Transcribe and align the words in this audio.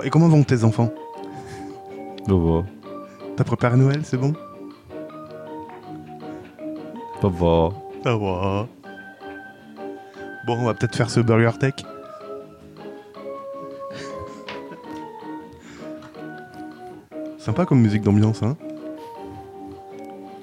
Bon, 0.00 0.06
et 0.06 0.10
comment 0.10 0.28
vont 0.28 0.42
tes 0.44 0.64
enfants 0.64 0.90
Papa. 2.26 2.66
T'as 3.36 3.44
préparé 3.44 3.76
Noël, 3.76 4.00
c'est 4.02 4.16
bon. 4.16 4.32
Ça 8.02 8.16
va. 8.16 8.66
Bon, 10.46 10.56
on 10.58 10.64
va 10.64 10.72
peut-être 10.72 10.96
faire 10.96 11.10
ce 11.10 11.20
Burger 11.20 11.58
Tech. 11.58 11.74
Sympa 17.38 17.66
comme 17.66 17.82
musique 17.82 18.02
d'ambiance, 18.02 18.42
hein 18.42 18.56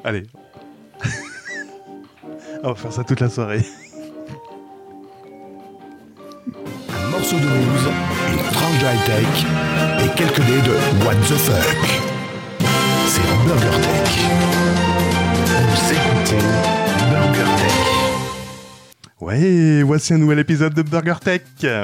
Allez. 0.04 0.24
on 2.64 2.70
va 2.70 2.76
faire 2.76 2.94
ça 2.94 3.04
toute 3.04 3.21
la 3.21 3.30
soirée. 3.30 3.66
High-tech 8.88 9.46
et 10.05 10.09
quelques 10.16 10.41
dés 10.46 10.62
de 10.62 11.05
What 11.05 11.16
the 11.28 11.38
fuck. 11.38 12.02
C'est 13.08 13.22
Burger 13.45 13.82
Tech. 13.82 14.20
Vous 15.70 15.94
écoutez. 15.94 16.77
Ouais, 19.20 19.81
voici 19.81 20.13
un 20.13 20.20
nouvel 20.20 20.38
épisode 20.38 20.76
de 20.76 20.84
Burger 20.84 21.16
Tech. 21.20 21.41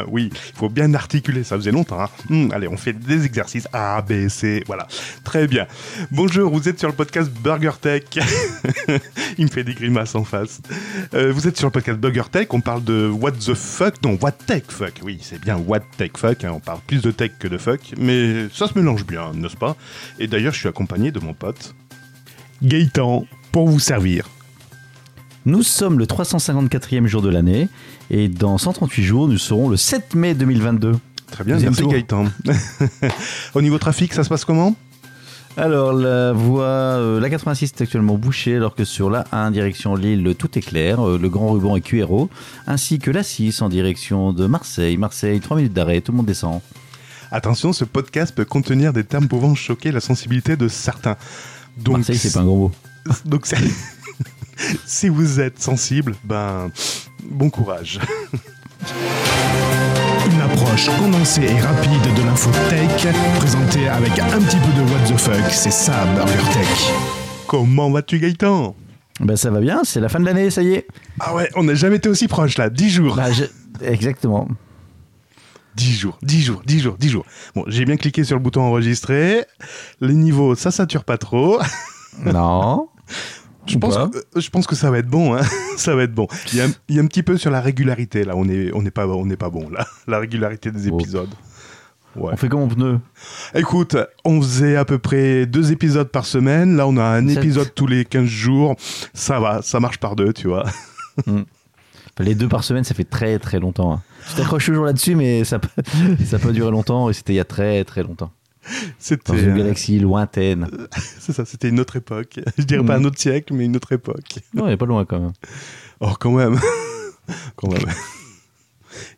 Oui, 0.08 0.30
il 0.32 0.56
faut 0.56 0.70
bien 0.70 0.94
articuler, 0.94 1.44
ça 1.44 1.56
faisait 1.56 1.72
longtemps. 1.72 2.00
hein. 2.00 2.10
Hum, 2.30 2.52
allez, 2.54 2.68
on 2.68 2.78
fait 2.78 2.94
des 2.94 3.26
exercices 3.26 3.68
A, 3.74 4.04
B, 4.04 4.28
C, 4.28 4.64
voilà. 4.68 4.88
Très 5.24 5.48
bien. 5.48 5.66
Bonjour, 6.12 6.54
vous 6.54 6.70
êtes 6.70 6.78
sur 6.78 6.90
le 6.90 6.94
podcast 6.94 7.32
Burger 7.32 7.72
Tech. 7.82 8.04
il 9.40 9.46
me 9.46 9.50
fait 9.50 9.64
des 9.64 9.74
grimaces 9.74 10.14
en 10.14 10.24
face. 10.24 10.62
Euh, 11.16 11.32
vous 11.34 11.48
êtes 11.48 11.58
sur 11.58 11.66
le 11.66 11.72
podcast 11.72 11.98
Burger 12.00 12.30
Tech, 12.32 12.48
on 12.52 12.62
parle 12.62 12.84
de 12.84 13.08
what 13.10 13.32
the 13.32 13.56
fuck, 13.56 13.96
non, 14.04 14.16
what 14.22 14.34
tech 14.34 14.66
fuck. 14.68 14.94
Oui, 15.02 15.18
c'est 15.24 15.42
bien 15.42 15.58
what 15.58 15.82
tech 15.98 16.12
fuck, 16.16 16.44
hein, 16.44 16.52
on 16.54 16.60
parle 16.60 16.82
plus 16.86 17.02
de 17.02 17.10
tech 17.10 17.32
que 17.40 17.48
de 17.48 17.58
fuck, 17.58 17.94
mais 17.98 18.48
ça 18.54 18.68
se 18.68 18.78
mélange 18.78 19.08
bien, 19.08 19.32
n'est-ce 19.34 19.58
pas? 19.58 19.76
Et 20.20 20.28
d'ailleurs, 20.28 20.54
je 20.54 20.60
suis 20.60 20.70
accompagné 20.70 21.12
de 21.12 21.20
mon 21.20 21.34
pote 21.34 21.74
Gaëtan 22.62 23.26
pour 23.52 23.68
vous 23.68 23.80
servir. 23.80 24.30
Nous 25.46 25.62
sommes 25.64 26.00
le 26.00 26.06
354e 26.06 27.06
jour 27.06 27.22
de 27.22 27.30
l'année 27.30 27.68
et 28.10 28.30
dans 28.30 28.58
138 28.58 29.04
jours, 29.04 29.28
nous 29.28 29.38
serons 29.38 29.70
le 29.70 29.78
7 29.78 30.16
mai 30.16 30.34
2022. 30.36 30.94
Très 31.32 31.44
bien, 31.44 31.56
Deuxième 31.56 31.74
merci. 31.74 31.88
Gaëtan. 31.88 32.26
Au 33.56 33.62
niveau 33.62 33.78
trafic, 33.78 34.14
ça 34.14 34.24
se 34.24 34.30
passe 34.30 34.46
comment? 34.46 34.76
Alors, 35.58 35.94
la 35.94 36.32
voie, 36.32 36.64
euh, 36.64 37.20
la 37.20 37.30
86 37.30 37.74
est 37.78 37.82
actuellement 37.82 38.16
bouchée 38.16 38.56
alors 38.56 38.74
que 38.74 38.86
sur 38.86 39.10
la 39.10 39.26
1 39.32 39.52
direction 39.52 39.96
Lille, 39.96 40.34
tout 40.38 40.58
est 40.58 40.62
clair. 40.62 41.06
Euh, 41.06 41.20
le 41.22 41.30
grand 41.30 41.50
ruban 41.52 41.76
est 41.76 41.82
QRO, 41.82 42.30
ainsi 42.66 42.98
que 42.98 43.12
la 43.12 43.22
6 43.22 43.62
en 43.62 43.70
direction 43.70 44.34
de 44.34 44.48
Marseille. 44.48 44.98
Marseille, 44.98 45.40
3 45.40 45.58
minutes 45.58 45.74
d'arrêt, 45.74 46.02
tout 46.02 46.12
le 46.12 46.18
monde 46.18 46.26
descend. 46.26 46.62
Attention, 47.32 47.74
ce 47.74 47.84
podcast 47.84 48.34
peut 48.34 48.46
contenir 48.46 48.94
des 48.94 49.04
termes 49.04 49.28
pouvant 49.28 49.54
choquer 49.56 49.92
la 49.92 50.00
sensibilité 50.00 50.56
de 50.56 50.68
certains. 50.68 51.18
Donc, 51.78 51.98
Marseille, 51.98 52.18
c'est 52.18 52.34
pas 52.34 52.40
un 52.40 52.46
gros 52.46 52.58
mot. 52.58 52.72
donc 53.26 53.46
c'est- 53.46 53.58
si 54.86 55.10
vous 55.10 55.40
êtes 55.40 55.62
sensible, 55.62 56.16
ben 56.24 56.70
bon 57.24 57.50
courage. 57.50 58.00
Une 60.32 60.42
approche 60.42 60.90
condensée 60.98 61.44
et 61.44 61.60
rapide 61.60 62.02
de 62.16 62.22
l'info 62.24 62.50
tech, 62.70 63.08
présentée 63.38 63.88
avec 63.88 64.18
un 64.20 64.40
petit 64.42 64.58
peu 64.58 64.72
de 64.74 64.82
what 64.92 65.00
the 65.08 65.18
fuck, 65.20 65.52
c'est 65.52 65.72
ça 65.72 66.06
Burger 66.16 66.44
Tech. 66.54 66.92
Comment 67.48 67.92
vas-tu 67.92 68.20
Gaëtan? 68.20 68.76
Ben, 69.20 69.36
ça 69.36 69.52
va 69.52 69.60
bien, 69.60 69.82
c'est 69.84 70.00
la 70.00 70.10
fin 70.10 70.20
de 70.20 70.26
l'année, 70.26 70.50
ça 70.50 70.64
y 70.64 70.74
est. 70.74 70.88
Ah 71.20 71.36
ouais, 71.36 71.50
on 71.56 71.64
n'a 71.64 71.76
jamais 71.76 71.98
été 71.98 72.10
aussi 72.10 72.28
proche 72.28 72.58
là, 72.58 72.70
10 72.70 72.90
jours. 72.90 73.16
Bah, 73.16 73.32
je- 73.32 73.44
Exactement. 73.86 74.48
10 75.76 75.94
jours, 75.98 76.18
10 76.24 76.42
jours, 76.44 76.62
10 76.66 76.80
jours, 76.80 76.96
10 76.98 77.10
jours. 77.10 77.26
Bon, 77.56 77.64
j'ai 77.68 77.86
bien 77.86 77.98
cliqué 77.98 78.24
sur 78.24 78.36
le 78.36 78.42
bouton 78.42 78.62
enregistrer. 78.62 79.46
Les 80.02 80.14
niveaux, 80.14 80.56
ça 80.56 80.72
sature 80.72 81.04
pas 81.04 81.18
trop. 81.18 81.60
Non. 82.26 82.88
Je 83.66 83.78
pense, 83.78 83.96
que, 83.98 84.40
je 84.42 84.50
pense 84.50 84.68
que 84.68 84.76
ça 84.76 84.92
va 84.92 84.98
être 85.00 85.08
bon, 85.08 85.36
hein. 85.36 85.42
ça 85.78 85.96
va 85.96 86.04
être 86.04 86.14
bon. 86.14 86.28
Il 86.52 86.58
y, 86.58 86.62
a, 86.62 86.66
un- 86.66 86.72
il 86.90 86.96
y 86.96 87.00
a 87.00 87.02
un 87.02 87.08
petit 87.08 87.24
peu 87.24 87.38
sur 87.38 87.50
la 87.50 87.62
régularité 87.62 88.26
là, 88.26 88.34
on 88.36 88.48
est, 88.50 88.72
on 88.74 88.82
n'est 88.82 88.92
pas, 88.92 89.08
on 89.08 89.26
n'est 89.26 89.38
pas 89.38 89.50
bon 89.50 89.70
là. 89.70 89.86
La 90.08 90.20
régularité 90.20 90.70
des 90.72 90.90
Bon. 90.90 91.00
épisodes. 91.00 91.30
Ouais. 92.16 92.32
On 92.34 92.38
fait 92.38 92.48
comme 92.50 92.60
on 92.62 92.68
peut. 92.68 93.00
Écoute, 93.56 93.96
on 94.26 94.40
faisait 94.42 94.76
à 94.76 94.86
peu 94.86 95.00
près 95.00 95.46
deux 95.48 95.72
épisodes 95.72 96.10
par 96.10 96.26
semaine. 96.28 96.76
Là, 96.78 96.86
on 96.88 96.98
a 96.98 97.04
un 97.04 97.28
Sept. 97.28 97.38
épisode 97.38 97.74
tous 97.74 97.88
les 97.88 98.06
15 98.06 98.26
jours. 98.26 98.76
Ça 99.16 99.40
va, 99.40 99.62
ça 99.64 99.80
marche 99.80 99.98
par 99.98 100.16
deux, 100.16 100.32
tu 100.34 100.48
vois. 100.48 100.66
Enfin, 102.16 102.26
les 102.26 102.36
deux 102.36 102.48
par 102.48 102.64
semaine, 102.64 102.84
ça 102.84 102.94
fait 102.94 103.04
très 103.06 103.40
très 103.40 103.60
longtemps. 103.60 103.94
hein. 103.94 104.02
Tu 104.30 104.36
t'accroches 104.36 104.68
toujours 104.68 104.86
là-dessus, 104.86 105.16
mais 105.16 105.44
ça 105.46 105.58
peut, 105.58 105.70
ça 106.26 106.38
peut 106.38 106.52
durer 106.52 106.70
longtemps 106.70 107.10
et 107.10 107.14
c'était 107.14 107.34
il 107.34 107.38
y 107.38 107.40
a 107.40 107.46
très 107.46 107.84
très 107.86 108.04
longtemps. 108.04 108.32
Dans 108.64 108.70
C'était, 108.98 109.44
une 109.44 109.50
euh, 109.50 109.58
galaxie 109.58 110.00
lointaine. 110.00 110.68
c'est 111.20 111.34
ça, 111.34 111.46
c'était 111.46 111.70
une 111.70 111.80
autre 111.80 111.96
époque. 111.96 112.40
Je 112.58 112.64
dirais 112.64 112.84
pas 112.84 112.96
un 112.96 113.04
autre 113.04 113.20
siècle, 113.20 113.54
mais 113.54 113.66
une 113.66 113.76
autre 113.76 113.92
époque. 113.92 114.40
Non, 114.54 114.68
il 114.68 114.74
est 114.74 114.78
pas 114.78 114.86
loin 114.86 115.06
quand 115.06 115.20
même. 115.20 115.34
Oh, 116.00 116.14
quand 116.20 116.32
même. 116.32 116.60
quand 117.56 117.70
même. 117.70 117.86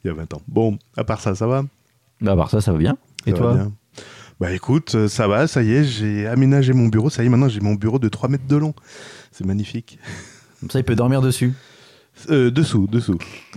Il 0.04 0.08
y 0.08 0.10
a 0.10 0.14
20 0.14 0.34
ans. 0.34 0.42
Bon, 0.48 0.78
à 0.98 1.04
part 1.04 1.22
ça, 1.22 1.36
ça 1.36 1.48
va? 1.48 1.64
Bah, 2.22 2.32
à 2.32 2.36
part 2.36 2.50
ça, 2.50 2.62
ça 2.62 2.72
va 2.72 2.78
bien. 2.78 2.98
Et 3.26 3.32
Ça 3.32 3.38
toi? 3.38 3.54
bien 3.54 3.72
Bah 4.40 4.52
écoute, 4.52 4.96
euh, 4.96 5.08
ça 5.08 5.28
va, 5.28 5.48
ça 5.48 5.64
y 5.64 5.74
est, 5.74 5.84
j'ai 5.84 6.28
aménagé 6.28 6.74
mon 6.74 6.88
bureau. 6.88 7.10
Ça 7.10 7.24
y 7.24 7.26
est, 7.26 7.30
maintenant 7.30 7.50
j'ai 7.50 7.62
mon 7.62 7.76
bureau 7.76 8.00
de 8.00 8.10
3 8.10 8.30
mètres 8.30 8.48
de 8.48 8.56
long. 8.56 8.74
C'est 9.32 9.46
magnifique. 9.46 10.00
Comme 10.60 10.70
ça, 10.70 10.80
il 10.80 10.86
peut 10.86 10.96
dormir 10.96 11.22
dessus. 11.22 11.54
Euh, 12.30 12.50
dessous, 12.52 12.88
dessous. 12.88 13.18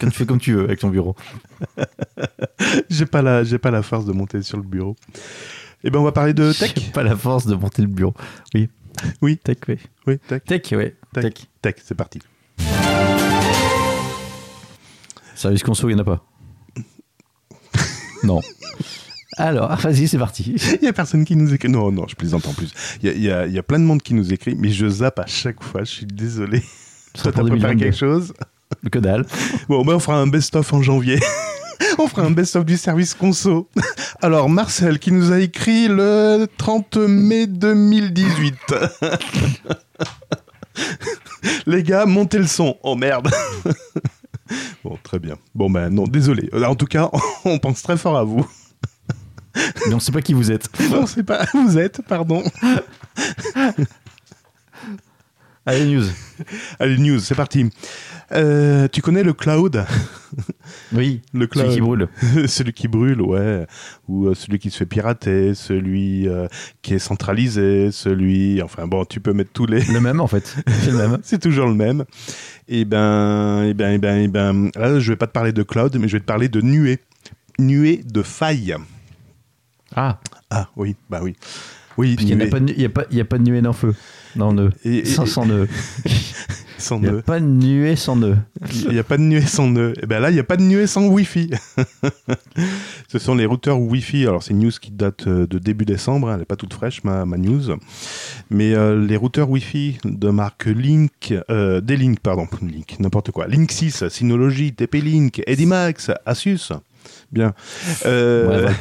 Quand 0.00 0.08
tu 0.08 0.10
fais 0.16 0.26
comme 0.26 0.40
tu 0.40 0.54
veux 0.54 0.64
avec 0.64 0.80
ton 0.80 0.88
bureau. 0.90 1.14
j'ai 2.90 3.06
pas 3.06 3.22
la, 3.22 3.44
j'ai 3.44 3.58
pas 3.58 3.70
la 3.70 3.82
force 3.82 4.04
de 4.06 4.12
monter 4.12 4.42
sur 4.42 4.56
le 4.56 4.62
bureau. 4.64 4.96
Eh 5.84 5.90
ben, 5.90 5.98
on 6.00 6.04
va 6.04 6.12
parler 6.12 6.34
de 6.34 6.52
tech. 6.52 6.72
J'ai 6.76 6.90
pas 6.90 7.02
la 7.02 7.16
force 7.16 7.46
de 7.46 7.54
monter 7.54 7.82
le 7.82 7.88
bureau. 7.88 8.14
Oui. 8.54 8.68
Oui. 9.22 9.36
Tech, 9.36 9.58
oui. 9.68 9.76
Oui, 10.06 10.18
tech. 10.18 10.42
Tech, 10.44 10.62
ouais. 10.72 10.96
Tech. 11.12 11.22
Tech. 11.24 11.34
Tech, 11.62 11.74
c'est 11.84 11.94
parti. 11.94 12.20
Service 15.34 15.62
conso, 15.62 15.88
il 15.88 15.94
n'y 15.94 16.00
en 16.00 16.02
a 16.02 16.04
pas. 16.04 16.24
non. 18.24 18.40
Alors, 19.36 19.76
vas-y, 19.80 20.08
c'est 20.08 20.18
parti. 20.18 20.56
Il 20.80 20.84
y 20.84 20.88
a 20.88 20.92
personne 20.92 21.24
qui 21.24 21.36
nous 21.36 21.54
écrit. 21.54 21.68
Non, 21.68 21.92
non, 21.92 22.06
je 22.08 22.16
plaisante 22.16 22.46
en 22.48 22.54
plus. 22.54 22.72
Il 23.02 23.08
y 23.08 23.10
a, 23.10 23.14
y 23.14 23.30
a- 23.30 23.46
y 23.46 23.58
a 23.58 23.62
plein 23.62 23.78
de 23.78 23.84
monde 23.84 24.02
qui 24.02 24.14
nous 24.14 24.32
écrit, 24.32 24.56
mais 24.56 24.70
je 24.70 24.88
zappe 24.88 25.20
à 25.20 25.26
chaque 25.26 25.62
fois. 25.62 25.84
Je 25.84 25.90
suis 25.92 26.06
désolé. 26.06 26.62
Toi, 27.22 27.32
t'as 27.32 27.42
préparé 27.42 27.74
2022. 27.74 27.84
quelque 27.84 27.96
chose 27.96 28.32
Que 28.92 28.98
dalle. 28.98 29.26
Bon, 29.68 29.84
ben 29.84 29.94
on 29.94 29.98
fera 29.98 30.18
un 30.18 30.26
best-of 30.26 30.72
en 30.72 30.82
janvier. 30.82 31.18
on 31.98 32.06
fera 32.06 32.22
un 32.22 32.30
best-of 32.30 32.64
du 32.64 32.76
service 32.76 33.14
conso. 33.14 33.68
Alors, 34.22 34.48
Marcel 34.48 34.98
qui 34.98 35.10
nous 35.12 35.32
a 35.32 35.40
écrit 35.40 35.88
le 35.88 36.46
30 36.58 36.96
mai 36.98 37.46
2018. 37.46 38.54
Les 41.66 41.82
gars, 41.82 42.06
montez 42.06 42.38
le 42.38 42.46
son. 42.46 42.76
Oh 42.82 42.94
merde. 42.94 43.30
bon, 44.84 44.96
très 45.02 45.18
bien. 45.18 45.36
Bon, 45.54 45.68
ben 45.70 45.88
non, 45.90 46.04
désolé. 46.04 46.48
Euh, 46.54 46.64
En 46.64 46.74
tout 46.74 46.86
cas, 46.86 47.10
on 47.44 47.58
pense 47.58 47.82
très 47.82 47.96
fort 47.96 48.16
à 48.16 48.24
vous. 48.24 48.46
Mais 49.88 49.94
on 49.94 49.98
sait 50.00 50.12
pas 50.12 50.22
qui 50.22 50.34
vous 50.34 50.52
êtes. 50.52 50.68
On 50.92 51.06
sait 51.06 51.24
pas, 51.24 51.46
vous 51.52 51.78
êtes, 51.78 52.00
pardon. 52.06 52.44
Allez, 55.68 55.84
news. 55.84 56.04
Allez, 56.78 56.96
news, 56.96 57.18
c'est 57.18 57.34
parti. 57.34 57.68
Euh, 58.32 58.88
tu 58.88 59.02
connais 59.02 59.22
le 59.22 59.34
cloud? 59.34 59.84
Oui. 60.92 61.22
Le 61.32 61.46
cloud. 61.46 61.66
Celui 61.66 61.74
qui 61.76 61.80
brûle. 61.80 62.08
celui 62.48 62.72
qui 62.74 62.88
brûle, 62.88 63.22
ouais. 63.22 63.66
Ou 64.08 64.26
euh, 64.26 64.34
celui 64.34 64.58
qui 64.58 64.70
se 64.70 64.78
fait 64.78 64.86
pirater, 64.86 65.54
celui 65.54 66.28
euh, 66.28 66.46
qui 66.82 66.94
est 66.94 66.98
centralisé, 66.98 67.90
celui. 67.92 68.62
Enfin 68.62 68.86
bon, 68.86 69.04
tu 69.06 69.20
peux 69.20 69.32
mettre 69.32 69.52
tous 69.52 69.64
les. 69.66 69.82
Le 69.84 70.00
même, 70.00 70.20
en 70.20 70.26
fait. 70.26 70.56
C'est 70.82 70.90
le 70.90 70.96
même. 70.98 71.18
C'est 71.22 71.40
toujours 71.40 71.66
le 71.66 71.74
même. 71.74 72.04
Et 72.68 72.84
ben, 72.84 73.64
et 73.64 73.74
ben, 73.74 73.92
et 73.92 73.98
ben, 73.98 74.18
et 74.22 74.28
ben. 74.28 74.70
Là, 74.74 75.00
je 75.00 75.12
vais 75.12 75.16
pas 75.16 75.26
te 75.26 75.32
parler 75.32 75.52
de 75.52 75.62
cloud, 75.62 75.96
mais 75.98 76.08
je 76.08 76.16
vais 76.16 76.20
te 76.20 76.26
parler 76.26 76.48
de 76.48 76.60
nuée. 76.60 76.98
Nuée 77.58 78.02
de 78.04 78.22
faille. 78.22 78.74
Ah, 79.94 80.20
Ah 80.50 80.68
oui, 80.76 80.96
bah 81.08 81.20
oui. 81.22 81.34
Oui, 81.98 82.14
parce 82.14 82.26
qu'il 82.26 82.36
n'y 82.38 82.42
a, 82.44 82.46
pas 82.46 82.60
de 82.60 83.18
a, 83.18 83.20
a 83.20 83.24
pas 83.24 83.38
nuée 83.38 83.62
sans 83.62 83.72
feu. 83.74 83.94
Non, 84.36 84.52
nœud. 84.52 84.70
Et- 84.84 84.98
et- 84.98 85.04
sans, 85.04 85.26
sans 85.26 85.44
nœud. 85.46 85.68
sans 86.78 86.96
Il 87.02 87.10
n'y 87.10 87.18
a 87.18 87.22
pas 87.22 87.40
de 87.40 87.44
nuée 87.44 87.96
sans 87.96 88.14
nœud. 88.16 88.36
Il 88.84 88.90
n'y 88.92 88.98
a 88.98 89.04
pas 89.04 89.16
de 89.16 89.22
nuée 89.22 89.40
sans 89.42 89.68
nœud. 89.68 89.94
Et 90.02 90.06
ben 90.06 90.20
là, 90.20 90.30
il 90.30 90.34
n'y 90.34 90.38
a 90.40 90.44
pas 90.44 90.56
de 90.56 90.62
nuée 90.62 90.86
sans 90.86 91.06
Wi-Fi. 91.08 91.50
Ce 93.08 93.18
sont 93.18 93.34
les 93.34 93.46
routeurs 93.46 93.80
Wi-Fi. 93.80 94.26
Alors, 94.26 94.42
c'est 94.42 94.52
une 94.52 94.60
news 94.60 94.70
qui 94.80 94.90
date 94.90 95.26
euh, 95.26 95.46
de 95.46 95.58
début 95.58 95.84
décembre. 95.84 96.30
Elle 96.30 96.38
n'est 96.40 96.44
pas 96.44 96.56
toute 96.56 96.72
fraîche, 96.74 97.02
ma, 97.04 97.24
ma 97.24 97.36
news. 97.36 97.62
Mais 98.50 98.74
euh, 98.74 99.04
les 99.04 99.16
routeurs 99.16 99.50
Wi-Fi 99.50 99.98
de 100.04 100.28
marque 100.30 100.66
Link, 100.66 101.34
euh, 101.50 101.80
des 101.80 101.96
Link, 101.96 102.20
pardon, 102.20 102.46
Link, 102.62 102.96
n'importe 103.00 103.30
quoi. 103.32 103.46
Link 103.48 103.72
6, 103.72 104.08
Synology, 104.08 104.72
TP-Link, 104.72 105.42
Edimax, 105.46 106.10
Asus. 106.26 106.70
Bien. 107.32 107.54
Euh, 108.06 108.66
Ouais. 108.66 108.72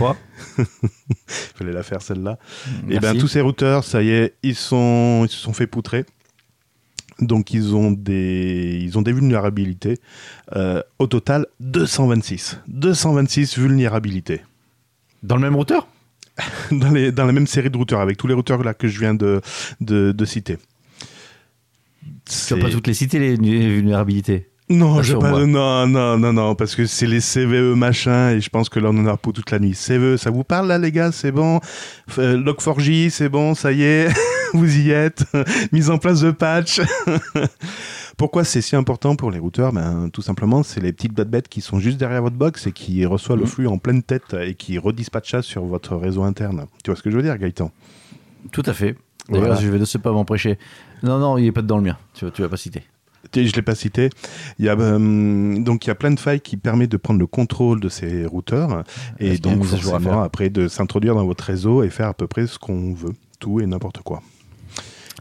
fallait 1.27 1.71
la 1.71 1.83
faire 1.83 2.01
celle-là. 2.01 2.37
Et 2.89 2.95
ben 2.95 3.01
Merci. 3.01 3.19
tous 3.19 3.27
ces 3.27 3.41
routeurs, 3.41 3.83
ça 3.83 4.01
y 4.01 4.09
est, 4.09 4.35
ils 4.43 4.55
sont, 4.55 5.23
ils 5.25 5.31
se 5.31 5.37
sont 5.37 5.53
fait 5.53 5.67
poutrer. 5.67 6.05
Donc 7.19 7.51
ils 7.53 7.75
ont 7.75 7.91
des, 7.91 8.79
ils 8.81 8.97
ont 8.97 9.01
des 9.01 9.13
vulnérabilités. 9.13 9.97
Euh, 10.55 10.81
au 10.99 11.07
total, 11.07 11.47
226. 11.59 12.59
226 12.67 13.57
vulnérabilités. 13.57 14.41
Dans 15.23 15.35
le 15.35 15.41
même 15.41 15.55
routeur? 15.55 15.87
Dans, 16.71 16.91
les, 16.91 17.11
dans 17.11 17.25
la 17.25 17.31
même 17.31 17.47
série 17.47 17.71
de 17.71 17.77
routeurs, 17.77 17.99
avec 17.99 18.17
tous 18.17 18.27
les 18.27 18.35
routeurs 18.35 18.61
là 18.63 18.75
que 18.75 18.87
je 18.87 18.99
viens 18.99 19.15
de, 19.15 19.41
de, 19.81 20.11
de 20.11 20.25
citer. 20.25 20.57
Tu 22.25 22.53
vas 22.53 22.61
pas 22.61 22.69
toutes 22.69 22.85
les 22.85 22.93
citer, 22.93 23.17
les 23.17 23.35
vulnérabilités? 23.35 24.47
Non, 24.69 25.01
je 25.01 25.15
pas, 25.15 25.45
non, 25.45 25.87
non, 25.87 26.17
non, 26.17 26.33
non, 26.33 26.55
parce 26.55 26.75
que 26.75 26.85
c'est 26.85 27.07
les 27.07 27.21
CVE 27.21 27.73
machin 27.75 28.31
et 28.31 28.41
je 28.41 28.49
pense 28.49 28.67
que 28.67 28.81
là 28.81 28.89
on 28.91 28.97
en 28.97 29.05
a 29.05 29.15
pour 29.15 29.31
toute 29.31 29.49
la 29.51 29.59
nuit. 29.59 29.71
CVE, 29.73 30.17
ça 30.17 30.29
vous 30.29 30.43
parle 30.43 30.67
là 30.67 30.77
les 30.77 30.91
gars, 30.91 31.13
c'est 31.13 31.31
bon? 31.31 31.61
Euh, 32.17 32.37
Log4j, 32.37 33.09
c'est 33.09 33.29
bon, 33.29 33.55
ça 33.55 33.71
y 33.71 33.83
est, 33.83 34.09
vous 34.53 34.77
y 34.77 34.91
êtes? 34.91 35.23
Mise 35.71 35.89
en 35.89 35.97
place 35.97 36.19
de 36.19 36.31
patch? 36.31 36.81
Pourquoi 38.17 38.43
c'est 38.43 38.61
si 38.61 38.75
important 38.75 39.15
pour 39.15 39.31
les 39.31 39.39
routeurs? 39.39 39.71
Ben, 39.71 40.09
Tout 40.11 40.21
simplement, 40.21 40.63
c'est 40.63 40.81
les 40.81 40.91
petites 40.91 41.13
bêtes 41.13 41.47
qui 41.47 41.61
sont 41.61 41.79
juste 41.79 41.97
derrière 41.97 42.21
votre 42.21 42.35
box 42.35 42.67
et 42.67 42.73
qui 42.73 43.05
reçoivent 43.05 43.37
le 43.37 43.45
mmh. 43.45 43.47
flux 43.47 43.67
en 43.67 43.77
pleine 43.77 44.03
tête 44.03 44.33
et 44.33 44.53
qui 44.53 44.79
redispatchent 44.79 45.31
ça 45.31 45.41
sur 45.41 45.63
votre 45.63 45.95
réseau 45.95 46.23
interne. 46.23 46.65
Tu 46.83 46.91
vois 46.91 46.97
ce 46.97 47.03
que 47.03 47.09
je 47.09 47.15
veux 47.15 47.23
dire, 47.23 47.37
Gaëtan? 47.37 47.71
Tout 48.51 48.63
à 48.65 48.73
fait. 48.73 48.97
D'ailleurs, 49.29 49.61
je 49.61 49.69
vais 49.69 49.79
ne 49.79 49.85
sais 49.85 49.99
pas 49.99 50.11
m'en 50.11 50.25
prêcher. 50.25 50.57
Non, 51.03 51.19
non, 51.19 51.37
il 51.37 51.43
n'est 51.43 51.51
pas 51.51 51.61
dans 51.61 51.77
le 51.77 51.83
mien. 51.83 51.97
Tu 52.15 52.25
ne 52.25 52.31
vas 52.31 52.49
pas 52.49 52.57
citer 52.57 52.83
je 53.33 53.39
ne 53.39 53.51
l'ai 53.51 53.61
pas 53.61 53.75
cité. 53.75 54.09
Il 54.59 54.65
y 54.65 54.69
a 54.69 54.77
euh, 54.77 55.59
donc 55.59 55.85
il 55.85 55.87
y 55.87 55.91
a 55.91 55.95
plein 55.95 56.11
de 56.11 56.19
failles 56.19 56.41
qui 56.41 56.57
permettent 56.57 56.91
de 56.91 56.97
prendre 56.97 57.19
le 57.19 57.27
contrôle 57.27 57.79
de 57.79 57.89
ces 57.89 58.25
routeurs 58.25 58.83
et 59.19 59.37
donc 59.37 59.63
forcément 59.63 60.21
après 60.21 60.49
de 60.49 60.67
s'introduire 60.67 61.15
dans 61.15 61.25
votre 61.25 61.43
réseau 61.43 61.83
et 61.83 61.89
faire 61.89 62.07
à 62.07 62.13
peu 62.13 62.27
près 62.27 62.47
ce 62.47 62.57
qu'on 62.59 62.93
veut, 62.93 63.13
tout 63.39 63.59
et 63.59 63.65
n'importe 63.65 63.99
quoi. 63.99 64.21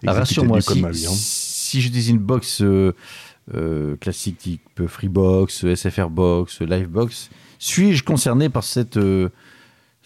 Ah, 0.07 0.13
rassure-moi, 0.13 0.61
si, 0.61 0.85
si 0.93 1.81
j'utilise 1.81 2.11
une 2.11 2.19
box 2.19 2.61
euh, 2.61 2.95
euh, 3.55 3.97
classique 3.97 4.39
type 4.39 4.87
Freebox, 4.87 5.75
SFRbox, 5.75 6.61
Livebox, 6.61 7.31
suis-je 7.59 8.05
concerné 8.05 8.49
par 8.49 8.65
cette 8.65 8.99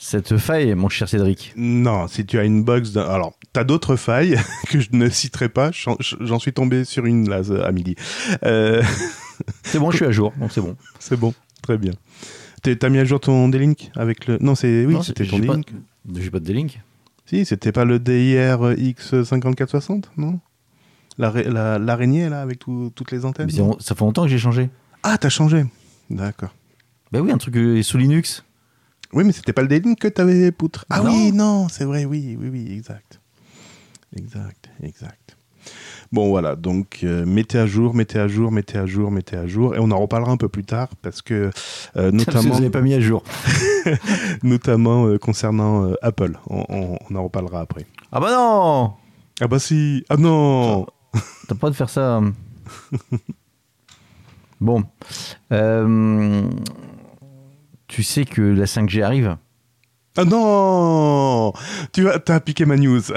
cette 0.02 0.38
faille, 0.38 0.74
mon 0.74 0.88
cher 0.88 1.10
Cédric 1.10 1.52
Non, 1.56 2.08
si 2.08 2.24
tu 2.24 2.38
as 2.38 2.44
une 2.44 2.64
box. 2.64 2.96
Alors, 2.96 3.34
tu 3.52 3.60
as 3.60 3.64
d'autres 3.64 3.96
failles 3.96 4.36
que 4.68 4.80
je 4.80 4.88
ne 4.92 5.10
citerai 5.10 5.50
pas. 5.50 5.70
J'en 5.72 6.38
suis 6.38 6.54
tombé 6.54 6.84
sur 6.84 7.04
une 7.04 7.28
là 7.28 7.42
à 7.62 7.70
midi. 7.70 7.96
Euh, 8.44 8.82
c'est 9.62 9.78
bon, 9.78 9.90
je 9.90 9.96
suis 9.96 10.06
à 10.06 10.10
jour, 10.10 10.32
donc 10.40 10.52
c'est 10.52 10.62
bon. 10.62 10.74
C'est 10.98 11.18
bon, 11.18 11.34
très 11.62 11.76
bien. 11.76 11.92
T'as 12.62 12.88
mis 12.88 12.98
à 12.98 13.04
jour 13.04 13.20
ton 13.20 13.50
D-Link 13.50 13.90
avec 13.94 14.26
le. 14.26 14.38
Non, 14.40 14.54
c'est 14.54 14.86
oui, 14.86 14.96
c'était 15.02 15.26
ton 15.26 15.38
D-Link. 15.38 15.68
J'ai 16.14 16.30
pas 16.30 16.40
de 16.40 16.46
D-Link. 16.46 16.80
Si, 17.26 17.44
c'était 17.44 17.70
pas 17.70 17.84
le 17.84 17.98
DIR 17.98 18.72
X5460, 18.72 20.04
non? 20.16 20.40
L'araignée, 21.18 22.30
là, 22.30 22.40
avec 22.40 22.58
toutes 22.58 23.10
les 23.12 23.26
antennes 23.26 23.50
Ça 23.50 23.94
fait 23.94 24.00
longtemps 24.00 24.22
que 24.22 24.30
j'ai 24.30 24.38
changé. 24.38 24.70
Ah, 25.02 25.18
t'as 25.18 25.28
changé 25.28 25.66
D'accord. 26.08 26.54
Ben 27.12 27.20
oui, 27.20 27.30
un 27.32 27.38
truc 27.38 27.56
euh, 27.56 27.82
sous 27.82 27.98
Linux. 27.98 28.44
Oui, 29.12 29.24
mais 29.24 29.32
c'était 29.32 29.52
pas 29.52 29.62
le 29.62 29.68
Dating 29.68 29.96
que 29.96 30.08
t'avais 30.08 30.52
poutre. 30.52 30.84
Ah 30.88 31.02
oui, 31.02 31.32
non, 31.32 31.68
c'est 31.68 31.84
vrai, 31.84 32.04
oui, 32.04 32.36
oui, 32.40 32.48
oui, 32.48 32.72
exact. 32.72 33.20
Exact, 34.16 34.70
exact. 34.82 35.36
Bon 36.12 36.28
voilà, 36.28 36.56
donc 36.56 37.00
euh, 37.04 37.24
mettez 37.24 37.58
à 37.58 37.66
jour, 37.66 37.94
mettez 37.94 38.18
à 38.18 38.26
jour, 38.26 38.50
mettez 38.50 38.78
à 38.78 38.86
jour, 38.86 39.12
mettez 39.12 39.36
à 39.36 39.46
jour, 39.46 39.76
et 39.76 39.78
on 39.78 39.92
en 39.92 39.98
reparlera 39.98 40.32
un 40.32 40.36
peu 40.36 40.48
plus 40.48 40.64
tard 40.64 40.88
parce 41.02 41.22
que 41.22 41.50
euh, 41.96 42.10
notamment, 42.10 42.50
vous 42.50 42.54
n'avez 42.54 42.70
pas 42.70 42.80
mis 42.80 42.94
à 42.94 43.00
jour, 43.00 43.22
notamment 44.42 45.06
euh, 45.06 45.18
concernant 45.18 45.92
Apple, 46.02 46.36
on, 46.48 46.98
en 47.14 47.22
reparlera 47.22 47.60
après. 47.60 47.86
Ah 48.10 48.18
bah 48.18 48.32
non 48.32 48.94
Ah 49.40 49.46
bah 49.46 49.60
si, 49.60 50.04
ah 50.08 50.16
non 50.16 50.86
T'as 51.46 51.54
pas 51.54 51.70
de 51.70 51.76
faire 51.76 51.90
ça. 51.90 52.20
bon, 54.60 54.82
tu 57.90 58.04
sais 58.04 58.24
que 58.24 58.40
la 58.40 58.66
5G 58.66 59.02
arrive 59.02 59.36
Ah 60.16 60.24
non 60.24 61.52
Tu 61.92 62.08
as, 62.08 62.40
piqué 62.40 62.64
ma 62.64 62.76
news. 62.76 63.02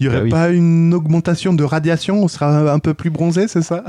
Il 0.00 0.08
n'y 0.08 0.08
aurait 0.08 0.22
bah 0.22 0.30
pas 0.30 0.48
une 0.48 0.94
augmentation 0.94 1.52
de 1.52 1.62
radiation? 1.62 2.24
On 2.24 2.28
sera 2.28 2.72
un 2.72 2.78
peu 2.78 2.94
plus 2.94 3.10
bronzé, 3.10 3.46
c'est 3.48 3.62
ça? 3.62 3.84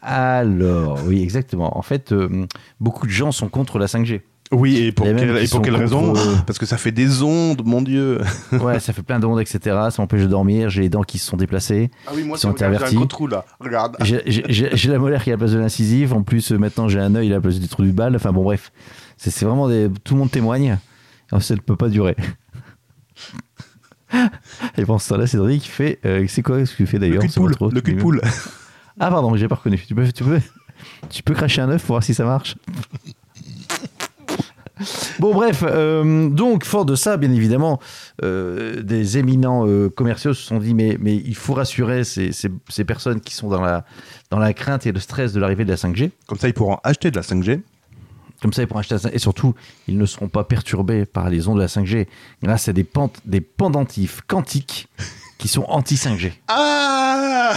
Alors, 0.00 0.98
oui, 1.06 1.22
exactement. 1.22 1.76
En 1.76 1.82
fait, 1.82 2.12
euh, 2.12 2.46
beaucoup 2.80 3.06
de 3.06 3.12
gens 3.12 3.30
sont 3.30 3.48
contre 3.48 3.78
la 3.78 3.86
5G. 3.86 4.22
Oui, 4.52 4.76
et 4.76 4.92
pour, 4.92 5.06
quelle 5.06 5.76
raison 5.76 6.12
Parce 6.46 6.58
que 6.58 6.66
ça 6.66 6.76
fait 6.76 6.92
des 6.92 7.22
ondes, 7.22 7.62
mon 7.64 7.80
Dieu. 7.80 8.20
ouais, 8.52 8.80
ça 8.80 8.92
fait 8.92 9.02
plein 9.02 9.18
d'ondes, 9.18 9.40
etc. 9.40 9.58
Ça 9.90 9.94
m'empêche 9.98 10.20
de 10.20 10.26
dormir. 10.26 10.68
J'ai 10.68 10.82
les 10.82 10.88
dents 10.90 11.02
qui 11.02 11.18
se 11.18 11.26
sont 11.26 11.38
déplacées. 11.38 11.90
Ah 12.06 12.10
oui, 12.14 12.22
moi, 12.22 12.36
qui 12.36 12.42
sont 12.42 12.54
J'ai 12.56 12.64
un 12.64 13.06
trou 13.06 13.26
là. 13.26 13.46
Regarde. 13.58 13.96
J'ai 14.02 14.90
la 14.90 14.98
molaire 14.98 15.24
qui 15.24 15.30
est 15.30 15.32
à 15.32 15.36
la 15.36 15.38
place 15.38 15.52
de 15.52 15.58
l'incisive. 15.58 16.12
En 16.12 16.22
plus, 16.22 16.50
maintenant, 16.52 16.86
j'ai 16.88 17.00
un 17.00 17.14
œil 17.14 17.30
à 17.30 17.36
la 17.36 17.40
place 17.40 17.58
du 17.58 17.68
trou 17.68 17.82
du 17.82 17.92
bal. 17.92 18.14
Enfin 18.14 18.32
bon, 18.32 18.42
bref. 18.42 18.72
C'est 19.16 19.44
vraiment 19.44 19.68
des. 19.68 19.88
Tout 20.04 20.14
le 20.14 20.20
monde 20.20 20.30
témoigne. 20.30 20.78
Ça 21.40 21.54
ne 21.54 21.60
peut 21.60 21.76
pas 21.76 21.88
durer. 21.88 22.14
et 24.76 24.84
pour 24.84 25.00
ça, 25.00 25.16
là, 25.16 25.26
Cédric 25.26 25.64
fait. 25.64 25.98
Euh, 26.04 26.26
c'est 26.28 26.42
quoi 26.42 26.64
ce 26.66 26.72
que 26.72 26.76
tu 26.76 26.86
fais 26.86 26.98
d'ailleurs? 26.98 27.22
Le 27.22 27.80
cul 27.80 27.94
de 27.94 28.00
poule. 28.00 28.20
Ah, 29.00 29.10
pardon, 29.10 29.34
j'ai 29.34 29.48
pas 29.48 29.54
reconnu. 29.54 29.78
Tu 29.78 29.94
peux, 29.94 30.12
tu, 30.12 30.24
peux, 30.24 30.40
tu 31.08 31.22
peux 31.22 31.32
cracher 31.32 31.62
un 31.62 31.70
œuf 31.70 31.80
pour 31.86 31.94
voir 31.94 32.02
si 32.02 32.12
ça 32.12 32.26
marche 32.26 32.56
Bon, 35.18 35.34
bref, 35.34 35.64
euh, 35.66 36.28
donc, 36.28 36.64
fort 36.64 36.84
de 36.84 36.94
ça, 36.94 37.16
bien 37.16 37.32
évidemment, 37.32 37.80
euh, 38.22 38.82
des 38.82 39.18
éminents 39.18 39.66
euh, 39.66 39.88
commerciaux 39.88 40.34
se 40.34 40.42
sont 40.42 40.58
dit 40.58 40.74
mais, 40.74 40.96
mais 41.00 41.16
il 41.16 41.34
faut 41.34 41.54
rassurer 41.54 42.04
ces, 42.04 42.32
ces, 42.32 42.84
personnes 42.84 43.20
qui 43.20 43.34
sont 43.34 43.48
dans 43.48 43.60
la, 43.60 43.84
dans 44.30 44.38
la 44.38 44.52
crainte 44.52 44.86
et 44.86 44.92
le 44.92 45.00
stress 45.00 45.32
de 45.32 45.40
l'arrivée 45.40 45.64
de 45.64 45.70
la 45.70 45.76
5G. 45.76 46.10
Comme 46.26 46.38
ça, 46.38 46.48
ils 46.48 46.54
pourront 46.54 46.78
acheter 46.84 47.10
de 47.10 47.16
la 47.16 47.22
5G. 47.22 47.60
Comme 48.40 48.52
ça, 48.52 48.62
ils 48.62 48.66
pourront 48.66 48.80
acheter 48.80 48.94
la 48.94 49.00
5G. 49.00 49.14
Et 49.14 49.18
surtout, 49.18 49.54
ils 49.88 49.96
ne 49.96 50.06
seront 50.06 50.28
pas 50.28 50.44
perturbés 50.44 51.06
par 51.06 51.30
les 51.30 51.48
ondes 51.48 51.56
de 51.56 51.62
la 51.62 51.68
5G 51.68 52.06
grâce 52.42 52.68
à 52.68 52.72
des, 52.72 52.84
pentes, 52.84 53.20
des 53.24 53.40
pendentifs 53.40 54.20
quantiques 54.26 54.88
qui 55.42 55.48
sont 55.48 55.64
anti-5G. 55.66 56.30
Ah 56.46 57.52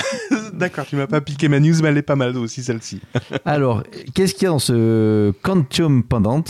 D'accord, 0.53 0.87
tu 0.87 0.95
m'as 0.95 1.05
pas 1.05 1.21
piqué 1.21 1.47
ma 1.49 1.59
news, 1.59 1.75
mais 1.83 1.89
elle 1.89 1.99
est 1.99 2.01
pas 2.01 2.15
mal 2.15 2.35
aussi 2.35 2.63
celle-ci. 2.63 2.99
Alors, 3.45 3.83
qu'est-ce 4.15 4.33
qu'il 4.33 4.45
y 4.45 4.47
a 4.47 4.49
dans 4.49 4.57
ce 4.57 5.31
Quantum 5.43 6.01
Pendant 6.01 6.43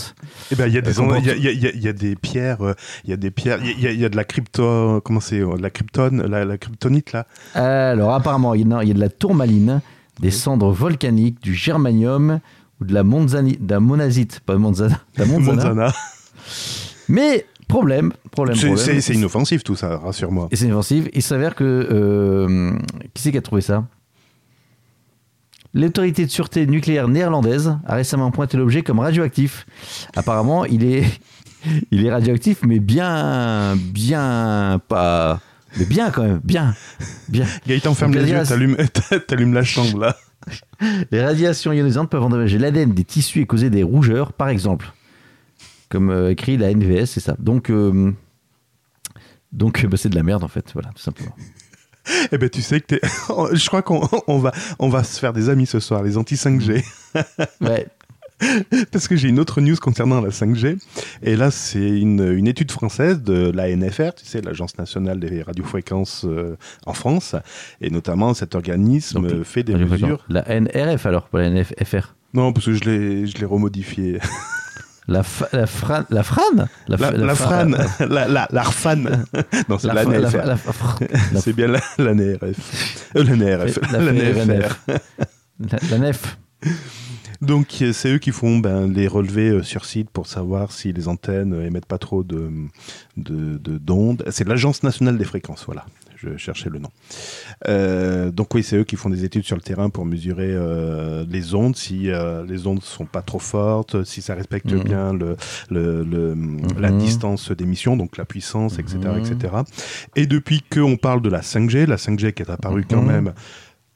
Eh 0.50 0.54
ben, 0.54 0.66
il 0.66 0.72
y 0.72 0.78
a 0.78 0.80
des 0.80 0.98
il 0.98 1.76
y, 1.76 1.82
y, 1.84 1.88
a 1.88 1.92
des 1.92 2.16
pierres, 2.16 2.74
il 3.04 3.10
y 3.10 3.12
a 3.12 3.18
des 3.18 3.30
pierres, 3.30 3.58
il 3.62 3.78
y, 3.78 4.04
a 4.06 4.08
de 4.08 4.16
la 4.16 4.24
crypto, 4.24 5.02
comment 5.04 5.20
c'est, 5.20 5.42
la 5.60 5.68
kryptone, 5.68 6.22
la, 6.26 6.46
la, 6.46 6.56
kryptonite 6.56 7.12
là. 7.12 7.26
Alors, 7.52 8.14
apparemment, 8.14 8.54
il 8.54 8.66
y, 8.66 8.72
a 8.72 8.94
de 8.94 8.98
la 8.98 9.10
tourmaline, 9.10 9.82
des 10.20 10.30
cendres 10.30 10.70
volcaniques, 10.70 11.42
du 11.42 11.54
germanium 11.54 12.40
ou 12.80 12.86
de 12.86 12.94
la 12.94 13.02
monzanite, 13.02 13.62
de 13.66 13.74
la 13.74 13.80
monazite, 13.80 14.40
pas 14.40 14.56
monzana, 14.56 15.00
de 15.16 15.20
la 15.20 15.26
monzana. 15.26 15.92
Mais 17.08 17.44
Problème, 17.68 18.12
problème, 18.30 18.56
problème. 18.56 19.00
C'est 19.00 19.14
inoffensif 19.14 19.64
tout 19.64 19.74
ça, 19.74 19.98
rassure-moi. 19.98 20.48
Et 20.52 20.56
c'est 20.56 20.66
inoffensif. 20.66 21.08
Il 21.12 21.22
s'avère 21.22 21.54
que... 21.54 21.64
Euh, 21.64 22.78
qui 23.12 23.22
c'est 23.22 23.32
qui 23.32 23.38
a 23.38 23.42
trouvé 23.42 23.60
ça? 23.60 23.84
L'autorité 25.74 26.24
de 26.24 26.30
sûreté 26.30 26.66
nucléaire 26.66 27.08
néerlandaise 27.08 27.76
a 27.86 27.96
récemment 27.96 28.30
pointé 28.30 28.56
l'objet 28.56 28.82
comme 28.82 29.00
radioactif. 29.00 29.66
Apparemment, 30.14 30.64
il 30.64 30.84
est, 30.84 31.04
il 31.90 32.06
est 32.06 32.10
radioactif, 32.10 32.60
mais 32.62 32.78
bien, 32.78 33.76
bien, 33.76 34.80
pas, 34.88 35.40
mais 35.76 35.84
bien 35.84 36.10
quand 36.10 36.22
même, 36.22 36.40
bien, 36.42 36.74
bien. 37.28 37.46
Gaëtan 37.66 37.94
ferme 37.94 38.14
les 38.14 38.30
yeux, 38.30 38.42
t'allumes 39.26 39.54
la 39.54 39.64
chambre 39.64 39.98
là. 39.98 40.16
Les 41.10 41.24
radiations 41.24 41.72
ionisantes 41.72 42.08
peuvent 42.08 42.22
endommager 42.22 42.58
l'ADN 42.58 42.92
des 42.92 43.04
tissus 43.04 43.40
et 43.40 43.46
causer 43.46 43.68
des 43.68 43.82
rougeurs, 43.82 44.32
par 44.32 44.48
exemple 44.48 44.92
comme 45.88 46.10
euh, 46.10 46.30
écrit 46.30 46.56
la 46.56 46.72
NVS, 46.72 47.06
c'est 47.06 47.20
ça. 47.20 47.36
Donc, 47.38 47.70
euh, 47.70 48.12
donc 49.52 49.84
bah, 49.86 49.96
c'est 49.96 50.08
de 50.08 50.16
la 50.16 50.22
merde 50.22 50.44
en 50.44 50.48
fait, 50.48 50.70
voilà, 50.72 50.90
tout 50.94 51.02
simplement. 51.02 51.34
Eh 52.30 52.38
ben 52.38 52.48
tu 52.48 52.62
sais 52.62 52.80
que 52.80 52.94
je 53.52 53.66
crois 53.66 53.82
qu'on 53.82 54.08
on 54.28 54.38
va 54.38 54.52
on 54.78 54.88
va 54.88 55.02
se 55.02 55.18
faire 55.18 55.32
des 55.32 55.48
amis 55.48 55.66
ce 55.66 55.80
soir, 55.80 56.04
les 56.04 56.16
anti 56.16 56.36
5G. 56.36 56.84
ouais. 57.60 57.88
Parce 58.92 59.08
que 59.08 59.16
j'ai 59.16 59.28
une 59.28 59.40
autre 59.40 59.60
news 59.60 59.76
concernant 59.76 60.20
la 60.20 60.28
5G. 60.28 60.78
Et 61.22 61.36
là, 61.36 61.50
c'est 61.50 61.98
une, 61.98 62.32
une, 62.32 62.46
étude 62.46 62.70
française 62.70 63.22
de 63.22 63.50
la 63.50 63.74
NFR, 63.74 64.14
tu 64.14 64.26
sais, 64.26 64.42
l'Agence 64.42 64.76
nationale 64.76 65.18
des 65.18 65.42
radiofréquences 65.42 66.26
euh, 66.26 66.56
en 66.84 66.92
France. 66.92 67.34
Et 67.80 67.88
notamment, 67.88 68.34
cet 68.34 68.54
organisme 68.54 69.42
fait 69.42 69.62
des 69.62 69.74
mesures. 69.74 70.24
La 70.28 70.44
NRF 70.60 71.06
alors, 71.06 71.28
pas 71.28 71.40
la 71.40 71.50
NFR 71.50 72.14
Non, 72.34 72.52
parce 72.52 72.66
que 72.66 72.74
je 72.74 72.84
l'ai 72.84 73.46
remodifié. 73.46 74.18
La, 75.08 75.22
la, 75.52 75.66
fran, 75.66 76.02
la 76.10 76.22
frane? 76.24 76.68
La, 76.88 76.96
la, 76.96 77.10
la 77.12 77.34
frane, 77.36 77.76
la, 78.00 78.26
la, 78.26 78.48
la 78.50 78.64
Non, 79.68 79.78
c'est. 79.78 81.40
C'est 81.40 81.52
bien 81.52 81.68
la, 81.68 81.80
la 81.98 82.12
NRF. 82.12 83.12
Euh, 83.14 83.22
la 83.22 83.36
NRF. 83.36 83.78
La, 83.92 83.98
NRF. 84.00 84.80
La, 85.90 85.98
NEF. 85.98 86.38
Donc, 87.40 87.66
c'est 87.92 88.14
eux 88.14 88.18
qui 88.18 88.32
font 88.32 88.58
ben, 88.58 88.92
les 88.92 89.06
relevés 89.06 89.50
euh, 89.50 89.62
sur 89.62 89.84
site 89.84 90.10
pour 90.10 90.26
savoir 90.26 90.72
si 90.72 90.92
les 90.92 91.06
antennes 91.06 91.54
émettent 91.62 91.86
pas 91.86 91.98
trop 91.98 92.24
de 92.24 92.50
d'ondes. 93.16 94.22
De, 94.24 94.30
c'est 94.30 94.48
l'Agence 94.48 94.82
nationale 94.82 95.18
des 95.18 95.24
fréquences, 95.24 95.64
voilà. 95.66 95.84
Je 96.32 96.36
cherchais 96.36 96.70
le 96.70 96.78
nom. 96.78 96.90
Euh, 97.68 98.30
donc 98.30 98.54
oui, 98.54 98.62
c'est 98.62 98.76
eux 98.76 98.84
qui 98.84 98.96
font 98.96 99.10
des 99.10 99.24
études 99.24 99.44
sur 99.44 99.56
le 99.56 99.62
terrain 99.62 99.90
pour 99.90 100.04
mesurer 100.04 100.48
euh, 100.50 101.24
les 101.28 101.54
ondes, 101.54 101.76
si 101.76 102.10
euh, 102.10 102.44
les 102.46 102.66
ondes 102.66 102.82
sont 102.82 103.06
pas 103.06 103.22
trop 103.22 103.38
fortes, 103.38 104.04
si 104.04 104.22
ça 104.22 104.34
respecte 104.34 104.72
Mhm. 104.72 104.82
bien 104.82 105.12
le, 105.12 105.36
le- 105.70 106.02
le- 106.04 106.36
la 106.78 106.90
Mhm. 106.90 106.98
distance 106.98 107.50
d'émission, 107.52 107.96
donc 107.96 108.16
la 108.16 108.24
puissance, 108.24 108.78
etc., 108.78 108.98
Mhm. 109.04 109.18
etc. 109.18 109.54
Et 110.16 110.26
depuis 110.26 110.62
qu'on 110.62 110.96
parle 110.96 111.22
de 111.22 111.28
la 111.28 111.42
5G, 111.42 111.86
la 111.86 111.96
5G 111.96 112.32
qui 112.32 112.42
est 112.42 112.50
apparue 112.50 112.84
quand 112.88 113.02
Mhm. 113.02 113.06
même 113.06 113.32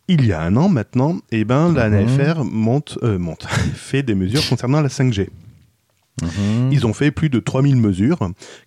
il 0.08 0.26
y 0.26 0.32
a 0.32 0.40
un 0.42 0.56
an 0.56 0.68
maintenant, 0.68 1.18
eh 1.30 1.44
ben, 1.44 1.72
la 1.72 1.88
Mhm. 1.88 1.94
NFR 2.08 2.44
monte, 2.44 2.98
monte, 3.02 3.46
fait 3.74 4.02
des 4.02 4.14
mesures 4.16 4.42
concernant 4.48 4.80
la 4.80 4.88
5G. 4.88 5.28
Mhm. 6.22 6.70
Ils 6.72 6.86
ont 6.86 6.92
fait 6.92 7.10
plus 7.12 7.30
de 7.30 7.38
3000 7.40 7.76
mesures 7.76 8.18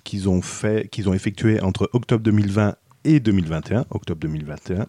qu'ils 0.03 0.27
ont, 0.29 0.41
fait, 0.41 0.87
qu'ils 0.89 1.07
ont 1.09 1.13
effectuées 1.13 1.61
entre 1.61 1.89
octobre 1.93 2.23
2020 2.23 2.75
et 3.05 3.19
2021, 3.19 3.85
octobre 3.89 4.19
2021, 4.21 4.85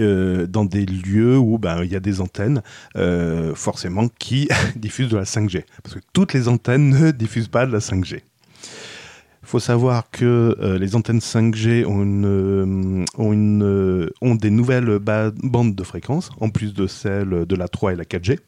euh, 0.00 0.46
dans 0.46 0.64
des 0.64 0.84
lieux 0.86 1.38
où 1.38 1.58
ben, 1.58 1.82
il 1.84 1.92
y 1.92 1.96
a 1.96 2.00
des 2.00 2.20
antennes, 2.20 2.62
euh, 2.96 3.54
forcément, 3.54 4.08
qui 4.18 4.48
diffusent 4.76 5.10
de 5.10 5.16
la 5.16 5.24
5G. 5.24 5.64
Parce 5.82 5.94
que 5.96 6.00
toutes 6.12 6.32
les 6.32 6.48
antennes 6.48 6.88
ne 6.90 7.10
diffusent 7.10 7.48
pas 7.48 7.66
de 7.66 7.72
la 7.72 7.78
5G. 7.80 8.20
Il 9.42 9.46
faut 9.48 9.60
savoir 9.60 10.10
que 10.10 10.56
euh, 10.58 10.78
les 10.78 10.96
antennes 10.96 11.18
5G 11.18 11.84
ont, 11.84 12.02
une, 12.02 13.04
ont, 13.18 13.32
une, 13.32 14.10
ont 14.22 14.34
des 14.36 14.50
nouvelles 14.50 14.98
ba- 14.98 15.32
bandes 15.42 15.74
de 15.74 15.82
fréquences, 15.84 16.30
en 16.40 16.48
plus 16.48 16.72
de 16.72 16.86
celles 16.86 17.44
de 17.46 17.54
la 17.56 17.68
3 17.68 17.92
et 17.92 17.96
la 17.96 18.04
4G. 18.04 18.38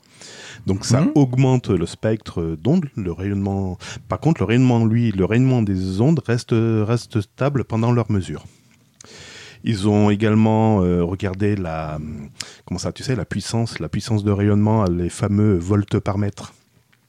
Donc 0.66 0.86
ça 0.86 1.02
Mhm. 1.02 1.12
augmente 1.14 1.68
le 1.68 1.84
spectre 1.84 2.56
d'ondes, 2.58 2.86
le 2.96 3.12
rayonnement. 3.12 3.76
Par 4.08 4.18
contre, 4.20 4.40
le 4.40 4.46
rayonnement, 4.46 4.86
lui, 4.86 5.12
le 5.12 5.26
rayonnement 5.26 5.60
des 5.60 6.00
ondes 6.00 6.20
reste, 6.26 6.54
reste 6.54 7.20
stable 7.20 7.64
pendant 7.64 7.92
leur 7.92 8.10
mesure. 8.10 8.46
Ils 9.68 9.88
ont 9.88 10.10
également 10.10 10.82
euh, 10.82 11.02
regardé 11.02 11.56
la, 11.56 11.98
comment 12.64 12.78
ça, 12.78 12.92
tu 12.92 13.02
sais, 13.02 13.16
la 13.16 13.24
puissance, 13.24 13.80
la 13.80 13.88
puissance 13.88 14.22
de 14.22 14.30
rayonnement, 14.30 14.84
les 14.84 15.10
fameux 15.10 15.58
volts 15.58 15.98
par 15.98 16.18
mètre. 16.18 16.54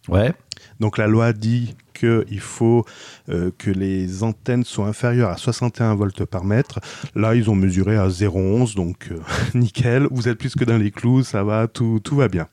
Ouais. 0.10 0.34
Donc 0.80 0.98
la 0.98 1.06
loi 1.06 1.34
dit 1.34 1.76
qu'il 1.94 2.40
faut 2.40 2.84
euh, 3.30 3.52
que 3.58 3.70
les 3.70 4.24
antennes 4.24 4.64
soient 4.64 4.88
inférieures 4.88 5.30
à 5.30 5.38
61 5.38 5.94
volts 5.94 6.26
par 6.26 6.46
mètre. 6.46 6.80
Là, 7.16 7.36
ils 7.36 7.50
ont 7.50 7.56
mesuré 7.56 7.96
à 7.96 8.08
0,11, 8.08 8.76
donc 8.76 9.10
euh, 9.12 9.20
nickel, 9.54 10.08
vous 10.10 10.28
êtes 10.28 10.40
plus 10.40 10.56
que 10.56 10.64
dans 10.64 10.78
les 10.78 10.90
clous, 10.92 11.24
ça 11.24 11.44
va, 11.44 11.68
tout, 11.68 12.00
tout 12.04 12.16
va 12.16 12.28
bien. 12.28 12.48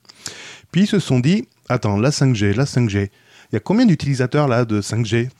Puis 0.70 0.82
ils 0.82 0.87
se 0.87 0.99
sont 0.99 1.18
dit, 1.18 1.49
attends, 1.70 1.96
la 1.96 2.11
5G, 2.11 2.54
la 2.54 2.64
5G, 2.64 3.08
il 3.52 3.54
y 3.54 3.56
a 3.56 3.61
combien 3.61 3.87
d'utilisateurs 3.87 4.49
là 4.49 4.66
de 4.66 4.82
5G 4.82 5.30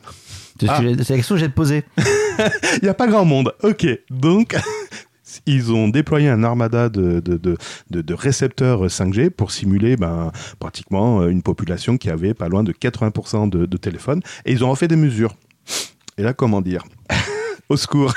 C'est 0.59 0.68
Ah. 0.68 0.80
c'est 0.80 1.11
la 1.11 1.16
question 1.16 1.35
que 1.35 1.40
j'ai 1.40 1.49
te 1.49 1.54
poser. 1.54 1.85
Il 2.76 2.85
n'y 2.85 2.88
a 2.88 2.95
pas 2.95 3.07
grand 3.07 3.25
monde. 3.25 3.55
Ok, 3.62 3.87
donc 4.11 4.57
ils 5.47 5.73
ont 5.73 5.88
déployé 5.88 6.29
un 6.29 6.43
armada 6.45 6.88
de, 6.88 7.21
de, 7.21 7.57
de, 7.91 8.14
récepteurs 8.14 8.87
5G 8.87 9.31
pour 9.31 9.50
simuler 9.50 9.97
ben, 9.97 10.33
pratiquement 10.59 11.21
euh, 11.21 11.29
une 11.29 11.43
population 11.43 11.97
qui 11.97 12.11
avait 12.11 12.35
pas 12.35 12.49
loin 12.49 12.62
de 12.62 12.73
80% 12.73 13.49
de, 13.49 13.67
de 13.67 13.76
téléphones. 13.76 14.23
Et 14.45 14.53
ils 14.53 14.64
ont 14.64 14.71
refait 14.71 14.88
des 14.88 14.97
mesures. 14.97 15.35
Et 16.19 16.23
là, 16.23 16.33
comment 16.33 16.61
dire? 16.61 16.85
Au 17.69 17.76
secours. 17.76 18.14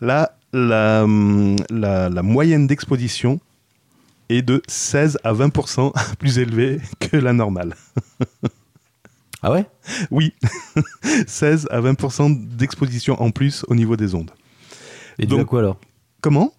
là, 0.00 0.36
la, 0.52 1.06
la 1.70 2.22
moyenne 2.22 2.66
d'exposition 2.66 3.40
est 4.28 4.42
de 4.42 4.62
16 4.68 5.18
à 5.24 5.32
20% 5.32 5.92
plus 6.18 6.38
élevée 6.38 6.80
que 7.00 7.16
la 7.16 7.32
normale. 7.32 7.74
Ah 9.42 9.52
ouais? 9.52 9.66
Oui, 10.10 10.34
16 11.26 11.68
à 11.70 11.80
20% 11.80 12.48
d'exposition 12.56 13.20
en 13.22 13.30
plus 13.30 13.64
au 13.68 13.74
niveau 13.74 13.96
des 13.96 14.14
ondes. 14.14 14.30
Et 15.18 15.22
dû 15.26 15.30
Donc- 15.30 15.40
à 15.40 15.44
quoi 15.44 15.58
alors? 15.60 15.80
Comment? 16.20 16.52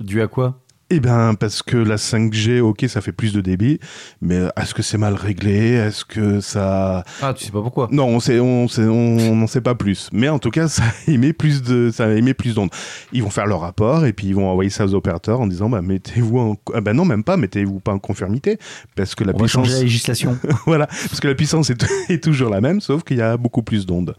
Dû 0.00 0.20
à 0.20 0.26
quoi? 0.28 0.60
Eh 0.90 1.00
bien, 1.00 1.34
parce 1.34 1.62
que 1.62 1.76
la 1.76 1.96
5G, 1.96 2.60
ok, 2.60 2.86
ça 2.88 3.02
fait 3.02 3.12
plus 3.12 3.34
de 3.34 3.42
débit, 3.42 3.78
mais 4.22 4.40
est-ce 4.56 4.72
que 4.72 4.82
c'est 4.82 4.96
mal 4.96 5.12
réglé? 5.12 5.72
Est-ce 5.72 6.02
que 6.06 6.40
ça... 6.40 7.04
Ah, 7.20 7.34
tu 7.34 7.44
sais 7.44 7.50
pas 7.50 7.60
pourquoi. 7.60 7.88
Non, 7.90 8.06
on 8.06 8.20
sait, 8.20 8.40
on 8.40 8.68
sait, 8.68 8.84
on 8.84 9.36
n'en 9.36 9.46
sait 9.46 9.60
pas 9.60 9.74
plus. 9.74 10.08
Mais 10.12 10.30
en 10.30 10.38
tout 10.38 10.50
cas, 10.50 10.66
ça 10.68 10.84
émet 11.06 11.34
plus 11.34 11.62
de, 11.62 11.90
ça 11.92 12.10
émet 12.14 12.32
plus 12.32 12.54
d'ondes. 12.54 12.70
Ils 13.12 13.22
vont 13.22 13.28
faire 13.28 13.46
leur 13.46 13.60
rapport 13.60 14.06
et 14.06 14.14
puis 14.14 14.28
ils 14.28 14.34
vont 14.34 14.48
envoyer 14.48 14.70
ça 14.70 14.86
aux 14.86 14.94
opérateurs 14.94 15.40
en 15.40 15.46
disant, 15.46 15.68
bah, 15.68 15.82
mettez-vous 15.82 16.38
en, 16.38 16.56
ah, 16.72 16.80
bah 16.80 16.94
non, 16.94 17.04
même 17.04 17.22
pas, 17.22 17.36
mettez-vous 17.36 17.80
pas 17.80 17.92
en 17.92 17.98
conformité, 17.98 18.58
parce 18.96 19.14
que 19.14 19.24
la 19.24 19.34
On 19.34 19.36
va 19.36 19.44
puissance, 19.44 19.66
changer 19.66 19.74
la 19.74 19.82
législation. 19.82 20.38
voilà, 20.64 20.86
parce 20.86 21.20
que 21.20 21.28
la 21.28 21.34
puissance 21.34 21.68
est, 21.68 21.86
est 22.08 22.24
toujours 22.24 22.48
la 22.48 22.62
même, 22.62 22.80
sauf 22.80 23.04
qu'il 23.04 23.18
y 23.18 23.22
a 23.22 23.36
beaucoup 23.36 23.62
plus 23.62 23.84
d'ondes. 23.84 24.14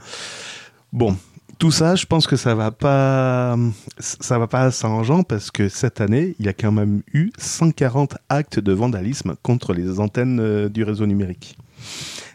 Bon, 0.91 1.15
tout 1.59 1.71
ça, 1.71 1.95
je 1.95 2.05
pense 2.05 2.25
que 2.25 2.37
ça 2.37 2.55
va 2.55 2.71
pas, 2.71 3.57
ça 3.99 4.39
va 4.39 4.47
pas 4.47 4.71
s'arrangeant 4.71 5.23
parce 5.23 5.51
que 5.51 5.67
cette 5.67 5.99
année, 5.99 6.35
il 6.39 6.45
y 6.45 6.49
a 6.49 6.53
quand 6.53 6.71
même 6.71 7.03
eu 7.13 7.31
140 7.37 8.15
actes 8.29 8.59
de 8.59 8.71
vandalisme 8.71 9.35
contre 9.43 9.73
les 9.73 9.99
antennes 9.99 10.39
euh, 10.39 10.69
du 10.69 10.85
réseau 10.85 11.05
numérique. 11.05 11.57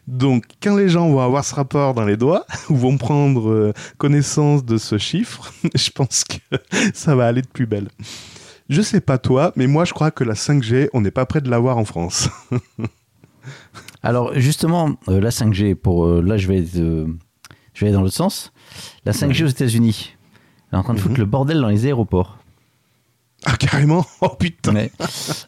Donc, 0.06 0.44
quand 0.62 0.76
les 0.76 0.90
gens 0.90 1.08
vont 1.08 1.20
avoir 1.20 1.42
ce 1.42 1.54
rapport 1.54 1.94
dans 1.94 2.04
les 2.04 2.18
doigts, 2.18 2.44
ou 2.68 2.76
vont 2.76 2.98
prendre 2.98 3.48
euh, 3.48 3.72
connaissance 3.96 4.62
de 4.62 4.76
ce 4.76 4.98
chiffre, 4.98 5.54
je 5.74 5.90
pense 5.90 6.24
que 6.24 6.58
ça 6.94 7.14
va 7.14 7.26
aller 7.26 7.40
de 7.40 7.48
plus 7.48 7.66
belle. 7.66 7.88
Je 8.68 8.82
sais 8.82 9.00
pas 9.00 9.16
toi, 9.16 9.54
mais 9.56 9.66
moi 9.66 9.86
je 9.86 9.94
crois 9.94 10.10
que 10.10 10.22
la 10.22 10.34
5G, 10.34 10.90
on 10.92 11.00
n'est 11.00 11.10
pas 11.10 11.24
près 11.24 11.40
de 11.40 11.48
l'avoir 11.48 11.78
en 11.78 11.86
France. 11.86 12.28
Alors 14.02 14.38
justement, 14.38 14.96
euh, 15.08 15.18
la 15.18 15.30
5G, 15.30 15.74
pour 15.76 16.06
là 16.06 16.36
je 16.36 16.46
vais, 16.46 16.62
je 16.66 17.06
vais 17.80 17.86
aller 17.86 17.92
dans 17.92 18.02
l'autre 18.02 18.14
sens. 18.14 18.52
La 19.04 19.12
5G 19.12 19.44
aux 19.44 19.48
États-Unis, 19.48 20.16
elle 20.70 20.76
est 20.76 20.80
en 20.80 20.82
train 20.82 20.94
de 20.94 20.98
foutre 21.00 21.14
Mhm. 21.14 21.18
le 21.20 21.24
bordel 21.26 21.60
dans 21.60 21.68
les 21.68 21.86
aéroports. 21.86 22.38
Ah, 23.46 23.56
carrément 23.58 24.06
Oh 24.22 24.30
putain 24.30 24.72
Mais, 24.72 24.90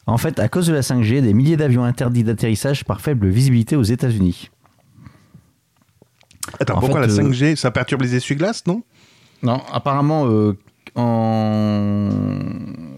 en 0.06 0.18
fait, 0.18 0.38
à 0.38 0.48
cause 0.48 0.66
de 0.66 0.72
la 0.74 0.82
5G, 0.82 1.22
des 1.22 1.32
milliers 1.34 1.56
d'avions 1.56 1.84
interdits 1.84 2.24
d'atterrissage 2.24 2.84
par 2.84 3.00
faible 3.00 3.28
visibilité 3.28 3.74
aux 3.76 3.82
États-Unis. 3.82 4.50
Attends, 6.60 6.76
En 6.76 6.80
pourquoi 6.80 7.00
fait, 7.02 7.06
la 7.08 7.12
euh, 7.14 7.30
5G, 7.30 7.56
ça 7.56 7.70
perturbe 7.70 8.02
les 8.02 8.14
essuie-glaces, 8.14 8.66
non? 8.66 8.82
Non, 9.42 9.62
apparemment, 9.72 10.26
euh, 10.28 10.56
en... 10.94 12.08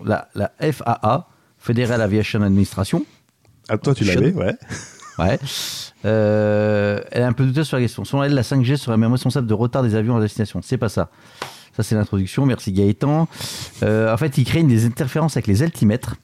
la, 0.05 0.29
la 0.35 0.53
FAA, 0.73 1.29
Federal 1.59 2.01
Aviation 2.03 2.43
Administration, 2.43 3.05
Ah, 3.69 3.79
toi, 3.79 3.95
tu 3.95 4.05
l'avais, 4.05 4.33
ouais. 4.33 4.55
Ouais, 5.19 5.39
euh, 6.05 7.01
elle 7.11 7.23
est 7.23 7.27
un 7.27 7.33
peu 7.33 7.45
douteuse 7.45 7.67
sur 7.67 7.77
la 7.77 7.83
question. 7.83 8.05
Selon 8.05 8.23
elle, 8.23 8.35
la 8.35 8.43
5G 8.43 8.77
serait 8.77 8.97
même 8.97 9.13
responsable 9.13 9.47
de 9.47 9.55
retard 9.55 9.83
des 9.83 9.95
avions 9.95 10.17
à 10.17 10.21
destination. 10.21 10.61
C'est 10.63 10.79
pas 10.79 10.89
ça. 10.89 11.11
Ça, 11.77 11.83
c'est 11.83 11.95
l'introduction. 11.95 12.45
Merci 12.47 12.73
Gaëtan. 12.73 13.29
Euh, 13.83 14.13
en 14.13 14.17
fait, 14.17 14.37
il 14.39 14.45
crée 14.45 14.63
des 14.63 14.85
interférences 14.85 15.37
avec 15.37 15.47
les 15.47 15.63
altimètres. 15.63 16.17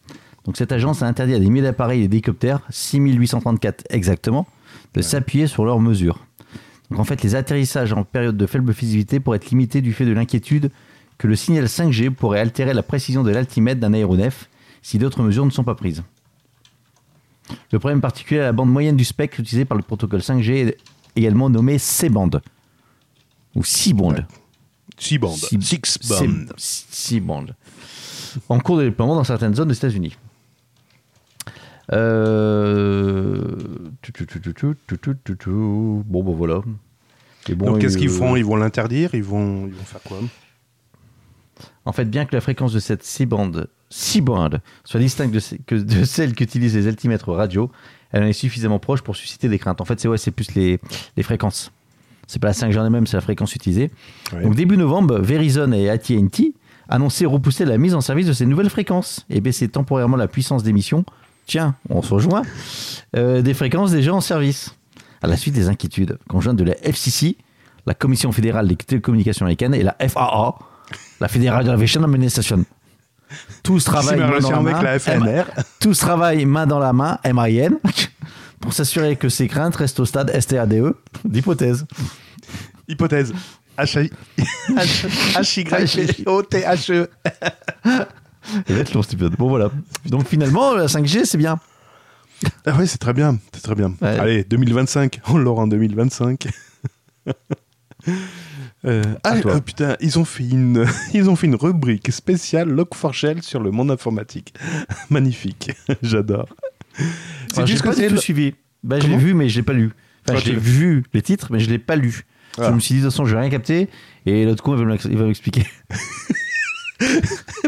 Donc, 0.44 0.56
cette 0.56 0.72
agence 0.72 1.02
a 1.02 1.06
interdit 1.06 1.34
à 1.34 1.38
des 1.38 1.48
milliers 1.48 1.62
d'appareils 1.62 2.02
et 2.02 2.08
d'hélicoptères, 2.08 2.60
6834 2.70 3.84
exactement, 3.90 4.46
de 4.94 5.00
s'appuyer 5.00 5.46
sur 5.46 5.64
leurs 5.64 5.80
mesures. 5.80 6.26
Donc, 6.90 7.00
en 7.00 7.04
fait, 7.04 7.22
les 7.22 7.34
atterrissages 7.34 7.92
en 7.92 8.04
période 8.04 8.36
de 8.36 8.46
faible 8.46 8.72
visibilité 8.72 9.20
pourraient 9.20 9.36
être 9.36 9.50
limités 9.50 9.80
du 9.80 9.92
fait 9.92 10.04
de 10.04 10.12
l'inquiétude 10.12 10.70
que 11.18 11.26
le 11.26 11.36
signal 11.36 11.64
5G 11.64 12.10
pourrait 12.10 12.40
altérer 12.40 12.74
la 12.74 12.82
précision 12.82 13.22
de 13.22 13.30
l'altimètre 13.30 13.80
d'un 13.80 13.94
aéronef 13.94 14.50
si 14.82 14.98
d'autres 14.98 15.22
mesures 15.22 15.46
ne 15.46 15.50
sont 15.50 15.64
pas 15.64 15.74
prises. 15.74 16.02
Le 17.72 17.78
problème 17.78 18.00
particulier 18.00 18.40
à 18.40 18.44
la 18.44 18.52
bande 18.52 18.70
moyenne 18.70 18.96
du 18.96 19.04
spectre 19.04 19.40
utilisée 19.40 19.64
par 19.64 19.76
le 19.76 19.82
protocole 19.82 20.20
5G 20.20 20.68
est 20.68 20.78
également 21.16 21.50
nommée 21.50 21.78
C-band. 21.78 22.30
Ou 23.54 23.64
C-band. 23.64 24.14
C-band. 24.98 25.34
Six-band. 25.34 26.46
C-band. 26.56 27.46
En 28.48 28.58
cours 28.58 28.78
de 28.78 28.84
déploiement 28.84 29.14
dans 29.14 29.24
certaines 29.24 29.54
zones 29.54 29.68
des 29.68 29.76
États-Unis. 29.76 30.16
Euh... 31.92 33.56
Bon, 35.46 36.22
ben 36.22 36.32
voilà. 36.32 36.62
Et 37.48 37.54
bon, 37.54 37.72
Donc, 37.72 37.80
qu'est-ce 37.80 37.96
euh, 37.96 38.00
qu'ils 38.00 38.08
font? 38.08 38.36
Ils 38.36 38.44
vont 38.44 38.56
l'interdire? 38.56 39.14
Ils 39.14 39.22
vont... 39.22 39.66
ils 39.66 39.74
vont 39.74 39.84
faire 39.84 40.02
quoi? 40.02 40.18
En 41.84 41.92
fait, 41.92 42.06
bien 42.06 42.24
que 42.24 42.34
la 42.34 42.40
fréquence 42.40 42.72
de 42.72 42.80
cette 42.80 43.04
C-band 43.04 43.52
C-band 43.96 44.50
soit 44.84 44.98
distincte 44.98 45.32
de, 45.32 45.40
que 45.66 45.76
de 45.76 46.04
celle 46.04 46.34
qu'utilisent 46.34 46.74
les 46.74 46.88
altimètres 46.88 47.32
radio, 47.32 47.70
elle 48.10 48.24
en 48.24 48.26
est 48.26 48.32
suffisamment 48.32 48.80
proche 48.80 49.02
pour 49.02 49.14
susciter 49.14 49.48
des 49.48 49.58
craintes. 49.58 49.80
En 49.80 49.84
fait, 49.84 50.00
c'est 50.00 50.08
ouais, 50.08 50.18
c'est 50.18 50.32
plus 50.32 50.52
les, 50.54 50.80
les 51.16 51.22
fréquences. 51.22 51.70
C'est 52.26 52.40
pas 52.40 52.48
la 52.48 52.54
5G 52.54 52.76
en 52.78 52.84
elle-même, 52.86 53.06
c'est 53.06 53.16
la 53.16 53.20
fréquence 53.20 53.54
utilisée. 53.54 53.90
Ouais. 54.32 54.42
Donc 54.42 54.56
début 54.56 54.76
novembre, 54.76 55.18
Verizon 55.20 55.70
et 55.72 55.88
AT&T 55.90 56.54
annonçaient 56.88 57.26
repousser 57.26 57.64
la 57.64 57.78
mise 57.78 57.94
en 57.94 58.00
service 58.00 58.26
de 58.26 58.32
ces 58.32 58.46
nouvelles 58.46 58.70
fréquences 58.70 59.24
et 59.30 59.40
baisser 59.40 59.68
temporairement 59.68 60.16
la 60.16 60.26
puissance 60.26 60.62
d'émission. 60.64 61.04
Tiens, 61.46 61.76
on 61.88 62.02
se 62.02 62.12
rejoint. 62.12 62.42
euh, 63.16 63.42
des 63.42 63.54
fréquences 63.54 63.92
déjà 63.92 64.12
en 64.12 64.20
service. 64.20 64.74
À 65.22 65.26
la 65.28 65.36
suite 65.36 65.54
des 65.54 65.68
inquiétudes 65.68 66.18
conjointes 66.28 66.56
de 66.56 66.64
la 66.64 66.74
FCC, 66.82 67.36
la 67.86 67.94
Commission 67.94 68.32
fédérale 68.32 68.66
des 68.66 68.76
télécommunications 68.76 69.44
américaines 69.46 69.74
et 69.74 69.82
la 69.82 69.96
FAA, 70.08 70.56
la 71.20 71.28
Federal 71.28 71.68
Aviation 71.70 72.02
Administration. 72.02 72.64
Tous 73.62 73.82
travaillent 73.84 74.18
main 74.20 74.38
dans 74.38 74.50
la 74.50 74.60
main, 74.60 74.82
la 74.82 74.98
FNR. 74.98 75.44
tous 75.80 75.98
travaillent 75.98 76.44
main 76.44 76.66
dans 76.66 76.78
la 76.78 76.92
main, 76.92 77.18
MIN, 77.24 77.78
pour 78.60 78.72
s'assurer 78.72 79.16
que 79.16 79.28
ces 79.28 79.48
craintes 79.48 79.76
restent 79.76 80.00
au 80.00 80.04
stade 80.04 80.32
STADE 80.40 80.94
d'hypothèse. 81.24 81.86
Hypothèse. 82.88 83.32
H 83.76 84.10
Y 85.60 86.22
O 86.26 86.42
T 86.42 86.60
H 86.60 86.92
E. 86.92 87.08
Il 88.68 88.74
va 88.74 88.80
être 88.80 88.92
long, 88.94 89.02
cet 89.02 89.14
épisode. 89.14 89.36
Bon, 89.36 89.48
voilà. 89.48 89.70
Donc, 90.06 90.28
finalement, 90.28 90.74
la 90.74 90.86
5G, 90.86 91.24
c'est 91.24 91.38
bien. 91.38 91.58
Ah 92.66 92.76
ouais, 92.76 92.86
c'est 92.86 92.98
très 92.98 93.14
bien, 93.14 93.38
c'est 93.52 93.62
très 93.62 93.74
bien. 93.74 93.94
Ouais. 94.02 94.18
Allez, 94.18 94.44
2025, 94.44 95.20
on 95.28 95.38
l'aura 95.38 95.62
en 95.62 95.66
2025. 95.66 96.46
Euh, 98.86 99.02
ah 99.22 99.36
euh, 99.46 99.60
putain, 99.60 99.96
ils 100.00 100.18
ont 100.18 100.24
fait 100.24 100.46
une, 100.46 100.84
ils 101.14 101.30
ont 101.30 101.36
fait 101.36 101.46
une 101.46 101.54
rubrique 101.54 102.12
spéciale 102.12 102.68
Log4Shell 102.70 103.42
sur 103.42 103.60
le 103.60 103.70
monde 103.70 103.90
informatique. 103.90 104.54
Magnifique, 105.10 105.72
j'adore. 106.02 106.48
C'est 107.52 107.82
côté 107.82 108.02
du 108.02 108.08
tout 108.08 108.14
de- 108.14 108.20
suivi. 108.20 108.54
Bah, 108.82 109.00
je 109.00 109.06
l'ai 109.06 109.16
vu, 109.16 109.32
mais 109.32 109.48
je 109.48 109.56
l'ai 109.56 109.62
pas 109.62 109.72
lu. 109.72 109.92
Enfin, 110.28 110.38
Ah, 110.38 110.42
je 110.44 110.52
l'ai 110.52 110.58
vu 110.58 111.04
les 111.14 111.22
titres, 111.22 111.48
mais 111.50 111.58
je 111.58 111.70
l'ai 111.70 111.78
pas 111.78 111.96
lu. 111.96 112.26
Ah. 112.58 112.68
Je 112.68 112.74
me 112.74 112.80
suis 112.80 112.94
dit, 112.94 113.00
de 113.00 113.06
toute 113.06 113.12
façon, 113.12 113.24
je 113.24 113.34
vais 113.34 113.40
rien 113.40 113.50
capter. 113.50 113.88
Et 114.26 114.44
l'autre 114.44 114.62
con, 114.62 114.76
il 114.76 115.16
va 115.16 115.24
m'expliquer. 115.24 115.64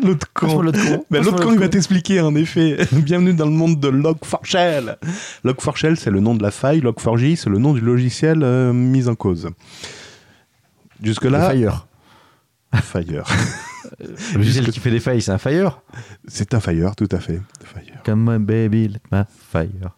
L'autre 0.03 0.33
con. 0.33 0.61
L'autre 0.63 0.79
con. 0.87 1.05
Ben, 1.11 1.25
con, 1.25 1.53
il 1.53 1.59
va 1.59 1.69
t'expliquer, 1.69 2.21
en 2.21 2.35
effet. 2.35 2.77
Bienvenue 2.93 3.35
dans 3.35 3.47
le 3.47 3.53
monde 3.53 3.81
de 3.81 3.89
Log4Shell. 3.89 4.97
Log4Shell, 5.45 5.97
c'est 5.97 6.11
le 6.11 6.21
nom 6.21 6.35
de 6.35 6.43
la 6.43 6.51
faille. 6.51 6.81
Log4j, 6.81 7.37
c'est 7.37 7.51
le 7.51 7.59
nom 7.59 7.73
du 7.73 7.81
logiciel 7.81 8.43
euh, 8.43 8.73
mis 8.73 9.09
en 9.09 9.15
cause. 9.15 9.49
Le 11.01 11.07
Jusque-là, 11.07 11.51
Fire. 11.51 11.87
Fire. 12.75 13.25
Le 14.01 14.39
logiciel 14.39 14.69
qui 14.71 14.81
fait 14.81 14.91
des 14.91 15.01
failles, 15.01 15.23
c'est 15.23 15.31
un 15.31 15.39
Fire. 15.39 15.81
C'est 16.27 16.55
un 16.55 16.61
Fire, 16.61 16.97
tout 16.97 17.09
à 17.13 17.21
fait. 17.21 17.41
Fire. 17.63 18.03
Come 18.05 18.29
on, 18.29 18.41
baby, 18.41 18.89
let 18.89 19.01
my 19.13 19.23
fire. 19.51 19.95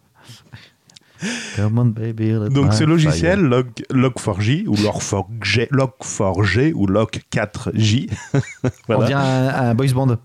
Come 1.55 1.79
on, 1.79 1.85
baby, 1.85 2.31
let 2.31 2.49
Donc 2.49 2.69
my 2.69 2.75
ce 2.75 2.83
logiciel, 2.83 3.39
fire. 3.39 3.47
Log, 3.49 3.69
Log4j, 3.91 4.67
ou 4.67 4.75
Log4j, 4.75 5.69
Log4j, 5.71 6.73
ou 6.73 6.87
Log4j, 6.87 8.09
On 8.89 9.03
dirait 9.05 9.13
un, 9.13 9.47
un 9.69 9.73
boys 9.75 9.87
band. 9.93 10.17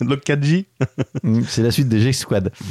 Log4j, 0.00 0.66
Mm, 1.22 1.42
c'est 1.48 1.62
la 1.62 1.70
suite 1.70 1.88
de 1.88 1.98
G-Squad. 1.98 2.52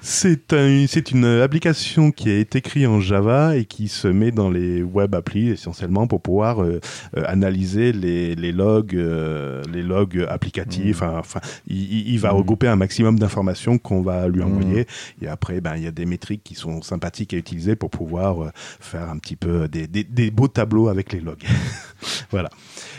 c'est 0.00 0.52
un, 0.52 0.86
c'est 0.88 1.10
une 1.10 1.24
application 1.24 2.10
qui 2.10 2.30
est 2.30 2.54
écrite 2.56 2.86
en 2.86 3.00
Java 3.00 3.56
et 3.56 3.64
qui 3.64 3.88
se 3.88 4.08
met 4.08 4.30
dans 4.30 4.50
les 4.50 4.82
web 4.82 5.14
applis 5.14 5.48
essentiellement 5.50 6.06
pour 6.06 6.20
pouvoir 6.22 6.62
euh, 6.62 6.80
euh, 7.16 7.22
analyser 7.26 7.92
les, 7.92 8.34
les 8.34 8.52
logs, 8.52 8.94
euh, 8.94 9.62
les 9.72 9.82
logs 9.82 10.24
applicatifs. 10.28 11.02
Enfin, 11.02 11.16
enfin, 11.18 11.40
il, 11.66 12.16
va 12.18 12.32
Mm. 12.32 12.36
regrouper 12.36 12.68
un 12.68 12.76
maximum 12.76 13.18
d'informations 13.18 13.78
qu'on 13.78 14.02
va 14.02 14.28
lui 14.28 14.40
Mm. 14.40 14.44
envoyer. 14.46 14.86
Et 15.22 15.28
après, 15.28 15.60
ben, 15.60 15.76
il 15.76 15.82
y 15.84 15.86
a 15.86 15.90
des 15.92 16.06
métriques 16.06 16.42
qui 16.44 16.54
sont 16.54 16.82
sympathiques 16.82 17.34
à 17.34 17.36
utiliser 17.36 17.76
pour 17.76 17.90
pouvoir 17.90 18.42
euh, 18.44 18.50
faire 18.54 19.08
un 19.10 19.18
petit 19.18 19.36
peu 19.36 19.68
des, 19.68 19.86
des, 19.86 20.04
des 20.04 20.30
beaux 20.30 20.48
tableaux 20.48 20.88
avec 20.88 21.12
les 21.12 21.20
logs. 21.20 21.44
voilà. 22.30 22.50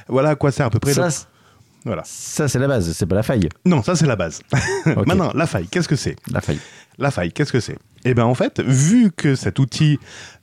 Voilà 0.08 0.30
à 0.32 0.36
quoi 0.36 0.52
sert 0.52 0.66
à 0.66 0.70
peu 0.70 0.80
près. 0.80 0.94
Ça, 0.94 1.06
le- 1.06 1.10
c'est- 1.12 1.26
Voilà. 1.90 2.04
ça 2.06 2.48
c'est 2.48 2.60
la 2.60 2.68
base, 2.68 2.92
c'est 2.94 3.08
pas 3.08 3.16
la 3.16 3.24
faille. 3.24 3.50
Non, 3.66 3.82
ça 3.82 3.96
c'est 3.96 4.06
la 4.06 4.16
base. 4.16 4.42
Maintenant, 4.86 5.32
la 5.34 5.48
faille, 5.48 5.68
qu'est-ce 5.68 5.88
que 5.88 5.96
c'est? 5.96 6.16
La 6.32 6.40
faille. 6.40 6.60
La 7.00 7.10
faille, 7.10 7.32
qu'est-ce 7.32 7.52
que 7.52 7.60
c'est? 7.60 7.78
Eh 8.06 8.14
bien, 8.14 8.26
en 8.26 8.36
fait, 8.36 8.62
vu 8.62 9.12
que 9.12 9.34
cet 9.34 9.58
outil 9.58 10.00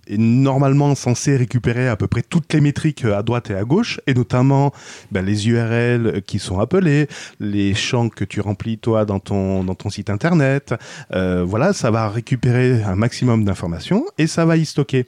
est 0.08 0.18
normalement 0.18 0.94
censé 0.94 1.36
récupérer 1.36 1.86
à 1.86 1.94
peu 1.94 2.08
près 2.08 2.22
toutes 2.22 2.52
les 2.52 2.60
métriques 2.60 3.04
à 3.04 3.22
droite 3.22 3.50
et 3.50 3.54
à 3.54 3.62
gauche, 3.62 4.00
et 4.08 4.14
notamment 4.14 4.72
ben, 5.12 5.24
les 5.24 5.48
URL 5.48 6.22
qui 6.26 6.38
sont 6.38 6.58
appelés, 6.58 7.08
les 7.38 7.74
champs 7.74 8.08
que 8.08 8.24
tu 8.24 8.40
remplis 8.40 8.78
toi 8.78 9.04
dans 9.04 9.20
ton, 9.20 9.62
dans 9.62 9.74
ton 9.74 9.90
site 9.90 10.10
internet, 10.10 10.74
euh, 11.12 11.44
voilà, 11.44 11.72
ça 11.72 11.92
va 11.92 12.08
récupérer 12.08 12.82
un 12.82 12.96
maximum 12.96 13.44
d'informations 13.44 14.04
et 14.18 14.26
ça 14.26 14.44
va 14.44 14.56
y 14.56 14.64
stocker. 14.64 15.06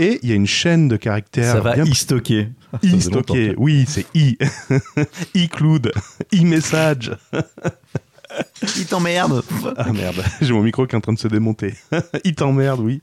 Et 0.00 0.18
il 0.22 0.30
y 0.30 0.32
a 0.32 0.34
une 0.34 0.46
chaîne 0.46 0.88
de 0.88 0.96
caractères 0.96 1.52
Ça 1.52 1.60
va 1.60 1.74
bien 1.74 1.84
y 1.84 1.94
stocker. 1.94 2.48
i 2.82 3.00
stocker. 3.02 3.54
Oui, 3.58 3.84
c'est 3.86 4.06
i. 4.14 4.38
include, 5.36 5.92
e-message. 6.34 7.12
Il 8.78 8.86
t'emmerde. 8.86 9.42
Ah 9.76 9.92
merde, 9.92 10.24
j'ai 10.40 10.54
mon 10.54 10.62
micro 10.62 10.86
qui 10.86 10.94
est 10.94 10.96
en 10.96 11.02
train 11.02 11.12
de 11.12 11.18
se 11.18 11.28
démonter. 11.28 11.74
Il 12.24 12.34
t'emmerde, 12.34 12.80
oui. 12.80 13.02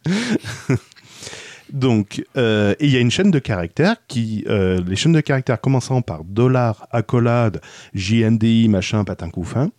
Donc, 1.71 2.23
euh, 2.37 2.73
et 2.79 2.85
il 2.85 2.91
y 2.91 2.95
a 2.95 3.01
une 3.01 3.11
chaîne 3.11 3.29
de 3.29 3.39
caractères 3.39 3.97
qui, 4.07 4.45
euh, 4.47 4.81
les 4.87 4.95
chaînes 4.95 5.11
de 5.11 5.19
caractères 5.19 5.59
commençant 5.59 6.01
par 6.01 6.23
dollar, 6.23 6.87
accolade, 6.91 7.61
JNDI, 7.93 8.69
machin, 8.69 9.03
patin 9.03 9.29
couffin, 9.29 9.69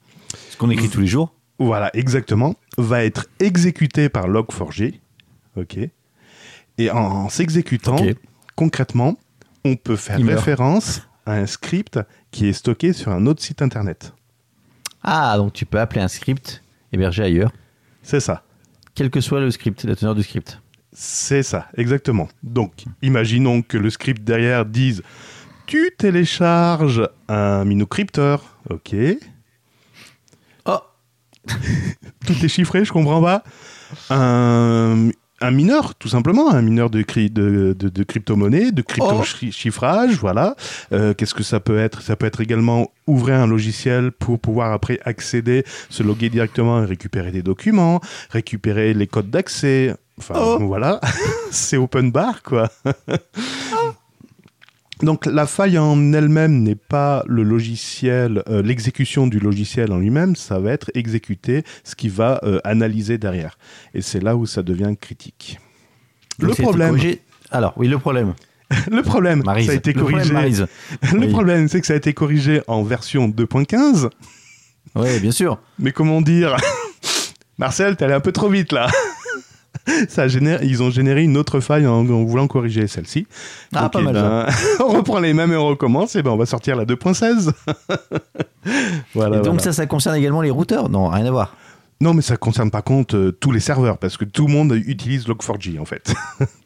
Ce 0.50 0.58
qu'on 0.58 0.68
écrit 0.68 0.90
tous 0.90 1.00
les 1.00 1.06
jours. 1.06 1.34
voilà, 1.58 1.90
exactement, 1.94 2.56
va 2.76 3.04
être 3.04 3.26
exécuté 3.40 4.10
par 4.10 4.28
log4j, 4.28 5.00
ok. 5.56 5.78
Et 6.78 6.90
en, 6.90 6.98
en 6.98 7.28
s'exécutant, 7.28 7.96
concrètement, 8.56 9.18
on 9.64 9.76
peut 9.76 9.96
faire 9.96 10.18
Il 10.18 10.24
meurt. 10.24 10.38
référence 10.38 11.02
à 11.26 11.32
un 11.34 11.46
script 11.46 11.98
qui 12.30 12.46
est 12.46 12.52
stocké 12.52 12.92
sur 12.92 13.10
un 13.12 13.26
autre 13.26 13.42
site 13.42 13.62
internet. 13.62 14.12
Ah, 15.02 15.34
donc 15.36 15.52
tu 15.52 15.66
peux 15.66 15.78
appeler 15.80 16.00
un 16.00 16.08
script 16.08 16.62
hébergé 16.92 17.22
ailleurs, 17.22 17.52
C'est 18.02 18.20
ça. 18.20 18.42
quel 18.94 19.10
que 19.10 19.20
soit 19.20 19.40
le 19.40 19.50
script, 19.50 19.84
la 19.84 19.94
teneur 19.96 20.14
du 20.14 20.22
script. 20.22 20.60
C'est 20.92 21.42
ça, 21.42 21.68
exactement. 21.76 22.28
Donc, 22.42 22.84
imaginons 23.02 23.62
que 23.62 23.76
le 23.76 23.90
script 23.90 24.24
derrière 24.24 24.64
dise 24.64 25.02
Tu 25.66 25.90
télécharges 25.98 27.08
un 27.28 27.64
minocrypteur, 27.64 28.56
ok. 28.70 28.96
Oh 30.64 30.78
Tout 32.26 32.44
est 32.44 32.48
chiffré, 32.48 32.84
je 32.84 32.92
comprends 32.92 33.22
pas. 33.22 33.44
Un, 34.10 35.10
un 35.40 35.50
mineur, 35.50 35.94
tout 35.94 36.08
simplement, 36.08 36.50
un 36.50 36.62
mineur 36.62 36.90
de, 36.90 37.02
cri- 37.02 37.30
de, 37.32 37.74
de, 37.78 37.88
de 37.88 38.02
crypto-monnaie, 38.02 38.72
de 38.72 38.82
Oh. 38.82 38.84
crypto-chiffrage, 39.22 40.16
voilà. 40.16 40.56
Euh, 40.92 41.14
Qu'est-ce 41.14 41.34
que 41.34 41.42
ça 41.44 41.60
peut 41.60 41.78
être? 41.78 42.02
Ça 42.02 42.16
peut 42.16 42.26
être 42.26 42.40
également 42.40 42.90
ouvrir 43.06 43.36
un 43.36 43.46
logiciel 43.46 44.10
pour 44.12 44.38
pouvoir 44.40 44.72
après 44.72 44.98
accéder, 45.04 45.64
se 45.90 46.02
loguer 46.02 46.28
directement 46.28 46.82
et 46.82 46.86
récupérer 46.86 47.30
des 47.30 47.42
documents, 47.42 48.00
récupérer 48.30 48.94
les 48.94 49.06
codes 49.06 49.30
d'accès. 49.30 49.94
Enfin, 50.18 50.34
Oh. 50.36 50.58
voilà. 50.66 51.00
C'est 51.52 51.76
open 51.76 52.10
bar, 52.10 52.42
quoi. 52.42 52.68
Donc 55.02 55.26
la 55.26 55.46
faille 55.46 55.78
en 55.78 56.12
elle-même 56.12 56.62
n'est 56.62 56.74
pas 56.74 57.22
le 57.26 57.42
logiciel, 57.42 58.42
euh, 58.48 58.62
l'exécution 58.62 59.26
du 59.26 59.38
logiciel 59.38 59.92
en 59.92 59.98
lui-même, 59.98 60.34
ça 60.34 60.58
va 60.58 60.72
être 60.72 60.90
exécuter 60.94 61.62
ce 61.84 61.94
qui 61.94 62.08
va 62.08 62.40
euh, 62.42 62.58
analyser 62.64 63.16
derrière. 63.18 63.58
Et 63.94 64.02
c'est 64.02 64.20
là 64.20 64.36
où 64.36 64.44
ça 64.46 64.62
devient 64.62 64.94
critique. 65.00 65.60
Donc, 66.38 66.56
le 66.58 66.62
problème. 66.62 66.96
Alors, 67.50 67.74
oui, 67.76 67.88
le 67.88 67.98
problème. 67.98 68.34
le 68.90 69.02
problème, 69.02 69.42
ça 69.44 69.52
a 69.52 69.74
été 69.74 69.92
Le 69.92 70.00
problème, 70.00 70.28
corrigé. 70.28 70.64
Le 71.12 71.18
Oui. 71.20 71.28
problème, 71.28 71.68
c'est 71.68 71.80
que 71.80 71.86
ça 71.86 71.94
a 71.94 71.96
été 71.96 72.12
corrigé 72.12 72.60
en 72.66 72.82
version 72.82 73.28
2.15. 73.28 74.10
Oui, 74.94 75.20
bien 75.20 75.30
sûr. 75.30 75.58
Mais 75.78 75.92
comment 75.92 76.20
dire? 76.20 76.56
Marcel, 77.58 77.96
t'es 77.96 78.04
allé 78.04 78.14
un 78.14 78.20
peu 78.20 78.32
trop 78.32 78.48
vite 78.48 78.72
là. 78.72 78.88
Ça 80.08 80.28
génère, 80.28 80.62
ils 80.62 80.82
ont 80.82 80.90
généré 80.90 81.22
une 81.22 81.36
autre 81.36 81.60
faille 81.60 81.86
en, 81.86 81.98
en 82.08 82.24
voulant 82.24 82.46
corriger 82.46 82.86
celle-ci. 82.86 83.26
Ah, 83.74 83.82
Donc, 83.82 83.92
pas 83.92 83.98
eh 84.00 84.04
mal. 84.04 84.14
ben, 84.14 84.46
on 84.80 84.88
reprend 84.96 85.18
les 85.20 85.32
mêmes 85.34 85.52
et 85.52 85.56
on 85.56 85.66
recommence. 85.68 86.16
Et 86.16 86.22
ben, 86.22 86.30
on 86.30 86.36
va 86.36 86.46
sortir 86.46 86.76
la 86.76 86.84
2.16. 86.84 87.52
voilà, 89.14 89.36
Et 89.36 89.38
donc 89.40 89.46
voilà. 89.46 89.58
ça, 89.62 89.72
ça 89.72 89.86
concerne 89.86 90.16
également 90.16 90.42
les 90.42 90.50
routeurs 90.50 90.88
Non, 90.88 91.08
rien 91.08 91.26
à 91.26 91.30
voir. 91.30 91.56
Non, 92.00 92.14
mais 92.14 92.22
ça 92.22 92.36
concerne 92.36 92.70
par 92.70 92.84
contre 92.84 93.16
euh, 93.16 93.32
tous 93.32 93.50
les 93.50 93.58
serveurs 93.58 93.98
parce 93.98 94.16
que 94.16 94.24
tout 94.24 94.46
le 94.46 94.52
monde 94.52 94.72
utilise 94.86 95.26
Log4j 95.26 95.80
en 95.80 95.84
fait. 95.84 96.14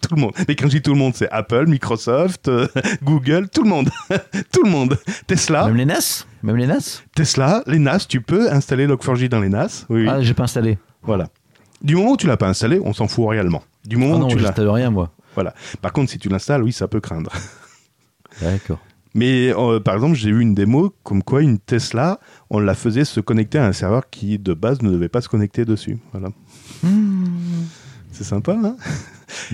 tout 0.06 0.14
le 0.14 0.20
monde. 0.20 0.32
Mais 0.46 0.54
quand 0.56 0.66
je 0.66 0.72
dis 0.72 0.82
tout 0.82 0.92
le 0.92 0.98
monde, 0.98 1.14
c'est 1.14 1.30
Apple, 1.30 1.66
Microsoft, 1.68 2.48
euh, 2.48 2.66
Google, 3.02 3.48
tout 3.48 3.62
le 3.62 3.70
monde. 3.70 3.88
tout 4.52 4.62
le 4.62 4.68
monde. 4.70 4.98
Tesla, 5.26 5.64
Même 5.68 5.76
les 5.76 5.86
NAS 5.86 6.26
Même 6.42 6.56
les 6.56 6.66
NAS 6.66 7.02
Tesla, 7.14 7.62
les 7.66 7.78
NAS, 7.78 8.00
tu 8.06 8.20
peux 8.20 8.52
installer 8.52 8.86
Log4j 8.86 9.30
dans 9.30 9.40
les 9.40 9.48
NAS. 9.48 9.86
Oui, 9.88 10.02
oui. 10.02 10.08
Ah, 10.10 10.20
j'ai 10.20 10.34
pas 10.34 10.42
installé. 10.44 10.76
Voilà. 11.02 11.28
Du 11.82 11.96
moment 11.96 12.12
où 12.12 12.16
tu 12.16 12.26
l'as 12.26 12.36
pas 12.36 12.48
installé, 12.48 12.80
on 12.84 12.92
s'en 12.92 13.08
fout 13.08 13.28
réellement. 13.28 13.62
Du 13.84 13.96
moment 13.96 14.14
Ah 14.16 14.18
non, 14.20 14.26
où 14.26 14.30
tu 14.30 14.36
l'as. 14.36 14.42
j'installe 14.44 14.68
rien, 14.70 14.90
moi. 14.90 15.10
Voilà. 15.34 15.54
Par 15.80 15.92
contre, 15.92 16.10
si 16.10 16.18
tu 16.18 16.28
l'installes, 16.28 16.62
oui, 16.62 16.72
ça 16.72 16.88
peut 16.88 17.00
craindre. 17.00 17.32
D'accord. 18.40 18.78
Mais 19.14 19.52
euh, 19.54 19.78
par 19.80 19.94
exemple, 19.94 20.14
j'ai 20.14 20.32
vu 20.32 20.40
une 20.40 20.54
démo 20.54 20.94
comme 21.02 21.22
quoi 21.22 21.42
une 21.42 21.58
Tesla, 21.58 22.18
on 22.48 22.58
la 22.60 22.74
faisait 22.74 23.04
se 23.04 23.20
connecter 23.20 23.58
à 23.58 23.66
un 23.66 23.72
serveur 23.72 24.08
qui 24.08 24.38
de 24.38 24.54
base 24.54 24.80
ne 24.80 24.90
devait 24.90 25.10
pas 25.10 25.20
se 25.20 25.28
connecter 25.28 25.64
dessus. 25.66 25.98
Voilà. 26.12 26.30
C'est 28.10 28.24
sympa, 28.24 28.52
hein 28.62 28.76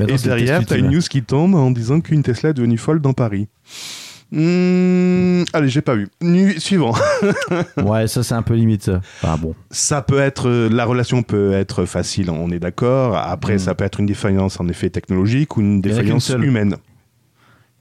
Et 0.01 0.17
derrière, 0.17 0.65
tu 0.65 0.75
as 0.75 0.77
une 0.79 0.91
news 0.91 1.01
qui 1.01 1.23
tombe 1.23 1.55
en 1.55 1.71
disant 1.71 2.01
qu'une 2.01 2.23
Tesla 2.23 2.51
est 2.51 2.55
devenue 2.55 2.79
folle 2.79 3.01
dans 3.01 3.13
Paris. 3.15 3.49
Hmm, 4.31 5.45
allez, 5.55 5.69
j'ai 5.69 5.81
pas 5.81 5.95
vu. 5.95 6.09
Nu- 6.21 6.59
suivant. 6.61 6.95
Ouais, 7.83 8.07
ça 8.09 8.23
c'est 8.23 8.35
un 8.35 8.43
peu 8.43 8.55
limite. 8.55 8.83
ça. 8.85 9.01
Enfin 9.23 9.39
bon. 9.39 9.55
Ça 9.71 10.03
peut 10.03 10.19
être, 10.21 10.49
euh, 10.49 10.69
la 10.71 10.85
relation 10.85 11.23
peut 11.23 11.53
être 11.55 11.85
facile, 11.87 12.29
on 12.31 12.51
est 12.51 12.59
d'accord. 12.59 13.17
Après, 13.17 13.55
Mm. 13.55 13.59
ça 13.59 13.75
peut 13.75 13.85
être 13.85 14.01
une 14.01 14.07
défaillance 14.07 14.61
en 14.61 14.69
effet 14.69 14.91
technologique 14.91 15.57
ou 15.57 15.61
une 15.63 15.81
défaillance 15.81 16.29
humaine. 16.29 16.77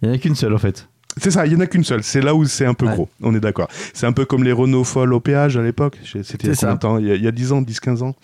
Il 0.01 0.07
n'y 0.07 0.13
en 0.13 0.17
a 0.17 0.19
qu'une 0.19 0.35
seule 0.35 0.53
en 0.53 0.57
fait. 0.57 0.87
C'est 1.19 1.31
ça, 1.31 1.45
il 1.47 1.53
y 1.53 1.55
en 1.55 1.59
a 1.59 1.65
qu'une 1.67 1.83
seule. 1.83 2.03
C'est 2.03 2.21
là 2.21 2.35
où 2.35 2.45
c'est 2.45 2.65
un 2.65 2.75
peu 2.75 2.85
Ouais. 2.85 2.93
gros. 2.93 3.09
On 3.21 3.33
est 3.35 3.39
d'accord. 3.39 3.67
C'est 3.93 4.05
un 4.05 4.13
peu 4.13 4.23
comme 4.25 4.43
les 4.43 4.51
Renault 4.51 4.83
Foll 4.83 5.13
au 5.13 5.19
péage 5.19 5.57
à 5.57 5.63
l'époque. 5.63 5.97
C'était 6.23 6.47
il 6.49 6.53
il 7.01 7.07
y, 7.07 7.11
a, 7.11 7.15
il 7.15 7.23
y 7.23 7.27
a 7.27 7.31
10 7.31 7.51
ans, 7.53 7.61
10-15 7.61 8.03
ans? 8.03 8.15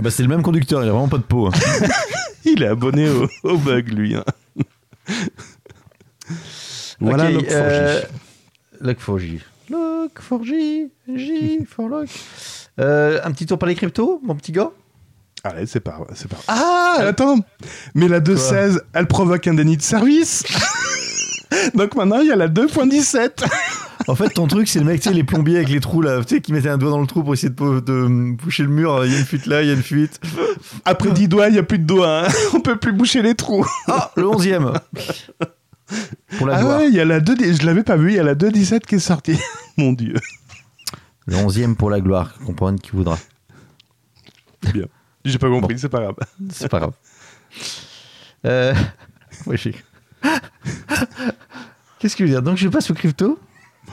Bah, 0.00 0.10
c'est 0.10 0.22
le 0.22 0.28
même 0.28 0.42
conducteur, 0.42 0.82
il 0.84 0.88
a 0.88 0.92
vraiment 0.92 1.08
pas 1.08 1.16
de 1.18 1.22
peau. 1.22 1.46
hein. 1.48 1.50
Il 2.44 2.62
est 2.62 2.66
abonné 2.66 3.08
au, 3.08 3.26
au 3.42 3.56
bug, 3.56 3.88
lui. 3.88 4.14
hein. 4.14 4.24
Voilà 7.00 7.24
Ok, 7.26 7.32
Log4j. 7.32 7.46
euh, 7.52 8.00
Log4j. 8.82 9.40
Log4j, 9.70 10.88
J 11.14 11.58
for 11.68 11.88
Log. 11.88 12.08
Euh, 12.80 13.20
un 13.24 13.30
petit 13.32 13.46
tour 13.46 13.58
par 13.58 13.68
les 13.68 13.74
cryptos, 13.74 14.20
mon 14.24 14.34
petit 14.34 14.52
gars 14.52 14.70
Allez, 15.44 15.66
c'est 15.66 15.80
pas, 15.80 15.98
c'est 16.14 16.28
pas. 16.28 16.38
Ah, 16.48 16.96
attends. 17.00 17.38
Mais 17.94 18.08
la 18.08 18.20
2.16, 18.20 18.80
elle 18.94 19.06
provoque 19.06 19.46
un 19.46 19.54
déni 19.54 19.76
de 19.76 19.82
service. 19.82 20.42
Donc 21.74 21.94
maintenant, 21.94 22.20
il 22.20 22.28
y 22.28 22.32
a 22.32 22.36
la 22.36 22.48
2.17. 22.48 23.44
En 24.06 24.16
fait, 24.16 24.28
ton 24.30 24.46
truc, 24.46 24.68
c'est 24.68 24.80
le 24.80 24.84
mec, 24.84 25.00
tu 25.00 25.08
sais, 25.08 25.14
les 25.14 25.24
plombiers 25.24 25.56
avec 25.56 25.70
les 25.70 25.80
trous 25.80 26.02
là, 26.02 26.22
tu 26.24 26.34
sais, 26.34 26.40
qui 26.42 26.52
mettaient 26.52 26.68
un 26.68 26.76
doigt 26.76 26.90
dans 26.90 27.00
le 27.00 27.06
trou 27.06 27.22
pour 27.22 27.32
essayer 27.32 27.48
de, 27.48 27.54
pou- 27.54 27.80
de 27.80 28.32
boucher 28.34 28.64
le 28.64 28.68
mur. 28.68 29.02
Il 29.06 29.12
y 29.12 29.14
a 29.14 29.18
une 29.18 29.24
fuite 29.24 29.46
là, 29.46 29.62
il 29.62 29.68
y 29.68 29.70
a 29.70 29.74
une 29.74 29.82
fuite. 29.84 30.20
Après 30.84 31.10
10 31.10 31.26
doigts, 31.28 31.46
il 31.48 31.52
n'y 31.52 31.58
a 31.58 31.62
plus 31.62 31.78
de 31.78 31.84
doigts. 31.86 32.24
hein. 32.26 32.28
On 32.54 32.60
peut 32.60 32.76
plus 32.76 32.92
boucher 32.92 33.22
les 33.22 33.34
trous. 33.34 33.64
Ah, 33.88 34.10
le 34.16 34.24
11e 34.24 34.74
Pour 36.38 36.46
la 36.46 36.56
Ah 36.56 36.78
ouais, 36.78 36.88
il 36.88 36.94
y 36.94 37.00
a 37.00 37.04
la 37.04 37.20
2, 37.20 37.54
je 37.54 37.66
l'avais 37.66 37.82
pas 37.82 37.96
vu, 37.96 38.10
il 38.10 38.16
y 38.16 38.18
a 38.18 38.22
la 38.22 38.34
2.17 38.34 38.80
qui 38.80 38.96
est 38.96 38.98
sortie. 38.98 39.38
Mon 39.76 39.92
dieu. 39.92 40.14
Le 41.26 41.36
11e 41.36 41.74
pour 41.74 41.90
la 41.90 42.00
gloire, 42.00 42.34
comprendre 42.44 42.80
qui 42.80 42.90
voudra. 42.90 43.18
Bien. 44.72 44.86
J'ai 45.24 45.38
pas 45.38 45.48
compris, 45.48 45.78
c'est 45.78 45.88
pas 45.88 46.00
grave. 46.00 46.16
C'est 46.50 46.68
pas 46.68 46.80
grave. 46.80 46.94
Euh... 48.46 48.74
ouais, 49.46 49.56
Qu'est-ce 51.98 52.14
que 52.14 52.18
je 52.18 52.24
veux 52.24 52.28
dire? 52.28 52.42
Donc, 52.42 52.58
je 52.58 52.68
passe 52.68 52.90
au 52.90 52.94
crypto. 52.94 53.38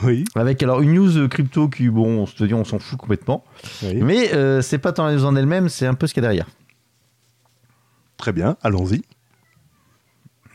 Oui. 0.04 0.26
Avec 0.36 0.62
alors 0.62 0.82
une 0.82 0.94
news 0.94 1.30
crypto 1.30 1.70
qui, 1.70 1.88
bon, 1.88 2.24
on 2.24 2.26
se 2.26 2.44
dit, 2.44 2.54
on 2.54 2.66
s'en 2.66 2.78
fout 2.78 3.00
complètement. 3.00 3.46
oui. 3.82 4.02
Mais 4.02 4.34
euh, 4.34 4.62
c'est 4.62 4.78
pas 4.78 4.92
tant 4.92 5.06
la 5.06 5.14
news 5.14 5.24
en 5.24 5.38
elle-même, 5.38 5.70
c'est 5.70 5.86
un 5.86 5.94
peu 5.94 6.06
ce 6.06 6.14
qu'il 6.14 6.22
y 6.22 6.26
a 6.26 6.30
derrière. 6.30 6.48
Très 8.18 8.34
bien, 8.34 8.58
allons-y. 8.62 9.04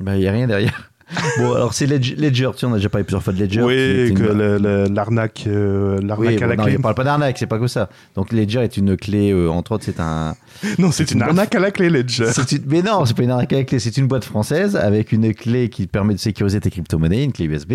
Bah, 0.00 0.16
il 0.16 0.22
y 0.22 0.28
a 0.28 0.32
rien 0.32 0.46
derrière. 0.46 0.90
bon, 1.38 1.52
alors 1.54 1.72
c'est 1.72 1.86
Ledger, 1.86 2.16
Ledger, 2.16 2.50
tu 2.54 2.58
sais, 2.60 2.66
on 2.66 2.72
a 2.72 2.76
déjà 2.76 2.88
parlé 2.88 3.04
plusieurs 3.04 3.22
fois 3.22 3.32
de 3.32 3.38
Ledger. 3.38 3.62
oui, 3.62 4.12
que 4.14 4.88
l'arnaque 4.92 5.44
euh, 5.46 6.00
l'arnaque 6.02 6.18
Oui, 6.38 6.42
à 6.42 6.46
la 6.48 6.56
non, 6.56 6.64
clé. 6.64 6.72
il 6.72 6.80
parle 6.80 6.94
pas 6.96 7.04
d'arnaque, 7.04 7.38
c'est 7.38 7.46
pas 7.46 7.60
que 7.60 7.68
ça. 7.68 7.88
Donc 8.16 8.32
Ledger 8.32 8.58
est 8.64 8.76
une 8.76 8.96
clé, 8.96 9.30
euh, 9.30 9.48
entre 9.48 9.72
autres, 9.72 9.84
c'est 9.84 10.00
un. 10.00 10.34
Non, 10.78 10.90
c'est 10.90 11.10
une 11.12 11.18
une 11.18 11.22
arnaque 11.22 11.54
à 11.54 11.60
la 11.60 11.70
clé, 11.70 11.90
Ledger. 11.90 12.24
une- 12.52 12.64
Mais 12.66 12.82
non, 12.82 13.04
c'est 13.06 13.16
pas 13.16 13.22
une 13.22 13.30
arnaque 13.30 13.52
à 13.52 13.56
la 13.56 13.64
clé, 13.64 13.78
c'est 13.78 13.96
une 13.96 14.08
boîte 14.08 14.24
française 14.24 14.74
avec 14.74 15.12
une 15.12 15.32
clé 15.32 15.68
qui 15.68 15.86
permet 15.86 16.14
de 16.14 16.18
sécuriser 16.18 16.60
tes 16.60 16.70
crypto-monnaies, 16.70 17.22
une 17.22 17.32
clé 17.32 17.44
USB, 17.44 17.72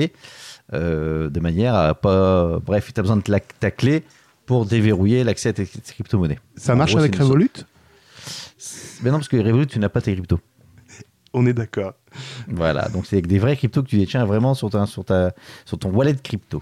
euh, 0.74 1.30
de 1.30 1.40
manière 1.40 1.74
à 1.74 1.94
pas. 1.94 2.60
Bref, 2.66 2.92
tu 2.94 3.00
as 3.00 3.04
besoin 3.04 3.16
de 3.18 3.24
la- 3.30 3.40
ta 3.40 3.72
clé 3.72 4.04
pour 4.46 4.66
déverrouiller 4.66 5.24
l'accès 5.24 5.50
à 5.50 5.54
tes, 5.54 5.66
crypto-monnaies. 5.66 6.40
Ça 6.58 6.74
En 6.74 6.76
marche 6.76 6.92
gros, 6.92 7.00
avec 7.00 7.16
Revolut? 7.16 7.50
Mais 9.04 9.10
non, 9.10 9.18
parce 9.18 9.30
que 9.30 9.38
Revolut, 9.38 9.68
tu 9.68 9.80
n'as 9.80 9.88
pas 9.90 10.02
tes 10.02 10.14
cryptos. 10.14 10.40
On 11.34 11.46
est 11.46 11.54
d'accord. 11.54 11.94
Voilà, 12.48 12.90
donc 12.90 13.06
c'est 13.06 13.16
avec 13.16 13.28
des 13.28 13.40
vrais 13.40 13.56
cryptos 13.56 13.84
que 13.84 13.88
tu 13.88 13.98
détiens 13.98 14.26
vraiment 14.26 14.54
sur, 14.54 14.70
sur, 14.88 15.06
ton 15.06 15.90
wallet 15.90 16.16
crypto. 16.16 16.62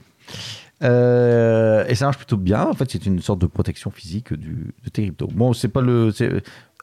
Euh, 0.84 1.86
et 1.88 1.96
ça 1.96 2.06
marche 2.06 2.18
plutôt 2.18 2.38
bien. 2.38 2.66
En 2.66 2.74
fait, 2.74 2.90
c'est 2.92 3.06
une 3.06 3.22
sorte 3.22 3.40
de 3.40 3.48
protection 3.48 3.92
physique 3.92 4.34
de 4.34 4.90
tes 4.92 5.04
cryptos. 5.04 5.28
Bon, 5.28 5.54
c'est 5.54 5.68
pas 5.68 5.82
le. 5.82 6.12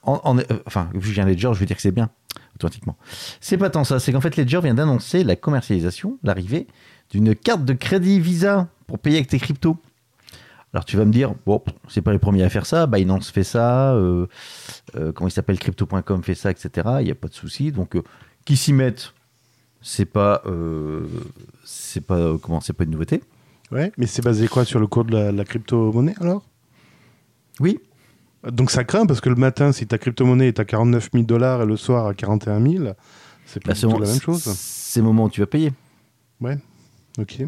En, 0.02 0.20
en- 0.24 0.38
enfin, 0.66 0.88
vu 0.94 1.00
que 1.00 1.06
j'ai 1.14 1.22
un 1.22 1.26
Ledger, 1.26 1.50
je 1.52 1.58
vais 1.58 1.66
dire 1.66 1.76
que 1.76 1.82
c'est 1.82 1.92
bien, 1.92 2.10
automatiquement. 2.54 2.96
C'est 3.40 3.56
pas 3.58 3.70
tant 3.70 3.84
ça, 3.84 3.98
c'est 3.98 4.12
qu'en 4.12 4.20
fait, 4.20 4.36
Ledger 4.36 4.60
vient 4.62 4.74
d'annoncer 4.74 5.24
la 5.24 5.34
commercialisation, 5.36 6.18
l'arrivée 6.22 6.66
d'une 7.10 7.34
carte 7.34 7.64
de 7.64 7.72
crédit 7.72 8.20
Visa 8.20 8.68
pour 8.86 8.98
payer 8.98 9.16
avec 9.16 9.28
tes 9.28 9.38
cryptos. 9.38 9.76
Alors 10.76 10.84
tu 10.84 10.98
vas 10.98 11.06
me 11.06 11.10
dire, 11.10 11.32
bon, 11.46 11.62
c'est 11.88 12.02
pas 12.02 12.12
les 12.12 12.18
premiers 12.18 12.42
à 12.42 12.50
faire 12.50 12.66
ça, 12.66 12.86
Binance 12.86 13.30
fait 13.30 13.44
ça, 13.44 13.94
euh, 13.94 14.26
euh, 14.94 15.10
comment 15.10 15.26
il 15.26 15.30
s'appelle, 15.30 15.58
Crypto.com 15.58 16.22
fait 16.22 16.34
ça, 16.34 16.50
etc. 16.50 16.86
Il 17.00 17.06
n'y 17.06 17.10
a 17.10 17.14
pas 17.14 17.28
de 17.28 17.32
souci. 17.32 17.72
Donc, 17.72 17.96
euh, 17.96 18.02
qui 18.44 18.58
s'y 18.58 18.74
mettent, 18.74 19.14
c'est 19.80 20.04
pas, 20.04 20.42
euh, 20.44 21.06
c'est 21.64 22.02
pas, 22.02 22.36
comment, 22.42 22.60
c'est 22.60 22.74
pas 22.74 22.84
une 22.84 22.90
nouveauté. 22.90 23.22
Ouais, 23.72 23.90
mais 23.96 24.06
c'est 24.06 24.20
basé 24.22 24.48
quoi 24.48 24.66
sur 24.66 24.78
le 24.78 24.86
cours 24.86 25.06
de 25.06 25.12
la, 25.12 25.32
la 25.32 25.44
crypto-monnaie 25.46 26.14
alors? 26.20 26.44
Oui. 27.58 27.80
Donc 28.46 28.70
ça 28.70 28.84
craint 28.84 29.06
parce 29.06 29.22
que 29.22 29.30
le 29.30 29.36
matin, 29.36 29.72
si 29.72 29.86
ta 29.86 29.96
crypto-monnaie 29.96 30.48
est 30.48 30.60
à 30.60 30.66
49 30.66 31.08
000 31.10 31.24
dollars 31.24 31.62
et 31.62 31.66
le 31.66 31.78
soir 31.78 32.06
à 32.06 32.12
41 32.12 32.60
000, 32.60 32.84
c'est 33.46 33.62
pas 33.64 33.72
Bah, 33.72 33.74
du 33.74 33.80
tout 33.80 33.98
la 33.98 34.08
même 34.08 34.20
chose. 34.20 34.42
C'est 34.42 35.00
le 35.00 35.06
moment 35.06 35.24
où 35.24 35.30
tu 35.30 35.40
vas 35.40 35.46
payer. 35.46 35.72
Ouais, 36.42 36.58
ok. 37.18 37.46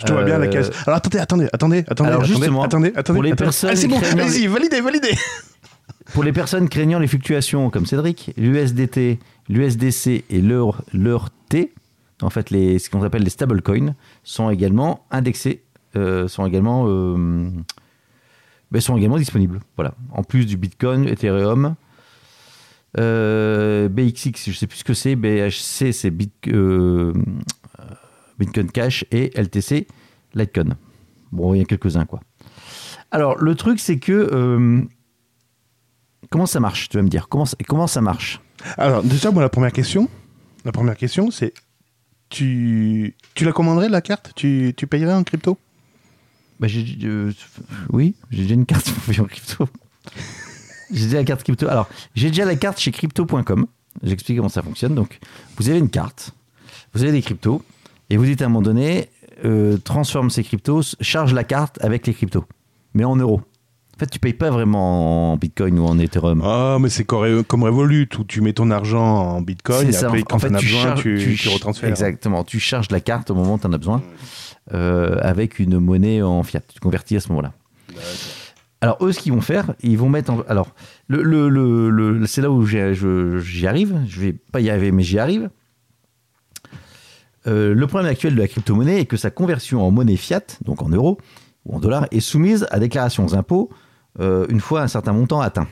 Je 0.00 0.06
te 0.06 0.12
vois 0.12 0.24
bien 0.24 0.38
la 0.38 0.46
Euh, 0.46 0.50
caisse. 0.50 0.70
Alors 0.86 0.96
attendez, 0.98 1.18
attendez, 1.18 1.48
attendez, 1.52 1.84
attendez, 1.88 2.08
Alors, 2.10 2.24
justement, 2.24 2.62
attendez, 2.62 2.92
attendez. 2.94 3.16
pour 3.16 3.22
les 3.22 3.32
attendez. 3.32 3.44
personnes 3.46 3.70
Ah, 3.72 3.76
c'est 3.76 3.88
bon, 3.88 3.98
craignant 4.00 4.24
allez-y, 4.24 4.46
validez, 4.46 4.80
validez. 4.80 5.14
Pour 6.14 6.24
les 6.24 6.32
personnes 6.32 6.70
craignant 6.70 6.98
les 6.98 7.06
fluctuations 7.06 7.68
comme 7.68 7.84
Cédric, 7.84 8.32
l'USDT, 8.38 9.18
l'USDC 9.50 10.24
et 10.30 10.40
l'EUR 10.40 10.82
l'EUR 10.94 11.28
T, 11.50 11.74
en 12.22 12.30
fait 12.30 12.48
les, 12.48 12.78
ce 12.78 12.88
qu'on 12.88 13.02
appelle 13.02 13.22
les 13.22 13.28
stablecoins, 13.30 13.94
sont 14.24 14.48
également 14.48 15.04
indexés, 15.10 15.64
euh, 15.96 16.26
sont 16.26 16.46
également, 16.46 16.84
euh, 16.88 17.50
ben, 18.70 18.80
sont 18.80 18.96
également 18.96 19.18
disponibles. 19.18 19.60
Voilà. 19.76 19.92
En 20.12 20.22
plus 20.22 20.46
du 20.46 20.56
Bitcoin, 20.56 21.06
Ethereum, 21.06 21.74
euh, 22.98 23.88
BXX, 23.90 24.32
je 24.50 24.52
sais 24.52 24.66
plus 24.66 24.78
ce 24.78 24.84
que 24.84 24.94
c'est, 24.94 25.14
BHC 25.14 25.92
c'est 25.92 26.10
Bit- 26.10 26.48
euh, 26.48 27.12
Bitcoin 28.38 28.70
Cash 28.70 29.04
et 29.10 29.30
LTC 29.40 29.86
Litecoin. 30.34 30.76
Bon, 31.32 31.54
il 31.54 31.58
y 31.58 31.62
a 31.62 31.64
quelques-uns 31.64 32.04
quoi. 32.06 32.20
Alors 33.10 33.36
le 33.38 33.54
truc 33.54 33.80
c'est 33.80 33.98
que 33.98 34.12
euh, 34.12 34.82
Comment 36.30 36.46
ça 36.46 36.60
marche 36.60 36.88
Tu 36.88 36.96
vas 36.96 37.02
me 37.02 37.08
dire? 37.08 37.28
Comment 37.28 37.46
ça, 37.46 37.56
comment 37.66 37.86
ça 37.86 38.00
marche? 38.00 38.40
Alors 38.76 39.02
déjà, 39.02 39.30
moi, 39.30 39.42
la 39.42 39.48
première 39.48 39.72
question, 39.72 40.08
la 40.64 40.72
première 40.72 40.96
question, 40.96 41.30
c'est 41.30 41.54
tu, 42.28 43.16
tu 43.34 43.44
la 43.44 43.52
commanderais 43.52 43.88
la 43.88 44.02
carte? 44.02 44.32
Tu, 44.34 44.74
tu 44.76 44.86
payerais 44.86 45.14
en 45.14 45.24
crypto? 45.24 45.58
Bah, 46.60 46.66
j'ai, 46.68 46.84
euh, 47.04 47.32
Oui, 47.90 48.14
j'ai 48.30 48.42
déjà 48.42 48.54
une 48.54 48.66
carte 48.66 48.90
pour 48.90 49.02
payer 49.04 49.20
en 49.20 49.24
crypto. 49.24 49.68
j'ai 50.90 51.04
déjà 51.06 51.18
la 51.18 51.24
carte 51.24 51.42
crypto. 51.44 51.68
Alors, 51.68 51.88
j'ai 52.14 52.28
déjà 52.28 52.44
la 52.44 52.56
carte 52.56 52.78
chez 52.78 52.90
crypto.com. 52.90 53.66
J'explique 54.02 54.36
comment 54.36 54.48
ça 54.50 54.62
fonctionne. 54.62 54.94
Donc, 54.94 55.18
vous 55.56 55.68
avez 55.70 55.78
une 55.78 55.90
carte, 55.90 56.32
vous 56.92 57.02
avez 57.02 57.12
des 57.12 57.22
cryptos, 57.22 57.62
et 58.10 58.16
vous 58.16 58.24
dites 58.24 58.42
à 58.42 58.46
un 58.46 58.48
moment 58.48 58.62
donné, 58.62 59.08
euh, 59.44 59.76
transforme 59.78 60.30
ces 60.30 60.42
cryptos, 60.42 60.94
charge 61.00 61.32
la 61.34 61.44
carte 61.44 61.78
avec 61.82 62.06
les 62.06 62.14
cryptos, 62.14 62.44
mais 62.94 63.04
en 63.04 63.16
euros. 63.16 63.40
En 63.96 63.98
fait, 63.98 64.06
tu 64.06 64.20
payes 64.20 64.32
pas 64.32 64.50
vraiment 64.50 65.32
en 65.32 65.36
Bitcoin 65.36 65.76
ou 65.80 65.84
en 65.84 65.98
Ethereum. 65.98 66.40
Ah, 66.44 66.78
mais 66.80 66.88
c'est 66.88 67.02
comme 67.04 67.64
Revolut 67.64 68.08
où 68.18 68.22
tu 68.24 68.40
mets 68.40 68.52
ton 68.52 68.70
argent 68.70 69.02
en 69.04 69.40
Bitcoin 69.42 69.88
et 69.88 69.92
ça. 69.92 70.06
après, 70.06 70.22
quand 70.22 70.36
en 70.36 70.38
fait, 70.38 70.48
tu 70.50 70.54
en 70.54 70.56
as 70.56 70.60
tu 70.60 70.66
besoin, 70.66 70.82
charges- 70.84 71.02
tu, 71.02 71.18
tu- 71.18 71.34
tu 71.36 71.48
retransfères. 71.48 71.88
Exactement. 71.88 72.44
Tu 72.44 72.60
charges 72.60 72.90
la 72.92 73.00
carte 73.00 73.32
au 73.32 73.34
moment 73.34 73.54
où 73.54 73.58
tu 73.58 73.66
en 73.66 73.72
as 73.72 73.78
besoin 73.78 74.00
euh, 74.72 75.16
avec 75.20 75.58
une 75.58 75.80
monnaie 75.80 76.22
en 76.22 76.44
fiat. 76.44 76.60
Tu 76.72 76.78
convertis 76.78 77.16
à 77.16 77.20
ce 77.20 77.28
moment-là. 77.30 77.52
Alors, 78.80 78.98
eux, 79.00 79.10
ce 79.10 79.18
qu'ils 79.18 79.32
vont 79.32 79.40
faire, 79.40 79.74
ils 79.82 79.98
vont 79.98 80.08
mettre 80.08 80.30
en. 80.30 80.42
Alors, 80.48 80.68
le, 81.08 81.22
le- 81.24 81.48
le- 81.48 81.90
le- 81.90 82.26
c'est 82.26 82.40
là 82.40 82.50
où 82.52 82.64
j'y 82.64 82.78
arrive. 83.66 84.00
Je 84.06 84.20
vais 84.20 84.32
pas 84.32 84.60
y 84.60 84.70
arriver, 84.70 84.92
mais 84.92 85.02
j'y 85.02 85.18
arrive. 85.18 85.50
Euh, 87.46 87.74
le 87.74 87.86
problème 87.86 88.10
actuel 88.10 88.34
de 88.34 88.40
la 88.40 88.48
crypto-monnaie 88.48 89.00
est 89.00 89.06
que 89.06 89.16
sa 89.16 89.30
conversion 89.30 89.82
en 89.82 89.90
monnaie 89.90 90.16
fiat, 90.16 90.42
donc 90.64 90.82
en 90.82 90.88
euros 90.88 91.18
ou 91.64 91.76
en 91.76 91.80
dollars, 91.80 92.06
est 92.10 92.20
soumise 92.20 92.66
à 92.70 92.78
déclaration 92.78 93.24
aux 93.24 93.34
impôts 93.34 93.70
euh, 94.20 94.46
une 94.48 94.60
fois 94.60 94.82
un 94.82 94.88
certain 94.88 95.12
montant 95.12 95.40
atteint. 95.40 95.68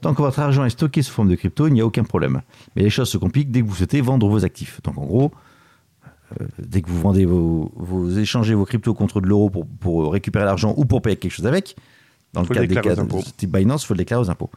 Tant 0.00 0.14
que 0.14 0.22
votre 0.22 0.38
argent 0.40 0.64
est 0.64 0.70
stocké 0.70 1.02
sous 1.02 1.12
forme 1.12 1.28
de 1.28 1.34
crypto, 1.34 1.66
il 1.66 1.74
n'y 1.74 1.82
a 1.82 1.86
aucun 1.86 2.04
problème. 2.04 2.40
Mais 2.74 2.82
les 2.82 2.90
choses 2.90 3.10
se 3.10 3.18
compliquent 3.18 3.50
dès 3.50 3.60
que 3.60 3.66
vous 3.66 3.74
souhaitez 3.74 4.00
vendre 4.00 4.26
vos 4.28 4.44
actifs. 4.44 4.80
Donc 4.82 4.96
en 4.96 5.04
gros, 5.04 5.30
euh, 6.40 6.46
dès 6.58 6.80
que 6.80 6.88
vous 6.88 7.00
vendez 7.00 7.26
vos, 7.26 7.70
échangez 8.16 8.54
vos 8.54 8.64
cryptos 8.64 8.94
contre 8.94 9.20
de 9.20 9.26
l'euro 9.26 9.50
pour, 9.50 9.66
pour 9.66 10.12
récupérer 10.12 10.46
l'argent 10.46 10.72
ou 10.78 10.86
pour 10.86 11.02
payer 11.02 11.16
quelque 11.16 11.32
chose 11.32 11.46
avec, 11.46 11.76
dans 12.32 12.42
le 12.42 12.46
Faut 12.46 12.54
le 12.54 12.66
des 12.66 12.74
cas 12.76 12.94
de 12.94 13.36
type 13.36 13.50
Binance, 13.50 13.82
il 13.82 13.86
faut 13.86 13.94
le 13.94 13.98
déclarer 13.98 14.22
aux 14.22 14.30
impôts. 14.30 14.50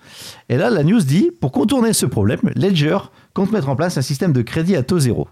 Et 0.47 0.57
là, 0.57 0.69
la 0.69 0.83
news 0.83 1.01
dit, 1.01 1.31
pour 1.41 1.51
contourner 1.51 1.93
ce 1.93 2.05
problème, 2.05 2.39
Ledger 2.55 2.97
compte 3.33 3.51
mettre 3.51 3.69
en 3.69 3.75
place 3.75 3.97
un 3.97 4.03
système 4.03 4.31
de 4.31 4.43
crédit 4.43 4.75
à 4.75 4.83
taux 4.83 4.99
zéro. 4.99 5.27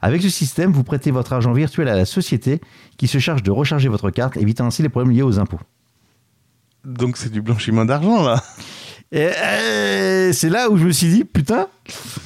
Avec 0.00 0.22
ce 0.22 0.28
système, 0.28 0.72
vous 0.72 0.84
prêtez 0.84 1.10
votre 1.10 1.32
argent 1.32 1.52
virtuel 1.52 1.88
à 1.88 1.96
la 1.96 2.04
société 2.04 2.60
qui 2.96 3.08
se 3.08 3.18
charge 3.18 3.42
de 3.42 3.50
recharger 3.50 3.88
votre 3.88 4.10
carte, 4.10 4.36
évitant 4.36 4.66
ainsi 4.66 4.82
les 4.82 4.88
problèmes 4.88 5.12
liés 5.14 5.22
aux 5.22 5.38
impôts. 5.38 5.60
Donc 6.84 7.16
c'est 7.16 7.30
du 7.30 7.42
blanchiment 7.42 7.84
d'argent 7.84 8.22
là. 8.22 8.42
Et 9.10 9.30
euh, 9.36 10.32
c'est 10.32 10.50
là 10.50 10.68
où 10.70 10.76
je 10.76 10.84
me 10.84 10.92
suis 10.92 11.08
dit, 11.08 11.24
putain, 11.24 11.66
pff, 11.84 12.18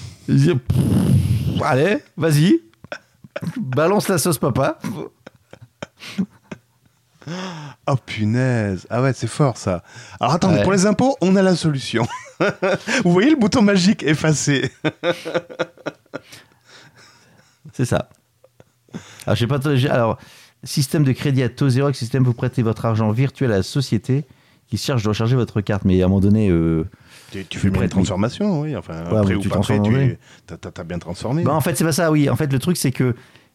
allez, 1.64 1.98
vas-y, 2.16 2.60
balance 3.56 4.08
la 4.08 4.18
sauce 4.18 4.38
papa. 4.38 4.78
Oh 7.86 7.94
punaise. 8.04 8.86
Ah 8.90 9.00
ouais, 9.00 9.12
c'est 9.12 9.28
fort 9.28 9.56
ça. 9.56 9.84
Alors 10.20 10.34
attendez, 10.34 10.56
Ouais. 10.56 10.62
pour 10.64 10.72
les 10.72 10.86
impôts, 10.86 11.16
on 11.20 11.36
a 11.36 11.42
la 11.42 11.54
solution. 11.54 12.06
Vous 13.04 13.12
voyez 13.12 13.30
le 13.30 13.36
bouton 13.36 13.62
magique 13.62 14.02
effacer 14.02 14.72
C'est 17.72 17.84
ça. 17.84 18.08
Alors, 19.26 19.36
j'ai 19.36 19.46
pas. 19.46 19.58
Alors, 19.90 20.18
système 20.64 21.04
de 21.04 21.12
crédit 21.12 21.42
à 21.42 21.48
taux 21.48 21.68
zéro, 21.68 21.86
avec 21.86 21.96
système 21.96 22.22
vous 22.24 22.34
prêtez 22.34 22.62
votre 22.62 22.84
argent 22.84 23.10
virtuel 23.10 23.50
à 23.52 23.56
la 23.56 23.62
société 23.62 24.24
qui 24.68 24.76
cherche 24.78 25.02
de 25.02 25.08
recharger 25.08 25.36
votre 25.36 25.60
carte. 25.60 25.84
Mais 25.84 26.00
à 26.02 26.04
un 26.04 26.08
moment 26.08 26.20
donné, 26.20 26.48
euh, 26.50 26.84
Tu, 27.30 27.44
tu 27.46 27.58
fais 27.58 27.70
bien 27.70 27.82
oui. 27.82 27.88
transformation, 27.88 28.60
oui. 28.60 28.76
Enfin, 28.76 29.04
Ouais, 29.10 29.18
après 29.18 29.34
ou 29.34 29.40
tu 29.40 29.48
pas 29.48 29.56
après, 29.56 29.78
tu 29.80 30.16
t'as 30.46 30.84
bien 30.84 30.98
transformé. 30.98 31.42
Bah, 31.44 31.52
en 31.54 31.60
fait, 31.60 31.76
c'est 31.76 31.84
pas 31.84 31.92
ça, 31.92 32.10
oui. 32.10 32.28
En 32.30 32.36
fait, 32.36 32.52
le 32.52 32.58
truc, 32.58 32.76
c'est 32.76 32.92
que 32.92 33.14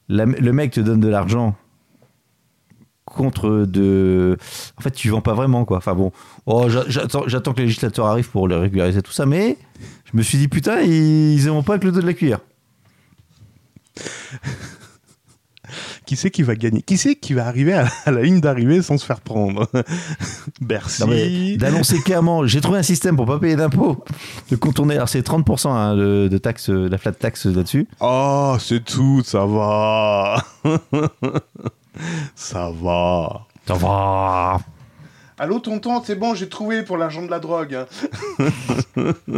la- 0.10 0.26
le 0.26 0.54
mec 0.54 0.72
te 0.72 0.80
donne 0.80 1.00
de 1.00 1.08
l'argent 1.08 1.56
contre 3.06 3.66
de. 3.66 4.38
En 4.78 4.82
fait, 4.82 4.92
tu 4.92 5.10
vends 5.10 5.22
pas 5.22 5.34
vraiment, 5.34 5.64
quoi. 5.66 5.78
Enfin 5.78 5.94
bon, 5.96 6.12
oh, 6.46 6.68
j'a- 6.70 6.84
j'attends, 6.88 7.24
j'attends 7.28 7.54
que 7.54 7.60
le 7.60 7.66
législateur 7.66 8.06
arrive 8.06 8.30
pour 8.30 8.48
le 8.48 8.58
régulariser 8.58 9.02
tout 9.02 9.12
ça, 9.14 9.26
mais 9.26 9.58
je 10.12 10.18
me 10.18 10.22
suis 10.24 10.38
dit, 10.38 10.48
putain, 10.48 10.82
ils, 10.82 11.34
ils 11.34 11.50
auront 11.50 11.64
pas 11.64 11.74
avec 11.74 11.84
le 11.86 11.92
dos 11.92 12.02
de 12.02 12.06
la 12.06 12.14
cuillère. 12.14 12.40
Qui 16.06 16.16
c'est 16.16 16.32
qui 16.32 16.44
va 16.44 16.56
gagner? 16.56 16.82
Qui 16.82 16.98
c'est 16.98 17.16
qui 17.16 17.34
va 17.34 17.46
arriver 17.46 17.74
à, 17.74 17.88
à 18.06 18.12
la 18.12 18.22
ligne 18.22 18.40
d'arrivée 18.40 18.82
sans 18.82 18.98
se 18.98 19.06
faire 19.06 19.20
prendre? 19.20 19.68
Bercy. 20.62 21.58
D'annoncer 21.58 22.00
clairement, 22.02 22.48
j'ai 22.48 22.62
trouvé 22.62 22.80
un 22.80 22.84
système 22.84 23.18
pour 23.18 23.26
pas 23.26 23.40
payer 23.40 23.58
d'impôts, 23.58 24.04
de 24.50 24.56
contourner. 24.56 24.96
Alors, 24.96 25.10
c'est 25.10 25.20
30% 25.28 25.68
hein, 25.68 25.96
de, 25.98 26.30
de 26.30 26.38
taxe, 26.38 26.70
de 26.70 26.88
la 26.88 26.98
flat 26.98 27.12
tax 27.12 27.46
là-dessus. 27.46 27.88
Oh, 28.00 28.56
c'est 28.60 28.86
tout, 28.86 29.22
ça 29.26 29.46
va. 29.46 30.42
ça 32.36 32.72
va. 32.82 33.46
Ça 33.68 33.74
va. 33.74 34.60
Allô, 35.38 35.60
tonton, 35.60 36.02
c'est 36.06 36.16
bon, 36.16 36.34
j'ai 36.36 36.48
trouvé 36.48 36.84
pour 36.84 36.96
l'argent 36.98 37.22
de 37.22 37.30
la 37.30 37.40
drogue. 37.40 37.86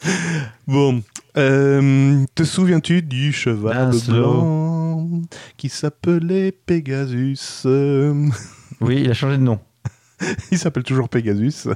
bon, 0.66 1.02
euh, 1.36 2.24
te 2.34 2.44
souviens-tu 2.44 3.02
du 3.02 3.32
cheval 3.32 3.90
Laszlo. 3.92 4.12
blanc 4.14 5.22
qui 5.56 5.68
s'appelait 5.68 6.52
Pegasus? 6.52 7.66
Oui, 8.80 9.00
il 9.02 9.10
a 9.10 9.14
changé 9.14 9.38
de 9.38 9.42
nom. 9.42 9.58
Il 10.52 10.58
s'appelle 10.58 10.84
toujours 10.84 11.08
Pegasus. 11.08 11.66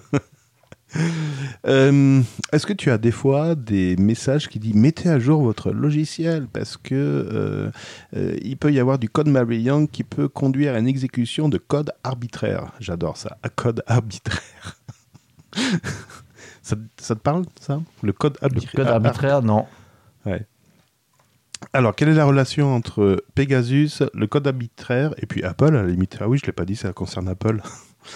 Euh, 1.66 2.22
Est-ce 2.52 2.64
que 2.64 2.72
tu 2.72 2.92
as 2.92 2.98
des 2.98 3.10
fois 3.10 3.56
des 3.56 3.96
messages 3.96 4.48
qui 4.48 4.60
disent 4.60 4.74
mettez 4.74 5.08
à 5.08 5.18
jour 5.18 5.42
votre 5.42 5.72
logiciel 5.72 6.46
parce 6.46 6.76
que 6.76 6.94
euh, 8.14 8.36
il 8.42 8.56
peut 8.56 8.72
y 8.72 8.78
avoir 8.78 9.00
du 9.00 9.08
code 9.08 9.26
malveillant 9.28 9.86
qui 9.86 10.04
peut 10.04 10.28
conduire 10.28 10.74
à 10.74 10.78
une 10.78 10.86
exécution 10.86 11.48
de 11.48 11.58
code 11.58 11.90
arbitraire. 12.04 12.72
J'adore 12.78 13.16
ça, 13.16 13.36
un 13.42 13.48
code 13.48 13.82
arbitraire. 13.88 14.78
Ça, 16.62 16.76
ça 16.96 17.14
te 17.14 17.20
parle 17.20 17.44
ça? 17.60 17.80
Le 18.02 18.12
code 18.12 18.38
Le 18.40 18.46
arbitraire. 18.46 18.72
code 18.74 18.88
arbitraire, 18.88 19.42
non. 19.42 19.66
Alors, 21.72 21.94
quelle 21.94 22.08
est 22.08 22.14
la 22.14 22.24
relation 22.24 22.74
entre 22.74 23.24
Pegasus, 23.34 24.02
le 24.14 24.26
code 24.26 24.46
arbitraire 24.46 25.14
et 25.18 25.26
puis 25.26 25.42
Apple 25.44 25.76
à 25.76 25.82
la 25.82 25.86
limite? 25.86 26.18
Ah 26.20 26.28
oui, 26.28 26.38
je 26.38 26.46
l'ai 26.46 26.52
pas 26.52 26.64
dit, 26.64 26.76
ça 26.76 26.92
concerne 26.92 27.28
Apple. 27.28 27.60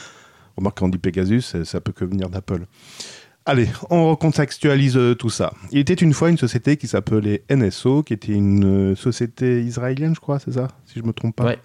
Remarque, 0.57 0.79
quand 0.79 0.87
on 0.87 0.89
dit 0.89 0.99
Pegasus, 0.99 1.43
ça, 1.43 1.65
ça 1.65 1.81
peut 1.81 1.93
que 1.93 2.05
venir 2.05 2.29
d'Apple. 2.29 2.67
Allez, 3.45 3.69
on 3.91 4.11
recontextualise 4.11 4.97
euh, 4.97 5.15
tout 5.15 5.31
ça. 5.31 5.53
Il 5.71 5.79
était 5.79 5.95
une 5.95 6.13
fois 6.13 6.31
une 6.31 6.39
société 6.39 6.77
qui 6.77 6.89
s'appelait 6.89 7.45
NSO, 7.49 8.03
qui 8.03 8.15
était 8.15 8.33
une 8.33 8.93
euh, 8.93 8.97
société 8.97 9.63
israélienne, 9.63 10.17
je 10.17 10.21
crois, 10.21 10.41
c'est 10.41 10.53
ça? 10.53 10.67
Si 10.87 10.99
je 10.99 11.05
me 11.05 11.13
trompe 11.13 11.37
pas. 11.37 11.45
Ouais. 11.45 11.59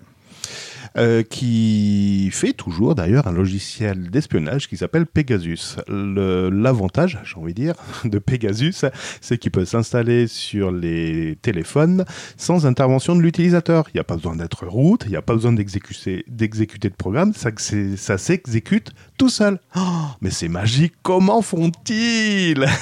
Euh, 0.98 1.24
qui 1.24 2.30
fait 2.34 2.52
toujours 2.52 2.96
d'ailleurs 2.96 3.26
un 3.26 3.32
logiciel 3.32 4.10
d'espionnage 4.10 4.68
qui 4.68 4.76
s'appelle 4.76 5.06
Pegasus. 5.06 5.78
L'avantage, 5.88 7.18
j'ai 7.24 7.38
envie 7.38 7.54
de 7.54 7.62
dire, 7.62 7.76
de 8.04 8.20
Pegasus, 8.20 8.84
c'est 9.22 9.38
qu'il 9.38 9.52
peut 9.52 9.64
s'installer 9.64 10.28
sur 10.28 10.70
les 10.70 11.38
téléphones 11.42 12.04
sans 12.36 12.66
intervention 12.66 13.16
de 13.16 13.22
l'utilisateur. 13.22 13.86
Il 13.94 13.98
n'y 13.98 14.02
a 14.02 14.04
pas 14.04 14.18
besoin 14.18 14.36
d'être 14.36 14.66
root, 14.68 14.98
il 15.06 15.12
n'y 15.12 15.16
a 15.16 15.22
pas 15.22 15.34
besoin 15.34 15.54
d'exécuter 15.54 16.90
de 16.90 16.96
programme, 16.96 17.32
ça, 17.34 18.18
s'exécute 18.18 18.92
tout 19.18 19.30
seul. 19.30 19.60
Oh, 19.78 19.80
mais 20.20 20.30
c'est 20.30 20.50
magique, 20.50 20.94
comment 21.04 21.42
font-ils? 21.42 22.66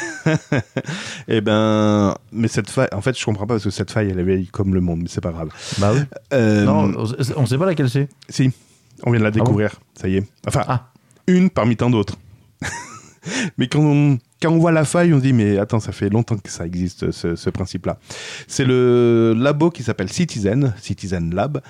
Eh 1.28 1.41
ben, 1.41 2.15
mais 2.32 2.48
cette 2.48 2.69
faille, 2.69 2.88
en 2.91 3.02
fait, 3.02 3.17
je 3.17 3.24
comprends 3.24 3.45
pas 3.45 3.56
parce 3.56 3.63
que 3.63 3.69
cette 3.69 3.91
faille, 3.91 4.10
elle 4.10 4.19
est 4.19 4.24
vieille 4.24 4.48
comme 4.48 4.74
le 4.74 4.82
monde, 4.82 5.00
mais 5.02 5.08
c'est 5.08 5.22
pas 5.22 5.32
grave. 5.32 5.50
Bah 5.78 5.91
oui. 5.93 6.02
Euh, 6.34 6.65
Non, 6.65 6.91
on 7.36 7.45
sait 7.45 7.58
pas 7.58 7.65
laquelle 7.65 7.89
c'est. 7.89 7.98
Si, 8.29 8.51
on 9.03 9.12
vient 9.12 9.19
de 9.19 9.25
la 9.25 9.31
bon 9.31 9.39
découvrir, 9.43 9.79
ça 9.95 10.07
y 10.07 10.17
est. 10.17 10.23
Enfin, 10.47 10.63
Ah. 10.67 10.91
une 11.27 11.49
parmi 11.49 11.75
tant 11.75 11.89
d'autres. 11.89 12.17
mais 13.57 13.67
quand 13.67 13.81
on, 13.81 14.17
quand 14.41 14.51
on 14.51 14.59
voit 14.59 14.71
la 14.71 14.85
faille, 14.85 15.13
on 15.13 15.17
se 15.17 15.23
dit, 15.23 15.33
mais 15.33 15.57
attends, 15.57 15.79
ça 15.79 15.91
fait 15.91 16.09
longtemps 16.09 16.38
que 16.38 16.49
ça 16.49 16.65
existe, 16.65 17.12
ce, 17.12 17.35
ce 17.35 17.49
principe-là. 17.49 17.97
C'est 18.47 18.65
le 18.65 19.33
labo 19.38 19.69
qui 19.71 19.83
s'appelle 19.83 20.09
Citizen, 20.12 20.73
Citizen 20.81 21.33
Lab, 21.35 21.62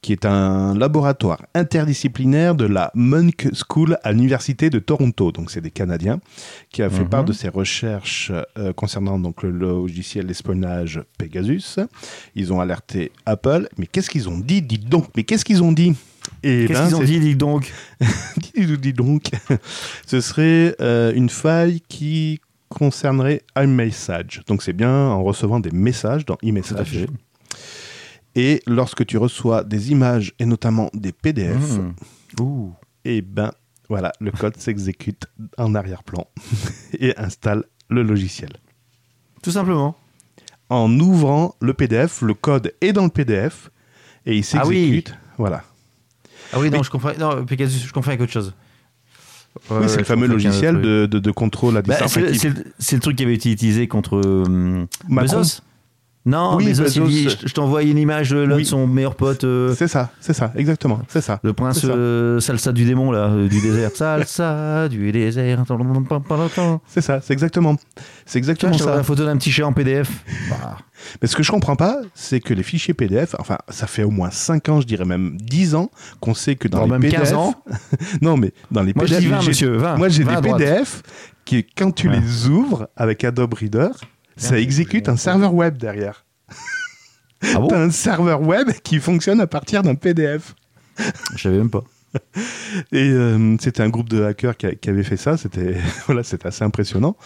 qui 0.00 0.12
est 0.12 0.24
un 0.24 0.74
laboratoire 0.76 1.42
interdisciplinaire 1.54 2.54
de 2.54 2.64
la 2.66 2.90
Munk 2.94 3.48
School 3.52 3.98
à 4.04 4.12
l'Université 4.12 4.70
de 4.70 4.78
Toronto. 4.78 5.32
Donc, 5.32 5.50
c'est 5.50 5.60
des 5.60 5.70
Canadiens 5.70 6.20
qui 6.70 6.82
a 6.82 6.90
fait 6.90 7.02
Mhm. 7.02 7.08
part 7.08 7.24
de 7.24 7.32
ses 7.32 7.48
recherches 7.48 8.30
euh, 8.58 8.72
concernant 8.72 9.18
donc, 9.18 9.42
le 9.42 9.50
logiciel 9.50 10.26
d'espionnage 10.26 11.02
Pegasus. 11.18 11.80
Ils 12.34 12.52
ont 12.52 12.60
alerté 12.60 13.10
Apple. 13.26 13.68
Mais 13.76 13.86
qu'est-ce 13.86 14.10
qu'ils 14.10 14.28
ont 14.28 14.38
dit? 14.38 14.62
Dites 14.62 14.88
donc, 14.88 15.06
mais 15.16 15.24
qu'est-ce 15.24 15.44
qu'ils 15.44 15.62
ont 15.62 15.72
dit? 15.72 15.94
Et 16.42 16.66
Qu'est-ce 16.66 16.80
ben, 16.80 16.86
qu'ils 16.88 16.96
ont 16.96 17.02
dit, 17.04 17.20
dis 17.20 17.36
donc? 17.36 17.72
Dis, 18.54 18.78
dis 18.78 18.92
donc, 18.92 19.30
ce 20.06 20.20
serait 20.20 20.74
euh, 20.80 21.12
une 21.14 21.28
faille 21.30 21.80
qui 21.88 22.40
concernerait 22.68 23.42
iMessage. 23.56 24.42
Donc 24.46 24.62
c'est 24.62 24.72
bien 24.74 24.90
en 24.92 25.22
recevant 25.24 25.58
des 25.58 25.70
messages 25.70 26.26
dans 26.26 26.36
iMessage. 26.42 27.06
Et 28.40 28.62
lorsque 28.66 29.04
tu 29.04 29.16
reçois 29.18 29.64
des 29.64 29.90
images 29.90 30.32
et 30.38 30.44
notamment 30.44 30.90
des 30.94 31.12
PDF, 31.12 31.56
Mmh. 31.78 32.42
Ouh. 32.42 32.72
et 33.04 33.20
ben 33.22 33.50
voilà, 33.88 34.12
le 34.20 34.30
code 34.30 34.56
s'exécute 34.60 35.26
en 35.56 35.74
arrière-plan 35.74 36.26
et 37.00 37.16
installe 37.18 37.64
le 37.88 38.02
logiciel. 38.02 38.50
Tout 39.42 39.50
simplement. 39.50 39.96
En 40.70 40.90
ouvrant 41.00 41.54
le 41.60 41.72
PDF, 41.74 42.20
le 42.22 42.34
code 42.34 42.72
est 42.82 42.92
dans 42.92 43.04
le 43.04 43.08
PDF 43.10 43.70
et 44.26 44.36
il 44.36 44.44
Ah 44.54 44.66
oui. 44.66 44.76
s'exécute. 44.76 45.14
Voilà. 45.38 45.64
Ah 46.52 46.58
oui, 46.60 46.70
non, 46.70 46.82
je 46.82 46.90
comprends. 46.90 47.12
Non, 47.18 47.44
Pegasus, 47.44 47.86
je 47.86 47.92
confonds 47.92 48.10
avec 48.10 48.20
autre 48.20 48.32
chose. 48.32 48.54
Oui, 49.70 49.88
c'est 49.88 49.98
le 49.98 50.04
fameux 50.04 50.26
logiciel 50.28 50.80
de, 50.80 51.06
de- 51.06 51.18
de 51.18 51.30
contrôle 51.30 51.76
à. 51.78 51.82
Bah, 51.82 51.94
distance. 51.94 52.12
c'est, 52.78 52.94
le- 52.94 53.00
truc 53.00 53.16
qui 53.16 53.24
avait 53.24 53.34
été 53.34 53.50
utilisé 53.50 53.88
contre 53.88 54.16
euh, 54.24 54.86
Macron. 55.08 55.40
Bezos 55.40 55.62
Non, 56.28 56.56
Oui, 56.56 56.66
Bezos, 56.66 56.84
il 56.84 57.00
Bezos. 57.00 57.06
dit, 57.06 57.28
je, 57.30 57.48
je 57.48 57.54
t'envoie 57.54 57.82
une 57.82 57.96
image 57.98 58.30
de 58.30 58.38
l'un 58.38 58.56
Oui. 58.56 58.62
de 58.62 58.68
son 58.68 58.86
meilleur 58.86 59.14
pote, 59.14 59.44
euh, 59.44 59.74
C'est 59.74 59.88
ça, 59.88 60.10
c'est 60.20 60.32
ça, 60.34 60.52
exactement, 60.56 61.00
c'est 61.08 61.20
ça. 61.22 61.40
le 61.42 61.52
prince 61.54 61.80
ça. 61.80 61.88
euh, 61.88 62.38
salsa 62.40 62.72
du 62.72 62.84
démon, 62.84 63.10
là, 63.10 63.28
euh, 63.30 63.48
du 63.48 63.60
désert. 63.60 63.90
Salsa 63.94 64.88
du 64.88 65.10
désert. 65.10 65.62
Tiens, 65.66 66.80
C'est 66.86 67.00
ça, 67.00 67.20
c'est 67.22 67.32
exactement. 67.32 67.76
C'est 68.26 68.38
exactement 68.38 68.72
je 68.72 68.78
t'envoie 68.78 68.92
ça. 68.92 68.98
la 68.98 69.04
photo 69.04 69.24
d'un 69.24 69.36
petit 69.36 69.50
chat 69.50 69.66
en 69.66 69.72
PDF. 69.72 70.10
Bah, 70.50 70.76
Mais 71.22 71.28
ce 71.28 71.36
que 71.36 71.42
je 71.42 71.50
comprends 71.50 71.76
pas, 71.76 72.00
c'est 72.14 72.40
que 72.40 72.52
les 72.52 72.62
fichiers 72.62 72.94
PDF, 72.94 73.34
enfin, 73.38 73.58
ça 73.68 73.86
fait 73.86 74.02
au 74.02 74.10
moins 74.10 74.30
5 74.30 74.68
ans, 74.68 74.80
je 74.80 74.86
dirais 74.86 75.04
même 75.04 75.36
10 75.40 75.74
ans, 75.74 75.90
qu'on 76.20 76.34
sait 76.34 76.56
que 76.56 76.68
dans 76.68 76.78
dans 76.80 76.84
les 76.84 76.90
même 76.92 77.02
PDF. 77.02 77.20
15 77.20 77.32
ans. 77.34 77.54
Non, 78.22 78.36
mais 78.36 78.52
dans 78.70 78.82
les 78.82 78.92
Moi, 78.94 79.04
PDF. 79.04 79.20
dis 79.20 79.26
20, 79.28 79.40
j'ai- 79.40 79.48
monsieur, 79.48 79.76
20. 79.76 79.96
Moi, 79.96 80.08
j'ai 80.08 80.24
20 80.24 80.40
des. 80.40 80.50
PDF 80.50 81.02
qui, 81.44 81.64
quand 81.64 81.90
tu 81.92 82.08
Ouais. 82.08 82.20
les 82.20 82.48
ouvres 82.48 82.88
avec 82.96 83.24
Adobe 83.24 83.54
Reader, 83.54 83.88
ça 84.38 84.58
exécute 84.58 85.08
un 85.08 85.16
serveur 85.16 85.52
web 85.54 85.76
derrière. 85.76 86.24
Ah 87.42 87.58
bon 87.60 87.68
T'as 87.68 87.80
un 87.82 87.90
serveur 87.90 88.40
web 88.42 88.70
qui 88.82 88.98
fonctionne 88.98 89.40
à 89.40 89.46
partir 89.46 89.82
d'un 89.82 89.94
PDF. 89.94 90.54
Je 91.36 91.42
savais 91.42 91.58
même 91.58 91.70
pas. 91.70 91.84
Et 92.90 93.10
euh, 93.10 93.56
c'était 93.60 93.82
un 93.82 93.90
groupe 93.90 94.08
de 94.08 94.24
hackers 94.24 94.56
qui, 94.56 94.66
a- 94.66 94.74
qui 94.74 94.88
avait 94.90 95.04
fait 95.04 95.16
ça. 95.18 95.36
C'était 95.36 95.76
voilà, 96.06 96.22
c'était 96.22 96.46
assez 96.48 96.64
impressionnant. 96.64 97.16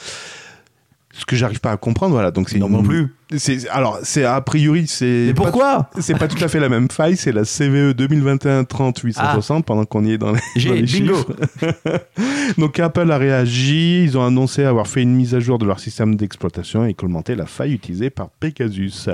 Ce 1.14 1.26
que 1.26 1.36
j'arrive 1.36 1.60
pas 1.60 1.72
à 1.72 1.76
comprendre, 1.76 2.12
voilà. 2.14 2.30
Donc 2.30 2.48
c'est 2.48 2.58
Non, 2.58 2.68
une- 2.68 2.72
non 2.72 2.82
plus. 2.82 3.14
C'est 3.36 3.68
alors 3.68 3.98
c'est 4.02 4.24
a 4.24 4.40
priori 4.40 4.86
c'est 4.86 5.24
Mais 5.28 5.34
pourquoi 5.34 5.90
C'est 6.00 6.18
pas 6.18 6.26
tout 6.28 6.42
à 6.42 6.48
fait 6.48 6.58
la 6.60 6.68
même 6.68 6.90
faille, 6.90 7.16
c'est 7.16 7.32
la 7.32 7.44
CVE 7.44 7.92
2021 7.94 8.64
30 8.64 8.98
860 8.98 9.64
pendant 9.66 9.84
qu'on 9.84 10.04
y 10.04 10.12
est 10.12 10.18
dans 10.18 10.32
les, 10.32 10.38
dans 10.38 10.42
J'ai 10.56 10.72
les 10.74 10.82
bingo. 10.82 11.14
chiffres. 11.16 11.32
Donc 12.58 12.78
Apple 12.80 13.10
a 13.10 13.18
réagi, 13.18 14.04
ils 14.04 14.16
ont 14.18 14.24
annoncé 14.24 14.64
avoir 14.64 14.86
fait 14.86 15.02
une 15.02 15.14
mise 15.14 15.34
à 15.34 15.40
jour 15.40 15.58
de 15.58 15.64
leur 15.66 15.80
système 15.80 16.16
d'exploitation 16.16 16.84
et 16.86 16.94
commenté 16.94 17.34
la 17.34 17.46
faille 17.46 17.72
utilisée 17.72 18.10
par 18.10 18.28
Pegasus. 18.40 19.08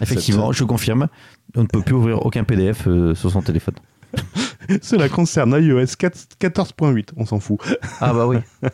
Effectivement, 0.00 0.52
je 0.52 0.64
confirme. 0.64 1.08
On 1.56 1.62
ne 1.62 1.66
peut 1.66 1.80
plus 1.82 1.94
ouvrir 1.94 2.24
aucun 2.26 2.44
PDF 2.44 2.86
euh, 2.86 3.14
sur 3.14 3.30
son 3.30 3.40
téléphone. 3.42 3.74
Cela 4.82 5.08
concerne 5.08 5.52
iOS 5.62 5.84
4 5.98 6.18
14.8, 6.40 7.08
on 7.16 7.24
s'en 7.26 7.40
fout. 7.40 7.58
Ah 8.00 8.12
bah 8.12 8.26
oui. 8.26 8.36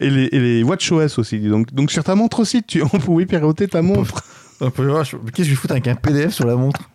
Et 0.00 0.10
les, 0.10 0.24
et 0.32 0.38
les 0.40 0.62
WatchOS 0.62 1.18
aussi. 1.18 1.40
Donc, 1.40 1.72
donc 1.72 1.90
sur 1.90 2.04
ta 2.04 2.14
montre 2.14 2.40
aussi, 2.40 2.62
tu, 2.62 2.82
on 2.82 2.88
pouvait 2.88 3.26
pirater 3.26 3.66
ta 3.68 3.82
montre. 3.82 4.22
Qu'est-ce 4.60 5.32
que 5.32 5.44
je 5.44 5.50
vais 5.50 5.54
foutre 5.56 5.72
avec 5.72 5.88
un 5.88 5.94
PDF 5.96 6.32
sur 6.32 6.46
la 6.46 6.56
montre? 6.56 6.88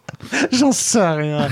J'en 0.52 0.72
sais 0.72 1.08
rien. 1.10 1.48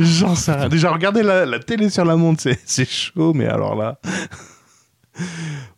J'en 0.00 0.34
sais 0.34 0.52
rien. 0.52 0.68
Déjà, 0.68 0.90
regarder 0.90 1.22
la, 1.22 1.44
la 1.46 1.58
télé 1.58 1.90
sur 1.90 2.04
la 2.04 2.16
montre, 2.16 2.42
c'est, 2.42 2.58
c'est 2.64 2.88
chaud, 2.88 3.32
mais 3.34 3.46
alors 3.46 3.74
là. 3.74 3.98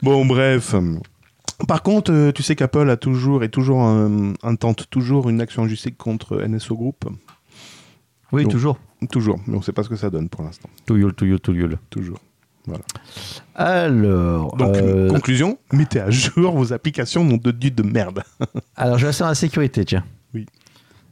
Bon, 0.03 0.25
bref. 0.27 0.75
Par 1.67 1.83
contre, 1.83 2.13
euh, 2.13 2.33
tu 2.33 2.43
sais 2.43 2.55
qu'Apple 2.55 2.89
a 2.89 2.97
toujours 2.97 3.43
et 3.43 3.49
toujours 3.49 3.83
un, 3.83 4.35
intente 4.45 4.89
toujours 4.91 5.29
une 5.29 5.41
action 5.41 5.63
en 5.63 5.69
justice 5.69 5.93
contre 5.99 6.43
NSO 6.47 6.77
Group. 6.77 7.05
Oui, 8.33 8.45
Donc- 8.45 8.53
toujours. 8.53 8.79
Toujours, 9.13 9.39
mais 9.47 9.55
on 9.55 9.59
ne 9.59 9.63
sait 9.63 9.73
pas 9.73 9.85
ce 9.85 9.89
que 9.89 9.95
ça 9.95 10.11
donne 10.11 10.29
pour 10.29 10.43
l'instant. 10.43 10.69
Touyoul, 10.85 11.15
touyoul, 11.15 11.39
touyoul. 11.39 11.79
Toujours. 11.89 12.19
Alors, 13.55 14.57
Donc, 14.57 14.77
euh, 14.77 15.09
conclusion, 15.09 15.59
mettez 15.73 16.01
à 16.01 16.11
jour 16.11 16.57
vos 16.57 16.73
applications 16.73 17.25
non 17.25 17.37
de 17.37 17.51
dieu 17.51 17.71
de 17.71 17.83
merde. 17.83 18.23
alors 18.77 18.99
je 18.99 19.07
vais 19.07 19.13
dans 19.19 19.27
la 19.27 19.35
sécurité, 19.35 19.85
tiens. 19.85 20.05
Oui. 20.35 20.47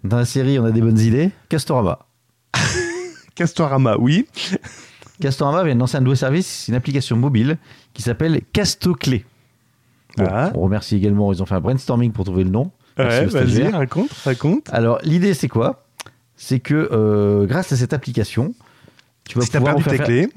Dans 0.04 0.18
la 0.18 0.24
série, 0.24 0.58
on 0.58 0.64
a 0.64 0.70
des 0.70 0.80
bonnes 0.80 0.98
idées. 0.98 1.30
Castorama. 1.48 1.98
Castorama, 3.34 3.96
oui. 3.98 4.26
Castorama 5.20 5.64
vient 5.64 5.74
de 5.74 5.80
lancer 5.80 5.96
un 5.96 6.00
nouveau 6.00 6.14
service, 6.14 6.66
une 6.68 6.74
application 6.74 7.16
mobile 7.16 7.58
qui 7.94 8.02
s'appelle 8.02 8.40
Castoclé. 8.52 9.24
Bon, 10.16 10.26
Ah. 10.30 10.52
On 10.54 10.60
remercie 10.60 10.96
également, 10.96 11.32
ils 11.32 11.42
ont 11.42 11.46
fait 11.46 11.54
un 11.54 11.60
brainstorming 11.60 12.12
pour 12.12 12.24
trouver 12.24 12.44
le 12.44 12.50
nom. 12.50 12.70
Ouais, 12.98 13.26
vas-y, 13.26 13.68
raconte, 13.68 14.10
raconte. 14.24 14.68
Alors, 14.72 14.98
l'idée, 15.02 15.34
c'est 15.34 15.48
quoi? 15.48 15.84
C'est 16.36 16.60
que 16.60 16.88
euh, 16.92 17.46
grâce 17.46 17.72
à 17.72 17.76
cette 17.76 17.92
application, 17.92 18.54
tu 19.28 19.38
vas, 19.38 19.44
Si 19.44 19.50
t'as 19.50 19.58
pouvoir 19.58 19.76
perdu 19.76 19.98
tes 19.98 20.04
clés, 20.04 20.28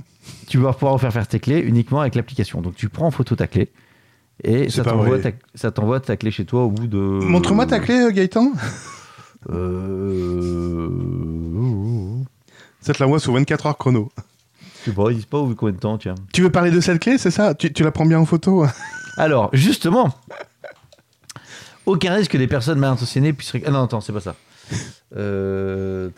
tu 0.48 0.58
vas 0.58 0.74
pouvoir 0.74 0.94
refaire 0.94 1.14
faire 1.14 1.28
tes 1.28 1.40
clés 1.40 1.60
uniquement 1.60 2.02
avec 2.02 2.16
l'application. 2.16 2.62
Donc, 2.62 2.76
tu 2.76 2.90
prends 2.90 3.08
en 3.08 3.12
photo 3.12 3.36
ta 3.36 3.48
clé 3.48 3.72
et 4.44 4.70
ça 4.70 4.84
t'envoie, 4.84 5.20
ta, 5.20 5.32
ça 5.54 5.72
t'envoie 5.72 6.00
ta 6.00 6.16
clé 6.16 6.32
chez 6.32 6.46
toi 6.46 6.64
au 6.64 6.70
bout 6.70 6.88
de. 6.88 6.98
montre-moi 6.98 7.66
ta 7.66 7.80
clé, 7.80 7.96
euh, 7.96 8.12
Gaëtan. 8.12 8.54
Euh... 9.50 10.90
Ça 12.82 12.94
te 12.94 13.02
l'envoie 13.04 13.20
sous 13.20 13.34
24 13.34 13.66
heures 13.68 13.78
chrono. 13.78 14.12
Je 14.82 14.92
sais 14.92 14.96
pas, 14.96 15.12
ils 15.12 15.16
disent 15.16 15.26
pas 15.26 15.38
au 15.40 15.46
bout 15.46 15.54
de 15.54 15.60
combien 15.60 15.74
de 15.74 15.80
temps, 15.80 15.98
tiens. 15.98 16.16
Tu 16.34 16.42
veux 16.42 16.50
parler 16.50 16.72
de 16.72 16.80
cette 16.80 17.00
clé, 17.00 17.18
c'est 17.18 17.32
ça 17.32 17.54
tu, 17.54 17.72
tu 17.72 17.84
la 17.84 17.92
prends 17.92 18.06
bien 18.06 18.20
en 18.20 18.26
photo 18.26 18.66
Alors, 19.18 19.50
justement, 19.54 20.14
aucun 21.86 22.14
risque 22.14 22.32
que 22.32 22.38
des 22.38 22.48
personnes 22.48 22.80
mal 22.80 22.92
intentionnées 22.92 23.34
puissent. 23.34 23.54
Ah 23.66 23.72
non, 23.72 23.84
attends, 23.84 24.02
c'est 24.02 24.14
pas 24.14 24.22
ça. 24.22 24.36
Euh... 25.18 26.10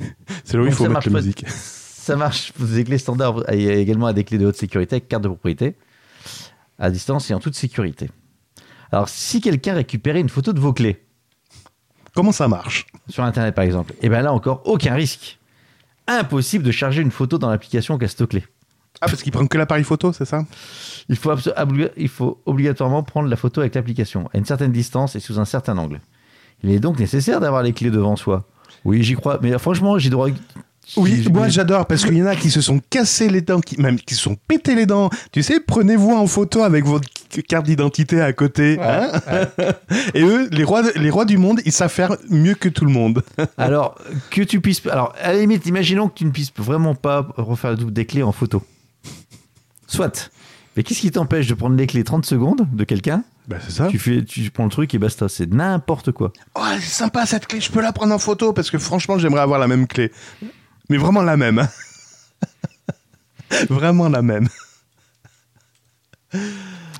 C'est 0.44 0.56
là 0.56 0.62
où 0.62 0.66
il 0.66 0.72
faut 0.72 0.88
mettre 0.88 1.08
la 1.08 1.20
musique. 1.20 1.44
Ça 1.48 2.16
marche 2.16 2.52
pour 2.52 2.66
des 2.66 2.82
clés 2.84 2.98
standards 2.98 3.50
et 3.52 3.80
également 3.80 4.06
à 4.06 4.12
des 4.12 4.24
clés 4.24 4.38
de 4.38 4.46
haute 4.46 4.56
sécurité 4.56 4.96
avec 4.96 5.08
carte 5.08 5.22
de 5.22 5.28
propriété, 5.28 5.76
à 6.78 6.90
distance 6.90 7.30
et 7.30 7.34
en 7.34 7.40
toute 7.40 7.54
sécurité. 7.54 8.10
Alors, 8.90 9.08
si 9.08 9.40
quelqu'un 9.40 9.74
récupérait 9.74 10.20
une 10.20 10.28
photo 10.28 10.52
de 10.52 10.60
vos 10.60 10.72
clés 10.72 11.04
Comment 12.14 12.32
ça 12.32 12.48
marche? 12.48 12.86
sur 13.08 13.22
Internet, 13.24 13.54
par 13.54 13.64
exemple, 13.64 13.94
et 14.02 14.08
bien 14.08 14.22
là 14.22 14.32
encore, 14.32 14.62
aucun 14.64 14.94
risque. 14.94 15.38
Impossible 16.06 16.64
de 16.64 16.72
charger 16.72 17.02
une 17.02 17.10
photo 17.10 17.38
dans 17.38 17.50
l'application 17.50 17.98
Castoclé. 17.98 18.44
Ah, 19.00 19.06
parce 19.06 19.22
qu'il 19.22 19.32
prend 19.32 19.46
que 19.46 19.56
l'appareil 19.56 19.84
photo, 19.84 20.12
c'est 20.12 20.24
ça? 20.24 20.44
Il 21.08 21.16
faut, 21.16 21.32
il 21.96 22.08
faut 22.08 22.42
obligatoirement 22.44 23.02
prendre 23.02 23.28
la 23.28 23.36
photo 23.36 23.60
avec 23.60 23.74
l'application, 23.74 24.28
à 24.34 24.38
une 24.38 24.44
certaine 24.44 24.72
distance 24.72 25.16
et 25.16 25.20
sous 25.20 25.38
un 25.38 25.44
certain 25.44 25.78
angle. 25.78 26.00
Il 26.62 26.70
est 26.70 26.80
donc 26.80 26.98
nécessaire 26.98 27.40
d'avoir 27.40 27.62
les 27.62 27.72
clés 27.72 27.90
devant 27.90 28.16
soi. 28.16 28.46
Oui, 28.84 29.02
j'y 29.02 29.14
crois, 29.14 29.38
mais 29.42 29.56
franchement, 29.58 29.98
j'ai 29.98 30.10
droit. 30.10 30.28
Oui, 30.96 31.24
moi 31.32 31.48
j'adore 31.48 31.86
parce 31.86 32.04
qu'il 32.04 32.16
y 32.16 32.22
en 32.22 32.26
a 32.26 32.34
qui 32.34 32.50
se 32.50 32.60
sont 32.60 32.80
cassés 32.90 33.28
les 33.28 33.42
dents, 33.42 33.60
qui, 33.60 33.80
même 33.80 34.00
qui 34.00 34.14
se 34.14 34.22
sont 34.22 34.36
pété 34.48 34.74
les 34.74 34.86
dents. 34.86 35.08
Tu 35.30 35.42
sais, 35.42 35.60
prenez-vous 35.60 36.10
en 36.10 36.26
photo 36.26 36.62
avec 36.62 36.84
votre 36.84 37.08
carte 37.46 37.66
d'identité 37.66 38.20
à 38.20 38.32
côté. 38.32 38.78
hein 38.80 39.12
Et 40.14 40.22
eux, 40.22 40.48
les 40.50 40.64
rois, 40.64 40.82
les 40.96 41.10
rois 41.10 41.26
du 41.26 41.38
monde, 41.38 41.60
ils 41.64 41.72
savent 41.72 41.92
faire 41.92 42.16
mieux 42.28 42.54
que 42.54 42.68
tout 42.68 42.84
le 42.84 42.90
monde. 42.90 43.22
Alors, 43.56 43.96
que 44.30 44.42
tu 44.42 44.60
puisses. 44.60 44.84
Alors, 44.86 45.14
à 45.22 45.32
la 45.32 45.38
limite, 45.38 45.66
imaginons 45.66 46.08
que 46.08 46.14
tu 46.14 46.24
ne 46.24 46.30
puisses 46.30 46.52
vraiment 46.56 46.96
pas 46.96 47.28
refaire 47.36 47.70
le 47.70 47.76
double 47.76 47.92
des 47.92 48.06
clés 48.06 48.24
en 48.24 48.32
photo. 48.32 48.62
Soit. 49.86 50.30
Mais 50.80 50.84
qu'est-ce 50.84 51.02
qui 51.02 51.10
t'empêche 51.10 51.46
de 51.46 51.52
prendre 51.52 51.76
les 51.76 51.86
clés 51.86 52.04
30 52.04 52.24
secondes 52.24 52.66
de 52.72 52.84
quelqu'un? 52.84 53.22
Bah 53.48 53.58
c'est 53.60 53.70
ça. 53.70 53.88
tu, 53.88 53.98
fais, 53.98 54.24
tu 54.24 54.50
prends 54.50 54.64
le 54.64 54.70
truc 54.70 54.94
et 54.94 54.98
basta. 54.98 55.28
C'est 55.28 55.52
n'importe 55.52 56.10
quoi. 56.10 56.32
Oh, 56.54 56.62
c'est 56.76 56.86
sympa 56.86 57.26
cette 57.26 57.46
clé, 57.46 57.60
je 57.60 57.70
peux 57.70 57.82
la 57.82 57.92
prendre 57.92 58.14
en 58.14 58.18
photo 58.18 58.54
parce 58.54 58.70
que 58.70 58.78
franchement, 58.78 59.18
j'aimerais 59.18 59.42
avoir 59.42 59.58
la 59.60 59.68
même 59.68 59.86
clé. 59.86 60.10
Mais 60.88 60.96
vraiment 60.96 61.20
la 61.20 61.36
même. 61.36 61.58
hein. 61.58 61.68
vraiment 63.68 64.08
la 64.08 64.22
même. 64.22 64.48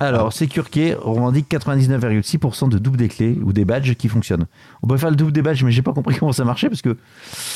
Alors, 0.03 0.33
Securkey 0.33 0.95
revendique 0.95 1.47
99,6% 1.47 2.69
de 2.69 2.79
double 2.79 2.97
des 2.97 3.07
clés 3.07 3.37
ou 3.43 3.53
des 3.53 3.65
badges 3.65 3.93
qui 3.93 4.07
fonctionnent. 4.09 4.47
On 4.81 4.87
peut 4.87 4.97
faire 4.97 5.11
le 5.11 5.15
double 5.15 5.31
des 5.31 5.43
badges, 5.43 5.63
mais 5.63 5.71
j'ai 5.71 5.83
pas 5.83 5.93
compris 5.93 6.15
comment 6.19 6.31
ça 6.31 6.43
marchait 6.43 6.69
parce 6.69 6.81
que. 6.81 6.97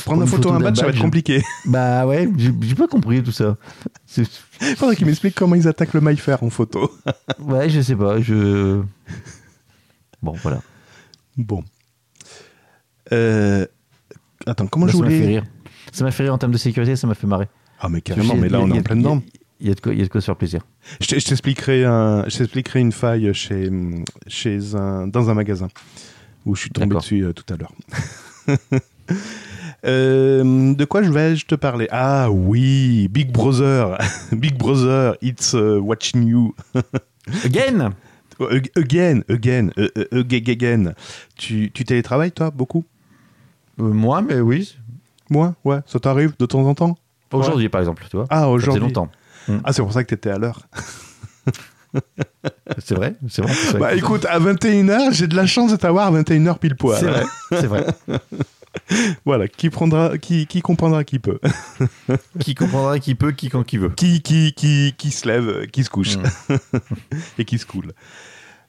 Prendre 0.06 0.22
en 0.22 0.26
une 0.26 0.30
photo, 0.30 0.44
photo 0.44 0.56
un 0.56 0.60
d'un 0.60 0.66
badge, 0.66 0.78
ça 0.78 0.84
va 0.86 0.92
être 0.92 1.02
compliqué. 1.02 1.42
Bah 1.66 2.06
ouais, 2.06 2.30
j'ai 2.38 2.76
pas 2.76 2.88
compris 2.88 3.24
tout 3.24 3.32
ça. 3.32 3.58
Faudrait 4.78 4.96
qu'ils 4.96 5.08
m'expliquent 5.08 5.34
comment 5.34 5.56
ils 5.56 5.68
attaquent 5.68 5.96
le 5.96 6.02
MyFair 6.02 6.44
en 6.44 6.52
photo. 6.52 6.92
Ouais, 7.40 7.68
je 7.68 7.82
sais 7.82 7.96
pas. 7.96 8.22
Je. 8.22 8.82
Bon, 10.22 10.34
voilà. 10.44 10.62
Bon. 11.38 11.64
Euh, 13.12 13.66
Attends, 14.46 14.68
comment 14.68 14.86
je 14.88 14.92
ça 14.92 15.00
m'a 15.00 15.10
fait 15.10 15.16
voulais... 15.16 15.28
rire. 15.28 15.44
Ça 15.92 16.04
m'a 16.04 16.12
fait 16.12 16.24
rire 16.24 16.34
en 16.36 16.38
termes 16.38 16.52
de 16.52 16.58
sécurité, 16.60 16.96
ça 16.96 17.08
m'a 17.08 17.16
fait 17.16 17.26
marrer. 17.28 17.48
Ah 17.80 17.90
mais 17.90 18.02
carrément, 18.02 18.36
mais 18.36 18.50
là 18.50 18.60
on 18.60 18.70
est 18.70 18.74
en 18.74 18.80
a- 18.80 18.84
plein 18.84 18.96
dedans. 18.96 19.22
Il 19.62 19.68
y, 19.68 19.72
a 19.72 19.74
de 19.74 19.80
quoi- 19.80 19.94
il 19.94 20.00
y 20.00 20.02
a 20.02 20.06
de 20.06 20.10
quoi 20.10 20.20
se 20.22 20.26
faire 20.26 20.36
plaisir. 20.36 20.62
Je 21.00 21.08
t'expliquerai 21.08 21.86
un, 21.86 22.26
une 22.76 22.92
faille 22.92 23.34
chez, 23.34 23.70
chez 24.28 24.76
un, 24.76 25.08
dans 25.08 25.30
un 25.30 25.34
magasin 25.34 25.70
où 26.46 26.56
je 26.56 26.62
suis 26.62 26.70
tombé 26.72 26.96
dessus 26.96 27.24
euh, 27.24 27.34
tout 27.34 27.54
à 27.54 27.58
l'heure. 27.58 27.72
Euh, 29.86 30.74
de 30.74 30.86
quoi 30.86 31.04
je 31.04 31.12
vais 31.12 31.36
je 31.36 31.46
te 31.46 31.54
parler? 31.54 31.88
Ah 31.92 32.32
oui, 32.32 33.08
Big 33.10 33.32
Brother, 33.32 33.98
Big 34.32 34.58
Brother, 34.58 35.16
it's 35.22 35.54
uh, 35.54 35.78
watching 35.80 36.28
you 36.28 36.56
Again? 37.44 37.92
Ag- 38.40 38.72
again, 38.76 39.22
again, 39.30 39.70
euh, 39.78 39.88
euh, 39.98 40.22
ag- 40.24 40.50
again. 40.50 40.94
Tu, 41.38 41.70
tu 41.72 41.86
télétravailles 41.86 42.32
toi 42.32 42.50
beaucoup? 42.50 42.84
Euh, 43.80 43.84
Moi, 43.84 44.22
mais 44.24 44.40
oui. 44.40 44.76
Moi, 45.30 45.54
ouais, 45.64 45.80
ça 45.86 46.00
t'arrive 46.00 46.34
de 46.40 46.46
temps 46.48 46.66
en 46.66 46.74
temps? 46.74 46.98
Aujourd'hui, 47.32 47.70
par 47.70 47.82
exemple, 47.82 48.06
tu 48.10 48.16
vois. 48.18 48.26
Ah 48.30 48.36
Ça 48.42 48.42
faisait 48.46 48.70
aujourd'hui. 48.70 48.94
Longtemps. 49.48 49.62
Ah 49.66 49.74
c'est 49.74 49.82
pour 49.82 49.94
ça 49.94 50.04
que 50.04 50.10
t'étais 50.10 50.30
à 50.32 50.38
l'heure. 50.38 50.62
C'est 52.80 52.94
vrai, 52.96 53.16
c'est 53.30 53.42
vrai. 53.42 53.54
Bah 53.80 53.96
écoute, 53.96 54.26
à 54.26 54.38
21h, 54.38 55.14
j'ai 55.14 55.28
de 55.28 55.36
la 55.36 55.46
chance 55.46 55.72
de 55.72 55.78
t'avoir 55.78 56.08
à 56.14 56.22
21h 56.22 56.58
pile 56.60 56.76
poil. 56.76 57.00
c'est 57.00 57.06
vrai, 57.06 57.24
c'est 57.52 57.68
vrai. 57.68 57.86
Voilà, 59.24 59.48
qui 59.48 59.70
prendra, 59.70 60.18
qui, 60.18 60.46
qui 60.48 60.62
comprendra 60.62 61.06
qui 61.06 61.20
peut. 61.20 61.40
qui 62.42 62.54
comprendra 62.54 63.00
qui 63.00 63.16
peut, 63.16 63.32
qui 63.32 63.48
quand 63.48 63.64
qui 63.64 63.78
veut. 63.78 63.90
qui, 63.90 64.22
qui, 64.22 64.52
qui, 64.54 64.94
qui 64.98 65.12
se 65.12 65.26
lève, 65.30 65.68
qui 65.68 65.86
se 65.86 65.90
couche 65.90 66.18
Mm. 66.18 66.56
et 67.40 67.46
qui 67.46 67.58
se 67.58 67.66
coule. 67.66 67.94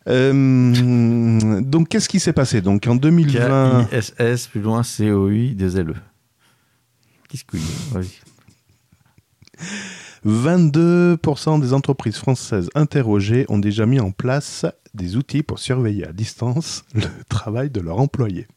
Euh, 0.09 1.61
donc, 1.61 1.89
qu'est-ce 1.89 2.09
qui 2.09 2.21
s'est 2.21 2.33
passé? 2.33 2.61
Donc, 2.61 2.87
en 2.87 2.95
2020, 2.95 3.87
K-I-S-S, 3.91 4.47
plus 4.47 4.61
loin, 4.61 4.85
C-O-I, 4.85 5.57
des 5.57 5.79
L-E. 5.81 5.95
Qui 7.29 7.39
se 7.39 7.45
couille 7.45 7.61
Vas-y. 7.91 8.21
22% 10.27 11.61
des 11.61 11.73
entreprises 11.73 12.17
françaises 12.17 12.69
interrogées 12.75 13.47
ont 13.49 13.59
déjà 13.59 13.87
mis 13.87 14.01
en 14.01 14.11
place 14.11 14.67
des 14.93 15.17
outils 15.17 15.43
pour 15.45 15.59
surveiller 15.61 16.07
à 16.07 16.13
distance 16.13 16.85
le 16.95 17.03
travail 17.29 17.71
de 17.71 17.81
leurs 17.81 18.01
employés. 18.01 18.49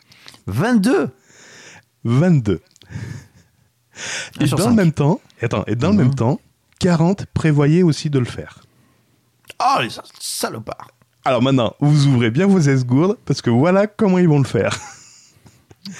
22 0.47 1.09
22. 2.05 2.61
Un 4.39 4.45
Et 4.45 4.47
dans 4.47 4.69
le 4.69 4.75
même 4.75 4.93
temps, 4.93 5.19
attends, 5.41 5.63
et 5.67 5.75
dans 5.75 5.89
le 5.91 5.97
même 5.97 6.15
temps, 6.15 6.39
40 6.79 7.25
prévoyaient 7.33 7.83
aussi 7.83 8.09
de 8.09 8.17
le 8.17 8.25
faire. 8.25 8.63
Oh, 9.61 9.81
les 9.81 9.89
salopards 10.19 10.89
Alors 11.25 11.41
maintenant, 11.41 11.75
vous 11.81 12.07
ouvrez 12.07 12.31
bien 12.31 12.47
vos 12.47 12.59
esgourdes 12.59 13.17
parce 13.25 13.41
que 13.41 13.49
voilà 13.49 13.85
comment 13.87 14.17
ils 14.17 14.29
vont 14.29 14.39
le 14.39 14.45
faire. 14.45 14.75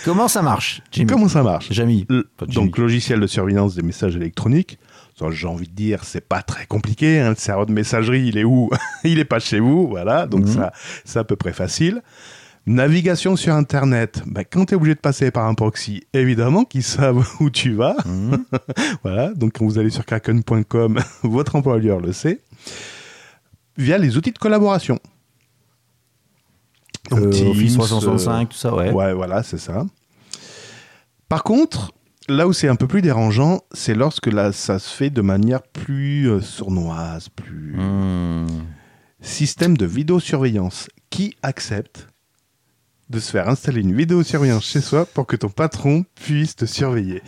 Comment 0.06 0.28
ça 0.28 0.42
marche, 0.42 0.82
Jimmy? 0.92 1.08
Comment 1.12 1.28
ça 1.28 1.44
marche? 1.44 1.70
Le- 1.70 1.76
Jimmy. 1.76 2.08
donc 2.48 2.78
logiciel 2.78 3.20
de 3.20 3.28
surveillance 3.28 3.76
des 3.76 3.82
messages 3.82 4.16
électroniques. 4.16 4.80
J'ai 5.32 5.48
envie 5.48 5.68
de 5.68 5.74
dire, 5.74 6.04
c'est 6.04 6.26
pas 6.28 6.42
très 6.42 6.66
compliqué. 6.66 7.20
hein. 7.20 7.30
Le 7.32 7.36
serveur 7.36 7.66
de 7.66 7.74
messagerie, 7.74 8.28
il 8.28 8.38
est 8.38 8.44
où 8.44 8.70
Il 9.04 9.20
est 9.20 9.26
pas 9.26 9.40
chez 9.40 9.60
vous, 9.60 9.88
voilà. 9.88 10.26
Donc 10.28 10.46
Mhm. 10.46 10.54
ça, 10.54 10.72
c'est 11.06 11.20
à 11.20 11.24
peu 11.24 11.36
près 11.36 11.54
facile. 11.54 12.02
Navigation 12.66 13.36
sur 13.36 13.56
Internet. 13.56 14.22
Ben, 14.28 14.44
quand 14.50 14.66
tu 14.66 14.74
es 14.74 14.78
obligé 14.78 14.94
de 14.94 15.00
passer 15.00 15.32
par 15.32 15.46
un 15.48 15.56
proxy, 15.56 16.04
évidemment 16.14 16.66
qu'ils 16.66 16.84
savent 16.84 17.26
où 17.40 17.50
tu 17.50 17.74
vas. 17.74 17.96
Mhm. 18.06 18.46
Voilà. 19.04 19.34
Donc 19.34 19.54
quand 19.58 19.66
vous 19.66 19.78
allez 19.80 19.90
sur 19.90 20.06
kraken.com, 20.06 21.00
votre 21.24 21.56
employeur 21.56 22.00
le 22.00 22.12
sait. 22.14 22.42
Via 23.78 23.98
les 23.98 24.18
outils 24.18 24.32
de 24.32 24.38
collaboration. 24.38 25.00
Donc, 27.10 27.20
Euh, 27.22 27.30
Teams, 27.32 27.50
Office 27.50 27.74
euh, 27.74 27.78
365, 27.78 28.50
tout 28.50 28.58
ça, 28.58 28.76
ouais. 28.76 28.92
Ouais, 28.92 29.14
voilà, 29.14 29.42
c'est 29.42 29.58
ça. 29.58 29.86
Par 31.28 31.44
contre, 31.44 31.92
là 32.30 32.48
où 32.48 32.54
c'est 32.54 32.68
un 32.68 32.76
peu 32.76 32.88
plus 32.88 33.02
dérangeant, 33.02 33.62
c'est 33.74 33.96
lorsque 33.96 34.28
là, 34.28 34.52
ça 34.52 34.80
se 34.80 34.90
fait 34.96 35.10
de 35.10 35.22
manière 35.22 35.62
plus 35.64 36.30
euh, 36.30 36.42
sournoise, 36.42 37.30
plus 37.30 37.76
Hmm. 37.76 38.48
système 39.22 39.76
de 39.78 39.86
vidéosurveillance. 39.86 40.88
Qui 41.10 41.36
accepte 41.42 42.08
de 43.10 43.20
se 43.20 43.32
faire 43.32 43.50
installer 43.50 43.82
une 43.82 43.96
vidéosurveillance 43.96 44.66
chez 44.66 44.80
soi 44.82 45.06
pour 45.06 45.26
que 45.26 45.36
ton 45.36 45.50
patron 45.50 46.06
puisse 46.16 46.56
te 46.56 46.66
surveiller 46.66 47.24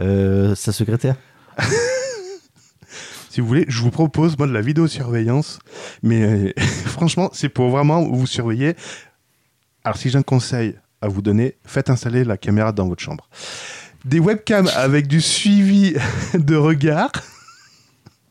Euh, 0.00 0.56
sa 0.56 0.72
secrétaire 0.72 1.14
si 3.30 3.40
vous 3.40 3.46
voulez, 3.46 3.64
je 3.68 3.80
vous 3.80 3.90
propose 3.92 4.36
moi 4.36 4.48
de 4.48 4.52
la 4.52 4.60
vidéosurveillance, 4.60 5.60
mais 6.02 6.22
euh, 6.22 6.52
franchement, 6.86 7.30
c'est 7.32 7.48
pour 7.48 7.70
vraiment 7.70 8.02
vous 8.02 8.26
surveiller. 8.26 8.74
Alors 9.84 9.96
si 9.96 10.10
j'ai 10.10 10.18
un 10.18 10.22
conseil 10.22 10.74
à 11.00 11.06
vous 11.08 11.22
donner, 11.22 11.56
faites 11.64 11.90
installer 11.90 12.24
la 12.24 12.36
caméra 12.36 12.72
dans 12.72 12.88
votre 12.88 13.02
chambre. 13.02 13.28
Des 14.04 14.20
webcams 14.20 14.68
avec 14.76 15.06
du 15.06 15.20
suivi 15.20 15.94
de 16.34 16.56
regard. 16.56 17.10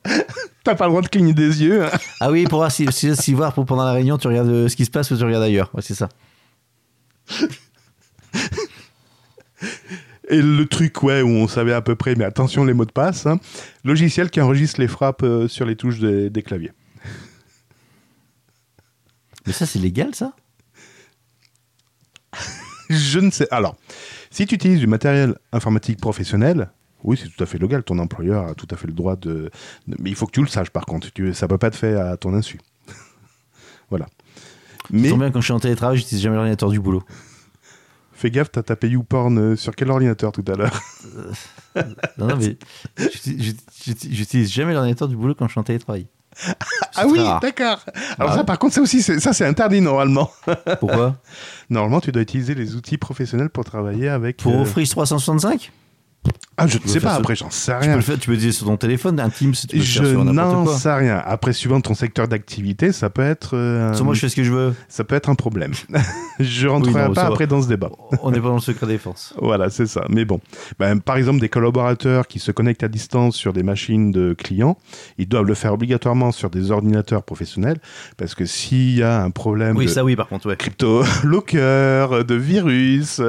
T'as 0.64 0.76
pas 0.76 0.86
le 0.86 0.92
droit 0.92 1.02
de 1.02 1.08
cligner 1.08 1.34
des 1.34 1.62
yeux. 1.64 1.84
hein. 1.86 1.90
Ah 2.20 2.32
oui, 2.32 2.44
pour 2.46 2.60
voir 2.60 2.72
si, 2.72 2.86
si, 2.92 3.16
si 3.16 3.34
voir 3.34 3.54
pour 3.54 3.66
pendant 3.66 3.84
la 3.86 3.92
réunion, 3.94 4.18
tu 4.18 4.28
regardes 4.28 4.50
euh, 4.50 4.68
ce 4.70 4.76
qui 4.76 4.86
se 4.86 4.92
passe 4.92 5.10
ou 5.12 5.18
tu 5.18 5.24
regardes 5.24 5.44
ailleurs. 5.44 5.70
Ouais, 5.74 5.82
c'est 5.82 5.96
ça. 5.96 6.10
Et 10.30 10.42
le 10.42 10.66
truc, 10.66 11.04
ouais, 11.04 11.22
où 11.22 11.28
on 11.30 11.48
savait 11.48 11.74
à 11.74 11.82
peu 11.82 11.96
près, 11.96 12.16
mais 12.16 12.24
attention 12.24 12.64
les 12.64 12.74
mots 12.74 12.86
de 12.86 12.92
passe. 12.92 13.26
hein. 13.26 13.40
Logiciel 13.84 14.30
qui 14.30 14.40
enregistre 14.42 14.80
les 14.80 14.88
frappes 14.88 15.24
euh, 15.24 15.48
sur 15.48 15.66
les 15.66 15.76
touches 15.76 16.00
des- 16.00 16.30
des 16.30 16.42
claviers. 16.44 16.72
Mais 19.46 19.52
ça, 19.54 19.66
c'est 19.66 19.80
légal, 19.80 20.16
ça? 20.16 20.34
Je 22.90 23.20
ne 23.20 23.32
sais. 23.32 23.48
Alors, 23.52 23.76
si 24.34 24.46
tu 24.46 24.56
utilises 24.56 24.80
du 24.80 24.88
matériel 24.88 25.36
informatique 25.52 26.00
professionnel, 26.02 26.72
oui, 27.04 27.20
c'est 27.22 27.30
tout 27.30 27.44
à 27.44 27.46
fait 27.46 27.58
légal. 27.60 27.84
Ton 27.84 28.00
employeur 28.00 28.48
a 28.48 28.56
tout 28.56 28.68
à 28.72 28.76
fait 28.76 28.88
le 28.88 28.94
droit 28.94 29.16
de. 29.16 29.52
de- 29.88 29.96
mais 30.00 30.10
il 30.10 30.16
faut 30.16 30.26
que 30.26 30.32
tu 30.32 30.42
le 30.42 30.48
saches, 30.48 30.70
par 30.70 30.86
contre. 30.86 31.12
Tu, 31.14 31.34
ça 31.34 31.48
peut 31.48 31.58
pas 31.58 31.68
être 31.68 31.76
fait 31.76 31.96
à 31.96 32.18
ton 32.18 32.34
insu. 32.34 32.60
voilà. 33.90 34.08
Mais 34.90 35.12
bien 35.14 35.32
quand 35.32 35.40
je 35.42 35.46
suis 35.46 35.54
en 35.54 35.60
télétravail, 35.60 35.98
j'utilise 35.98 36.22
jamais 36.24 36.36
l'ordinateur 36.36 36.70
du 36.70 36.80
boulot. 36.80 37.04
fais 38.14 38.32
gaffe, 38.32 38.52
t'as 38.52 38.64
tapé 38.64 38.90
YouPorn 38.90 39.38
euh, 39.38 39.56
sur 39.56 39.76
quel 39.76 39.92
ordinateur 39.92 40.32
tout 40.32 40.44
à 40.48 40.56
l'heure 40.56 40.82
Non, 42.18 42.28
non, 42.28 42.38
mais 42.38 42.58
j'utilise 42.98 44.52
jamais 44.52 44.74
l'ordinateur 44.74 45.08
du 45.08 45.16
boulot 45.16 45.36
quand 45.36 45.48
je 45.48 45.52
suis 45.52 45.60
en 45.60 45.64
télétravail. 45.64 46.08
Ah 46.96 47.06
oui, 47.08 47.20
d'accord. 47.42 47.80
Alors 48.20 48.32
Ah 48.32 48.34
ça, 48.34 48.38
ouais. 48.40 48.44
par 48.46 48.60
contre, 48.60 48.74
ça 48.76 48.82
aussi, 48.82 49.02
c'est- 49.02 49.20
ça 49.20 49.34
c'est 49.34 49.46
interdit 49.46 49.82
normalement. 49.82 50.30
Pourquoi? 50.80 51.16
Normalement, 51.70 52.02
tu 52.02 52.12
dois 52.12 52.22
utiliser 52.22 52.56
les 52.56 52.76
outils 52.76 52.98
professionnels 52.98 53.50
pour 53.50 53.64
travailler 53.66 54.10
avec. 54.10 54.38
Pour 54.38 54.54
euh, 54.54 54.62
Office 54.62 54.90
365 54.92 55.72
Ah, 56.56 56.68
je 56.68 56.78
ne 56.78 56.88
sais 56.88 57.00
pas. 57.00 57.16
Après, 57.16 57.36
j'en 57.36 57.50
sais 57.50 57.72
tu 57.74 57.80
peux, 57.80 57.86
rien. 57.86 57.96
le 57.96 58.02
faire, 58.04 58.20
tu 58.20 58.28
peux 58.28 58.34
utiliser 58.36 58.56
sur 58.56 58.68
ton 58.68 58.78
téléphone, 58.78 59.20
un 59.20 59.30
Teams, 59.30 59.54
tu 59.54 59.68
peux 59.68 59.78
le 59.78 59.84
Je 59.84 60.00
faire 60.04 60.10
sur 60.12 60.24
n'importe 60.24 60.68
n'en 60.68 60.78
sais 60.78 60.94
rien. 60.94 61.22
Après, 61.26 61.52
suivant 61.52 61.82
ton 61.82 61.96
secteur 61.96 62.28
d'activité, 62.28 62.92
ça 62.92 63.10
peut 63.10 63.24
être. 63.24 63.58
euh, 63.58 63.92
Sur 63.96 64.06
moi, 64.06 64.14
je 64.14 64.20
fais 64.20 64.30
ce 64.30 64.36
que 64.36 64.44
je 64.44 64.52
veux. 64.54 64.76
Ça 64.88 65.04
peut 65.04 65.16
être 65.16 65.30
un 65.30 65.36
problème. 65.36 65.72
je 66.40 66.68
rentrerai 66.68 66.94
Oui, 66.94 67.08
non, 67.08 67.14
pas 67.14 67.24
va. 67.24 67.30
après 67.30 67.48
dans 67.48 67.62
ce 67.64 67.68
débat. 67.68 67.90
On 68.22 68.30
n'est 68.30 68.40
pas 68.40 68.50
dans 68.50 68.54
le 68.56 68.62
secret 68.62 68.86
défense. 68.86 69.34
Voilà, 69.42 69.70
c'est 69.72 69.88
ça. 69.88 70.06
Mais 70.10 70.26
bon, 70.26 70.40
Ben, 70.80 71.00
par 71.02 71.18
exemple, 71.18 71.40
des 71.40 71.50
collaborateurs 71.50 72.28
qui 72.28 72.38
se 72.40 72.52
connectent 72.52 72.84
à 72.84 72.88
distance 72.88 73.36
sur 73.36 73.52
des 73.52 73.64
machines 73.64 74.12
de 74.12 74.34
clients, 74.34 74.78
ils 75.18 75.28
doivent 75.28 75.46
le 75.48 75.56
faire 75.56 75.74
obligatoirement 75.74 76.32
sur 76.32 76.52
des 76.52 76.70
ordinateurs 76.70 77.24
professionnels, 77.24 77.80
parce 78.16 78.36
que 78.36 78.46
s'il 78.46 78.96
y 78.96 79.02
a 79.04 79.24
un 79.24 79.32
problème 79.32 79.76
Oui, 79.76 79.86
de 79.86 79.90
ça 79.90 80.04
oui, 80.06 80.16
par 80.16 80.28
contre, 80.28 80.48
ouais. 80.50 80.56
crypto 80.56 81.04
locker, 81.24 82.24
de 82.26 82.36
virus, 82.36 83.22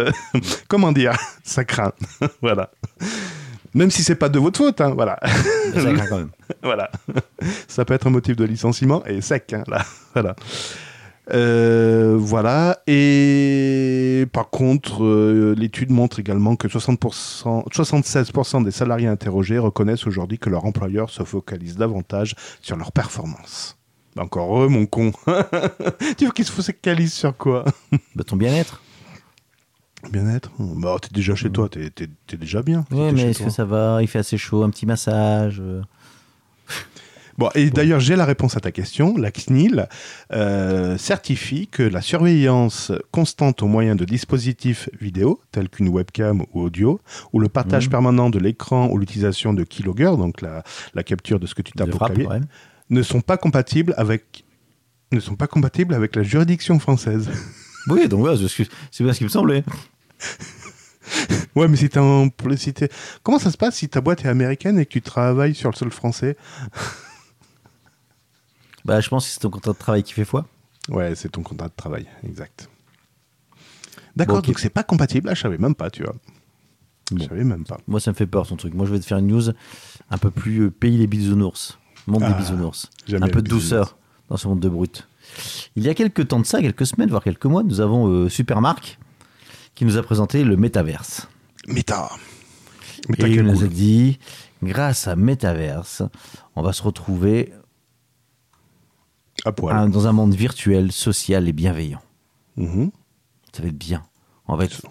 comment 0.69 0.93
dire, 0.93 1.15
ça 1.43 1.65
craint. 1.65 1.93
voilà. 2.43 2.71
Même 3.75 3.91
si 3.91 4.05
c'est 4.05 4.15
pas 4.15 4.29
de 4.29 4.39
votre 4.39 4.59
faute, 4.59 4.81
hein, 4.81 4.93
voilà. 4.95 5.19
Quand 5.75 6.19
même. 6.19 6.31
voilà. 6.63 6.91
Ça 7.67 7.85
peut 7.85 7.95
être 7.95 8.07
un 8.07 8.11
motif 8.11 8.37
de 8.37 8.45
licenciement 8.45 9.05
et 9.05 9.21
sec, 9.21 9.53
hein, 9.53 9.65
là. 9.67 9.85
Voilà. 10.15 10.37
Euh, 11.33 12.17
voilà. 12.17 12.79
Et 12.87 14.27
par 14.33 14.51
contre, 14.51 15.03
euh, 15.03 15.55
l'étude 15.59 15.91
montre 15.91 16.21
également 16.21 16.55
que 16.55 16.69
60%, 16.69 17.69
76% 17.69 18.63
des 18.63 18.71
salariés 18.71 19.09
interrogés 19.09 19.59
reconnaissent 19.59 20.07
aujourd'hui 20.07 20.39
que 20.39 20.51
leur 20.51 20.67
employeur 20.67 21.11
se 21.11 21.25
focalise 21.25 21.77
davantage 21.77 22.37
sur 22.61 22.77
leur 22.77 22.93
performance. 22.93 23.77
Encore 24.17 24.63
eux, 24.63 24.69
mon 24.69 24.87
con. 24.87 25.11
tu 26.17 26.27
veux 26.27 26.33
qu'ils 26.33 26.45
se 26.45 26.53
focalisent 26.53 27.15
sur 27.15 27.37
quoi? 27.37 27.65
Bah, 28.15 28.23
ton 28.25 28.37
bien-être. 28.37 28.84
Bien-être 30.13 30.51
Bah, 30.59 30.97
t'es 31.01 31.09
déjà 31.13 31.35
chez 31.35 31.51
toi, 31.51 31.69
t'es, 31.69 31.91
t'es- 31.91 32.09
t'es 32.27 32.37
déjà 32.37 32.63
bien. 32.63 32.85
t'es 32.91 33.13
mais 33.13 33.23
est-ce 33.31 33.39
toi. 33.39 33.47
que 33.47 33.53
ça 33.53 33.65
va? 33.65 33.99
Il 34.03 34.09
fait 34.09 34.19
assez 34.21 34.39
chaud, 34.39 34.63
un 34.63 34.71
petit 34.71 34.87
massage. 34.87 35.59
euh. 35.61 35.83
Bon, 37.37 37.51
et 37.57 37.69
d'ailleurs, 37.71 37.99
j'ai 37.99 38.15
la 38.15 38.25
réponse 38.25 38.57
à 38.57 38.61
ta 38.61 38.71
question. 38.71 39.17
La 39.17 39.33
CNIL 39.33 39.89
euh, 40.33 40.97
certifie 40.99 41.67
que 41.67 41.83
la 41.83 42.01
surveillance 42.01 42.93
constante 43.11 43.61
au 43.61 43.67
moyen 43.67 43.97
de 43.97 44.05
dispositifs 44.05 44.89
vidéo, 45.01 45.41
tels 45.51 45.69
qu'une 45.69 45.89
webcam 45.89 46.43
ou 46.53 46.61
audio, 46.63 47.01
ou 47.33 47.41
le 47.41 47.49
partage 47.49 47.87
Mhm. 47.87 47.91
permanent 47.91 48.31
de 48.31 48.39
l'écran 48.39 48.89
ou 48.89 48.99
l'utilisation 48.99 49.53
de 49.53 49.65
keylogger, 49.65 50.13
donc 50.17 50.43
la, 50.43 50.63
la 50.95 51.03
capture 51.03 51.41
de 51.41 51.47
ce 51.49 51.57
que 51.57 51.63
tu 51.63 51.73
tapes 51.73 51.89
au 51.89 51.97
frappe, 51.97 52.13
clavier, 52.15 52.29
ouais. 52.29 52.41
ne 52.91 53.03
sont 53.03 53.21
pas 53.21 53.37
compatibles 53.37 53.95
avec 53.97 54.45
ne 55.13 55.19
sont 55.21 55.37
pas 55.37 55.47
compatibles 55.49 55.95
avec 55.95 56.15
la 56.17 56.23
juridiction 56.23 56.79
française. 56.79 57.29
Oui, 57.89 58.09
donc 58.09 58.25
ouais, 58.25 58.35
c'est 58.91 59.05
bien 59.05 59.13
ce 59.13 59.19
qui 59.19 59.25
me 59.25 59.29
semblait. 59.29 59.63
ouais, 61.57 61.69
mais 61.69 61.77
si 61.77 61.89
t'es 61.89 61.99
en 61.99 62.29
si 62.57 62.75
comment 63.23 63.39
ça 63.39 63.51
se 63.51 63.57
passe 63.57 63.77
si 63.77 63.89
ta 63.89 64.01
boîte 64.01 64.25
est 64.25 64.29
américaine 64.29 64.79
et 64.79 64.87
que 64.87 64.91
tu 64.93 65.03
travailles 65.03 65.55
sur 65.55 65.71
le 65.71 65.77
sol 65.77 65.91
français? 65.91 66.37
Bah, 68.85 69.01
je 69.01 69.09
pense 69.09 69.25
que 69.25 69.33
c'est 69.33 69.41
ton 69.41 69.49
contrat 69.49 69.73
de 69.73 69.79
travail 69.79 70.03
qui 70.03 70.13
fait 70.13 70.27
foi. 70.27 70.47
Ouais, 70.91 71.15
c'est 71.15 71.31
ton 71.31 71.43
contrat 71.43 71.69
de 71.69 71.73
travail, 71.75 72.07
exact. 72.23 72.69
D'accord, 74.15 74.43
Bon, 74.43 74.49
donc 74.49 74.59
c'est 74.59 74.69
pas 74.69 74.83
compatible. 74.83 75.29
Ah, 75.31 75.35
je 75.35 75.41
savais 75.41 75.57
même 75.57 75.75
pas, 75.75 75.91
tu 75.91 76.03
vois. 76.03 76.15
Je 77.17 77.25
savais 77.25 77.45
même 77.45 77.65
pas. 77.65 77.79
Moi, 77.87 78.01
ça 78.01 78.11
me 78.11 78.15
fait 78.17 78.27
peur, 78.27 78.47
son 78.47 78.57
truc. 78.57 78.75
Moi, 78.75 78.85
je 78.87 78.93
vais 78.93 79.01
te 79.01 79.07
faire 79.07 79.19
une 79.19 79.29
news 79.29 79.51
un 80.11 80.19
peu 80.19 80.31
plus 80.31 80.65
euh, 80.65 80.71
pays 80.71 80.99
des 80.99 81.07
bisounours. 81.07 81.79
Monde 82.07 82.23
Ah, 82.27 82.33
des 82.33 82.39
bisounours. 82.39 82.91
j'aime 83.07 83.23
Un 83.23 83.29
peu 83.29 83.41
de 83.41 83.49
douceur 83.49 83.97
dans 84.29 84.37
ce 84.37 84.47
monde 84.49 84.61
de 84.61 84.69
brut. 84.69 85.09
Il 85.77 85.83
y 85.83 85.89
a 85.89 85.95
quelques 85.95 86.29
temps 86.29 86.41
de 86.41 86.47
ça, 86.47 86.61
quelques 86.61 86.87
semaines, 86.87 87.09
voire 87.09 87.25
quelques 87.25 87.47
mois, 87.47 87.63
nous 87.63 87.81
avons 87.81 88.09
euh, 88.09 88.29
Supermark 88.29 88.99
qui 89.75 89.85
nous 89.85 89.97
a 89.97 90.03
présenté 90.03 90.45
le 90.45 90.57
Metaverse. 90.57 91.29
Méta. 91.67 92.11
Méta, 93.09 93.29
Et 93.29 93.33
il 93.33 93.43
nous 93.43 93.65
a 93.65 93.67
dit, 93.67 94.19
grâce 94.63 95.09
à 95.09 95.17
Metaverse, 95.17 96.03
on 96.57 96.63
va 96.63 96.73
se 96.73 96.83
retrouver 96.83 97.53
À 99.45 99.53
poil. 99.53 99.77
un- 99.77 99.89
dans 99.89 100.07
un 100.07 100.13
monde 100.13 100.35
virtuel, 100.35 100.93
social 100.93 101.49
et 101.49 101.53
bienveillant. 101.53 102.01
Mhm. 102.57 102.91
Ça 103.53 103.63
va 103.63 103.69
être 103.69 103.77
bien. 103.79 104.05
On 104.47 104.57
va 104.57 104.65
être- 104.65 104.83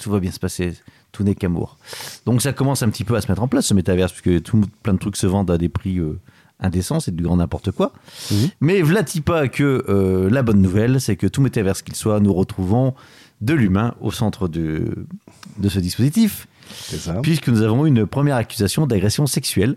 tout 0.00 0.10
va 0.10 0.20
bien 0.20 0.30
se 0.32 0.38
passer. 0.40 0.74
Tout 1.12 1.22
n'est 1.24 1.34
qu'amour. 1.34 1.78
Donc 2.26 2.42
ça 2.42 2.52
commence 2.52 2.82
un 2.82 2.90
petit 2.90 3.04
peu 3.04 3.16
à 3.16 3.20
se 3.20 3.28
mettre 3.30 3.42
en 3.42 3.48
place 3.48 3.66
ce 3.66 3.74
métaverse, 3.74 4.12
puisque 4.12 4.42
tout, 4.42 4.60
plein 4.82 4.92
de 4.94 4.98
trucs 4.98 5.16
se 5.16 5.26
vendent 5.26 5.50
à 5.50 5.56
des 5.58 5.68
prix 5.70 5.98
euh, 5.98 6.20
indécents, 6.60 7.00
c'est 7.00 7.14
du 7.14 7.22
grand 7.22 7.36
n'importe 7.36 7.70
quoi. 7.70 7.92
Mhm. 8.30 8.48
Mais 8.60 8.82
vlati 8.82 9.20
pas 9.22 9.48
que 9.48 9.84
euh, 9.88 10.28
la 10.28 10.42
bonne 10.42 10.60
nouvelle, 10.60 11.00
c'est 11.00 11.16
que 11.16 11.26
tout 11.26 11.40
métaverse 11.40 11.82
qu'il 11.82 11.94
soit, 11.96 12.20
nous 12.20 12.34
retrouvons 12.34 12.94
de 13.40 13.54
l'humain 13.54 13.94
au 14.00 14.10
centre 14.10 14.48
de, 14.48 15.06
de 15.58 15.68
ce 15.68 15.78
dispositif, 15.78 16.48
C'est 16.70 16.96
ça. 16.98 17.14
puisque 17.22 17.48
nous 17.48 17.62
avons 17.62 17.86
eu 17.86 17.88
une 17.88 18.06
première 18.06 18.36
accusation 18.36 18.86
d'agression 18.86 19.26
sexuelle. 19.26 19.76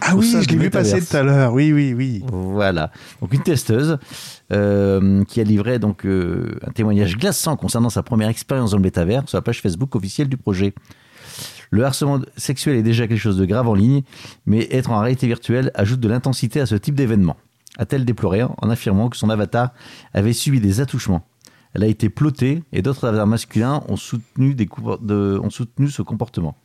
ah 0.00 0.14
oui, 0.16 0.32
je 0.40 0.48
l'ai 0.48 0.56
vu 0.56 0.70
passer 0.70 1.04
tout 1.04 1.16
à 1.16 1.22
l'heure. 1.22 1.52
Oui, 1.52 1.72
oui, 1.72 1.94
oui. 1.94 2.22
Voilà. 2.30 2.92
Donc 3.20 3.34
une 3.34 3.42
testeuse 3.42 3.98
euh, 4.52 5.24
qui 5.24 5.40
a 5.40 5.44
livré 5.44 5.78
donc 5.78 6.06
euh, 6.06 6.58
un 6.66 6.70
témoignage 6.70 7.16
glaçant 7.16 7.56
concernant 7.56 7.90
sa 7.90 8.02
première 8.02 8.28
expérience 8.28 8.70
dans 8.70 8.76
le 8.76 8.82
métavers 8.82 9.28
sur 9.28 9.36
la 9.38 9.42
page 9.42 9.60
Facebook 9.60 9.94
officielle 9.96 10.28
du 10.28 10.36
projet. 10.36 10.74
Le 11.70 11.84
harcèlement 11.84 12.20
sexuel 12.36 12.76
est 12.76 12.82
déjà 12.82 13.08
quelque 13.08 13.18
chose 13.18 13.38
de 13.38 13.46
grave 13.46 13.66
en 13.66 13.74
ligne, 13.74 14.02
mais 14.46 14.68
être 14.70 14.90
en 14.90 15.00
réalité 15.00 15.26
virtuelle 15.26 15.70
ajoute 15.74 16.00
de 16.00 16.08
l'intensité 16.08 16.60
à 16.60 16.66
ce 16.66 16.74
type 16.74 16.94
d'événement. 16.94 17.36
A-t-elle 17.78 18.04
déploré 18.04 18.42
en 18.42 18.68
affirmant 18.68 19.08
que 19.08 19.16
son 19.16 19.30
avatar 19.30 19.70
avait 20.12 20.34
subi 20.34 20.60
des 20.60 20.80
attouchements? 20.82 21.26
Elle 21.74 21.84
a 21.84 21.86
été 21.86 22.08
plotée 22.10 22.62
et 22.72 22.82
d'autres 22.82 23.06
avatars 23.06 23.26
masculins 23.26 23.82
ont 23.88 23.96
soutenu, 23.96 24.54
des 24.54 24.66
compor- 24.66 25.04
de- 25.04 25.40
ont 25.42 25.50
soutenu 25.50 25.88
ce 25.88 26.02
comportement. 26.02 26.56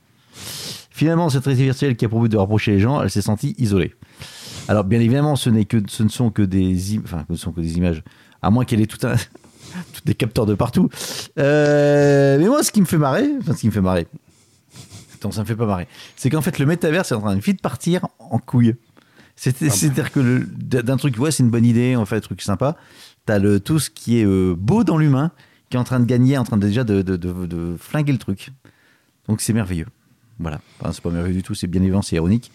Finalement, 0.90 1.30
cette 1.30 1.44
réalité 1.46 1.64
virtuelle 1.66 1.96
qui 1.96 2.06
a 2.06 2.10
pour 2.10 2.22
but 2.22 2.30
de 2.30 2.38
rapprocher 2.38 2.72
les 2.72 2.80
gens, 2.80 3.02
elle 3.02 3.10
s'est 3.10 3.22
sentie 3.22 3.56
isolée. 3.58 3.94
Alors, 4.68 4.84
bien 4.84 5.00
évidemment, 5.00 5.36
ce, 5.36 5.50
n'est 5.50 5.66
que, 5.66 5.78
ce 5.88 6.04
ne 6.04 6.10
sont 6.10 6.30
que 6.32 6.42
des, 6.42 7.00
enfin, 7.04 7.24
ce 7.28 7.34
ne 7.34 7.38
sont 7.38 7.52
que 7.52 7.62
des 7.62 7.78
images, 7.78 8.04
à 8.42 8.50
moins 8.50 8.66
qu'elle 8.66 8.82
ait 8.82 8.88
tout 8.88 9.06
un, 9.08 9.16
tout 9.94 10.02
des 10.06 10.16
capteurs 10.16 10.46
de 10.46 10.56
partout. 10.56 10.90
Euh, 11.40 12.38
mais 12.40 12.48
moi, 12.48 12.64
ce 12.64 12.72
qui 12.72 12.82
me 12.82 12.86
fait 12.86 12.98
marrer, 12.98 13.30
enfin, 13.40 13.54
ce 13.54 13.62
qui 13.62 13.68
me 13.68 13.72
fait 13.72 13.82
marrer, 13.82 14.08
attends, 15.16 15.32
ça 15.32 15.42
me 15.42 15.46
fait 15.46 15.56
pas 15.56 15.66
marrer, 15.66 15.88
c'est 16.16 16.30
qu'en 16.30 16.42
fait, 16.42 16.60
le 16.60 16.66
métavers 16.66 17.02
est 17.02 17.14
en 17.14 17.22
train 17.22 17.36
de 17.36 17.42
vite 17.42 17.62
partir 17.62 18.08
en 18.20 18.40
couille. 18.40 18.76
C'est- 19.36 19.70
C'est-à-dire 19.70 20.12
que 20.12 20.46
d'un 20.56 20.98
truc, 20.98 21.18
ouais, 21.20 21.30
c'est 21.32 21.44
une 21.44 21.52
bonne 21.52 21.66
idée, 21.66 21.96
on 21.96 22.06
fait 22.06 22.16
un 22.18 22.22
truc 22.22 22.42
sympa. 22.42 22.76
T'as 23.28 23.38
le 23.40 23.60
tout 23.60 23.78
ce 23.78 23.90
qui 23.92 24.20
est 24.20 24.26
euh, 24.26 24.56
beau 24.58 24.84
dans 24.84 24.98
l'humain 24.98 25.32
qui 25.70 25.76
est 25.78 25.80
en 25.80 25.84
train 25.84 26.00
de 26.00 26.06
gagner, 26.06 26.38
en 26.38 26.44
train 26.46 26.56
de, 26.58 26.66
déjà 26.66 26.84
de, 26.84 27.02
de, 27.02 27.16
de- 27.18 27.46
de 27.46 27.76
flinguer 27.78 28.14
le 28.14 28.18
truc. 28.18 28.50
Donc 29.28 29.42
c'est 29.42 29.54
merveilleux. 29.54 29.88
Voilà. 30.40 30.62
Enfin, 30.80 30.94
c'est 30.94 31.02
pas 31.04 31.10
merveilleux 31.10 31.36
du 31.36 31.44
tout, 31.44 31.54
c'est 31.54 31.68
bien 31.68 31.82
évident, 31.82 32.02
c'est 32.02 32.16
ironique. 32.16 32.52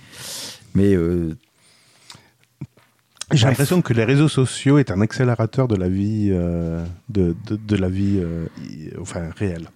Mais 0.74 0.94
euh, 0.94 1.36
J'ai 3.32 3.46
l'impression 3.46 3.82
que 3.82 3.92
les 3.92 4.04
réseaux 4.04 4.28
sociaux 4.28 4.78
est 4.78 4.90
un 4.90 5.00
accélérateur 5.00 5.68
de 5.68 5.76
la 5.76 5.88
vie, 5.88 6.28
euh, 6.30 6.84
de, 7.10 7.34
la 7.76 7.88
vie, 7.88 8.22
enfin 9.00 9.28
réelle. 9.36 9.68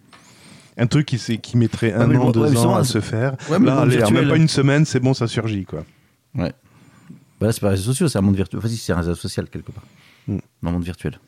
Un 0.78 0.86
truc 0.86 1.06
qui, 1.06 1.56
mettrait 1.56 1.92
un 1.94 2.14
an, 2.16 2.30
deux 2.30 2.40
ouais, 2.40 2.56
ans 2.58 2.74
à 2.76 2.84
se 2.84 3.00
faire. 3.00 3.36
Là, 3.50 3.80
allez, 3.80 3.96
virtuel- 3.96 4.14
même 4.20 4.28
pas 4.28 4.36
une 4.36 4.48
semaine, 4.48 4.84
c'est 4.84 5.00
bon, 5.00 5.14
ça 5.14 5.26
surgit 5.26 5.64
quoi. 5.64 5.84
Ouais. 6.34 6.52
Bah 7.40 7.46
là, 7.48 7.52
c'est 7.52 7.60
pas 7.60 7.68
un 7.68 7.70
réseau 7.70 7.84
social, 7.92 8.08
c'est 8.10 8.18
un 8.18 8.22
monde 8.22 8.36
virtuel. 8.36 8.58
Enfin, 8.58 8.68
si, 8.68 8.76
c'est 8.76 8.92
un 8.92 8.96
réseau 8.98 9.14
social 9.14 9.48
quelque 9.48 9.72
part. 9.72 9.84
Mm. 10.26 10.38
Dans 10.62 10.70
le 10.70 10.72
monde 10.72 10.84
virtuel. 10.84 11.18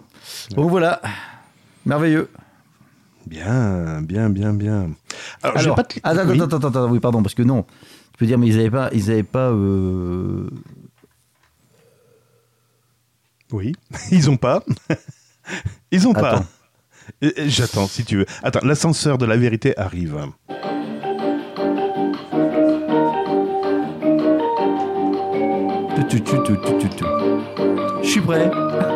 Donc 0.54 0.70
voilà. 0.70 1.00
Merveilleux. 1.86 2.30
Bien, 3.26 4.00
bien, 4.02 4.30
bien, 4.30 4.54
bien. 4.54 4.90
Alors, 5.42 5.58
Alors, 5.58 5.76
pas 5.76 5.82
de... 5.82 5.88
attends, 6.02 6.28
oui. 6.28 6.40
attends, 6.40 6.56
attends, 6.56 6.68
attends, 6.68 6.90
oui, 6.90 7.00
pardon, 7.00 7.22
parce 7.22 7.34
que 7.34 7.42
non. 7.42 7.64
Tu 8.12 8.18
peux 8.18 8.26
dire, 8.26 8.38
mais 8.38 8.46
ils 8.46 8.58
avaient 8.58 8.70
pas. 8.70 8.88
Ils 8.92 9.10
avaient 9.10 9.22
pas 9.22 9.50
euh, 9.50 10.48
Oui, 13.52 13.74
ils 14.10 14.30
ont 14.30 14.36
pas. 14.36 14.62
Ils 15.90 16.06
ont 16.06 16.12
pas. 16.12 16.34
Attends. 16.34 16.46
Euh, 17.24 17.30
J'attends, 17.46 17.86
si 17.86 18.04
tu 18.04 18.18
veux. 18.18 18.26
Attends, 18.42 18.60
l'ascenseur 18.62 19.16
de 19.16 19.24
la 19.24 19.38
vérité 19.38 19.74
arrive. 19.78 20.18
tu, 26.08 26.22
tu, 26.22 26.42
tu, 26.42 26.42
tu, 26.42 26.78
tu, 26.78 26.88
tu, 26.88 26.96
tu. 26.96 27.04
Je 28.08 28.12
suis 28.12 28.20
prêt. 28.22 28.50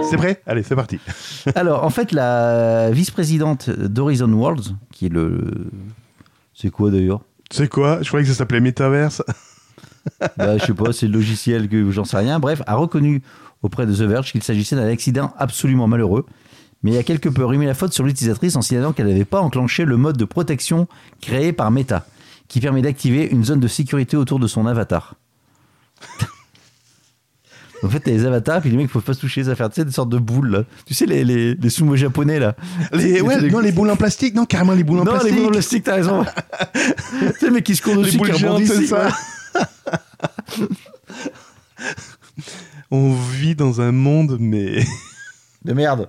C'est 0.09 0.17
prêt? 0.17 0.41
Allez, 0.47 0.63
c'est 0.63 0.75
parti. 0.75 0.99
Alors, 1.55 1.85
en 1.85 1.91
fait, 1.91 2.13
la 2.13 2.91
vice-présidente 2.91 3.69
d'Horizon 3.69 4.33
Worlds, 4.33 4.75
qui 4.91 5.05
est 5.05 5.11
le. 5.11 5.71
C'est 6.55 6.71
quoi 6.71 6.91
d'ailleurs? 6.91 7.21
C'est 7.51 7.69
quoi? 7.69 8.01
Je 8.01 8.09
croyais 8.09 8.25
que 8.25 8.33
ça 8.33 8.39
s'appelait 8.39 8.61
Metaverse. 8.61 9.23
bah, 10.39 10.57
Je 10.57 10.65
sais 10.65 10.73
pas, 10.73 10.95
c'est 10.95 11.09
le 11.09 11.13
logiciel 11.13 11.69
que 11.69 11.91
j'en 11.91 12.05
sais 12.05 12.17
rien. 12.17 12.41
Bref, 12.41 12.63
a 12.67 12.75
reconnu 12.75 13.21
auprès 13.61 13.85
de 13.85 13.95
The 13.95 14.01
Verge 14.01 14.33
qu'il 14.33 14.43
s'agissait 14.43 14.77
d'un 14.77 14.89
accident 14.89 15.35
absolument 15.37 15.89
malheureux. 15.89 16.25
Mais 16.83 16.93
il 16.93 16.97
a 16.97 17.03
quelque 17.03 17.29
peu 17.29 17.45
remis 17.45 17.67
la 17.67 17.75
faute 17.75 17.93
sur 17.93 18.05
l'utilisatrice 18.05 18.57
en 18.57 18.63
signalant 18.63 18.95
qu'elle 18.95 19.09
n'avait 19.09 19.27
pas 19.27 19.43
enclenché 19.43 19.85
le 19.85 19.99
mode 19.99 20.17
de 20.17 20.25
protection 20.25 20.89
créé 21.21 21.53
par 21.53 21.71
Meta, 21.71 22.07
qui 22.49 22.61
permet 22.61 22.81
d'activer 22.81 23.29
une 23.31 23.45
zone 23.45 23.61
de 23.61 23.69
sécurité 23.69 24.17
autour 24.17 24.39
de 24.39 24.47
son 24.47 24.67
avatar. 24.67 25.17
En 27.85 27.89
fait, 27.89 28.01
t'as 28.01 28.11
les 28.13 28.25
avatars, 28.25 28.61
puis 28.61 28.71
les 28.71 28.77
mecs 28.77 28.91
peuvent 28.91 29.03
pas 29.03 29.15
se 29.15 29.21
toucher, 29.21 29.45
ça 29.45 29.57
fait 29.57 29.69
tu 29.71 29.77
sais, 29.77 29.85
des 29.85 29.91
sortes 29.93 30.09
de 30.11 30.19
boules. 30.19 30.51
Là. 30.51 30.65
Tu 30.87 30.95
sais, 30.95 31.07
les, 31.07 31.25
les, 31.25 31.55
les 31.55 31.71
sumo 31.71 31.97
japonais, 31.97 32.39
là. 32.39 32.55
Les, 32.93 33.21
ouais, 33.21 33.51
non, 33.51 33.59
les 33.59 33.73
boules 33.73 33.91
en 33.91 33.97
plastique, 33.97 34.35
non, 34.35 34.47
carrément 34.47 34.73
les 34.73 34.85
boules 34.85 35.01
en 35.01 35.05
non, 35.05 35.13
plastique. 35.13 35.33
les 35.33 35.39
boules 35.39 35.49
en 35.49 35.53
plastique, 35.53 35.85
t'as 35.85 35.95
raison. 35.95 36.25
tu 36.75 36.81
sais, 37.41 37.51
mais 37.51 37.63
qui 37.63 37.75
se 37.75 37.83
courent 37.83 37.97
dessus, 37.97 38.19
qui 38.19 38.31
rebondissent. 38.33 38.73
c'est 38.73 38.87
ça. 38.87 39.09
On 42.91 43.15
vit 43.15 43.55
dans 43.55 43.81
un 43.81 43.91
monde, 43.91 44.37
mais 44.39 44.85
De 45.65 45.73
merde. 45.73 46.09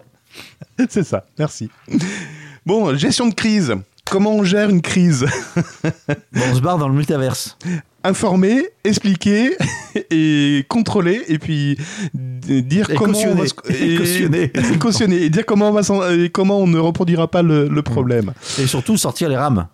c'est 0.90 1.04
ça. 1.04 1.26
Merci. 1.38 1.70
Bon, 2.66 2.96
gestion 2.96 3.28
de 3.28 3.34
crise. 3.34 3.74
Comment 4.10 4.36
on 4.36 4.44
gère 4.44 4.70
une 4.70 4.82
crise? 4.82 5.26
Bon, 5.84 6.42
on 6.52 6.56
se 6.56 6.60
barre 6.60 6.78
dans 6.78 6.90
le 6.90 6.94
multaverse. 6.96 7.58
Informer, 8.04 8.64
expliquer 8.84 9.56
et 10.12 10.66
contrôler 10.68 11.22
et 11.30 11.40
puis 11.40 11.78
dire 12.14 12.90
Et 12.90 12.96
comment 12.96 13.18
on 13.18 13.36
va 13.36 13.46
cautionner. 13.46 13.48
se- 13.48 13.84
Et 13.84 13.96
cautionner. 13.98 14.52
et 14.74 14.78
cautionner 14.78 15.22
et 15.24 15.30
dire 15.30 15.46
comment 15.46 15.70
on 15.70 15.74
va 15.74 15.84
s'en- 15.84 16.10
et 16.10 16.30
comment 16.30 16.60
on 16.60 16.68
ne 16.68 16.80
reproduira 16.80 17.30
pas 17.30 17.42
le, 17.42 17.68
le 17.70 17.82
problème. 17.82 18.34
Et 18.60 18.68
surtout, 18.68 18.98
sortir 18.98 19.30
les 19.30 19.38
rames. 19.38 19.68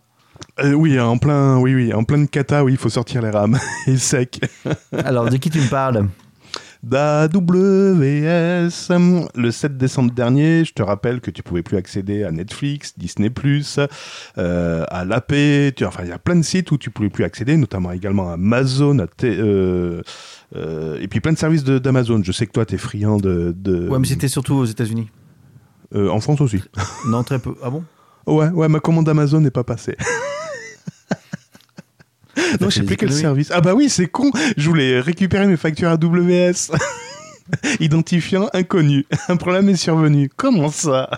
Euh, 0.63 0.73
oui, 0.73 0.99
en 0.99 1.17
plein, 1.17 1.57
oui, 1.57 1.73
oui, 1.73 1.93
en 1.93 2.03
plein 2.03 2.19
de 2.19 2.25
cata, 2.27 2.63
oui, 2.63 2.73
il 2.73 2.77
faut 2.77 2.89
sortir 2.89 3.21
les 3.21 3.29
rames 3.29 3.57
et 3.87 3.97
sec. 3.97 4.39
Alors, 5.03 5.29
de 5.29 5.37
qui 5.37 5.49
tu 5.49 5.59
me 5.59 5.67
parles? 5.69 6.07
d'AWS. 6.83 8.69
Le 9.35 9.51
7 9.51 9.77
décembre 9.77 10.11
dernier, 10.13 10.63
je 10.65 10.73
te 10.73 10.81
rappelle 10.81 11.21
que 11.21 11.31
tu 11.31 11.43
pouvais 11.43 11.63
plus 11.63 11.77
accéder 11.77 12.23
à 12.23 12.31
Netflix, 12.31 12.93
Disney+, 12.97 13.31
euh, 14.37 14.85
à 14.89 15.05
l'AP, 15.05 15.33
tu- 15.75 15.85
enfin 15.85 16.03
il 16.03 16.09
y 16.09 16.13
a 16.13 16.19
plein 16.19 16.35
de 16.35 16.41
sites 16.43 16.71
où 16.71 16.77
tu 16.77 16.89
pouvais 16.89 17.09
plus 17.09 17.23
accéder, 17.23 17.57
notamment 17.57 17.91
également 17.91 18.29
à 18.29 18.33
Amazon, 18.33 18.99
à 18.99 19.07
T- 19.07 19.27
euh, 19.39 20.01
euh, 20.55 20.97
et 21.01 21.07
puis 21.07 21.19
plein 21.19 21.33
de 21.33 21.37
services 21.37 21.63
d'Amazon. 21.63 22.21
Je 22.23 22.31
sais 22.31 22.45
que 22.47 22.51
toi, 22.51 22.65
tu 22.65 22.75
es 22.75 22.77
friand 22.77 23.17
de... 23.17 23.53
de- 23.57 23.87
Ouais, 23.89 23.99
mais 23.99 24.07
c'était 24.07 24.27
surtout 24.27 24.55
aux 24.55 24.65
États-Unis. 24.65 25.09
en 25.95 26.19
France 26.19 26.41
aussi. 26.41 26.61
Non, 27.07 27.23
très 27.23 27.39
peu. 27.39 27.55
Ah 27.63 27.69
bon? 27.69 27.83
Ouais, 28.27 28.49
ouais, 28.49 28.67
ma 28.67 28.79
commande 28.79 29.09
Amazon 29.09 29.39
n'est 29.41 29.49
pas 29.51 29.63
passée. 29.63 29.95
non, 32.61 32.69
je 32.69 32.75
sais 32.75 32.83
plus 32.83 32.97
quel 32.97 33.11
service. 33.11 33.49
Ah 33.53 33.61
bah 33.61 33.73
oui, 33.73 33.89
c'est 33.89 34.07
con. 34.07 34.31
Je 34.57 34.67
voulais 34.69 34.99
récupérer 34.99 35.47
mes 35.47 35.57
factures 35.57 35.89
AWS. 35.89 36.71
Identifiant 37.79 38.47
inconnu. 38.53 39.05
Un 39.27 39.35
problème 39.35 39.69
est 39.69 39.75
survenu. 39.75 40.29
Comment 40.35 40.69
ça? 40.69 41.09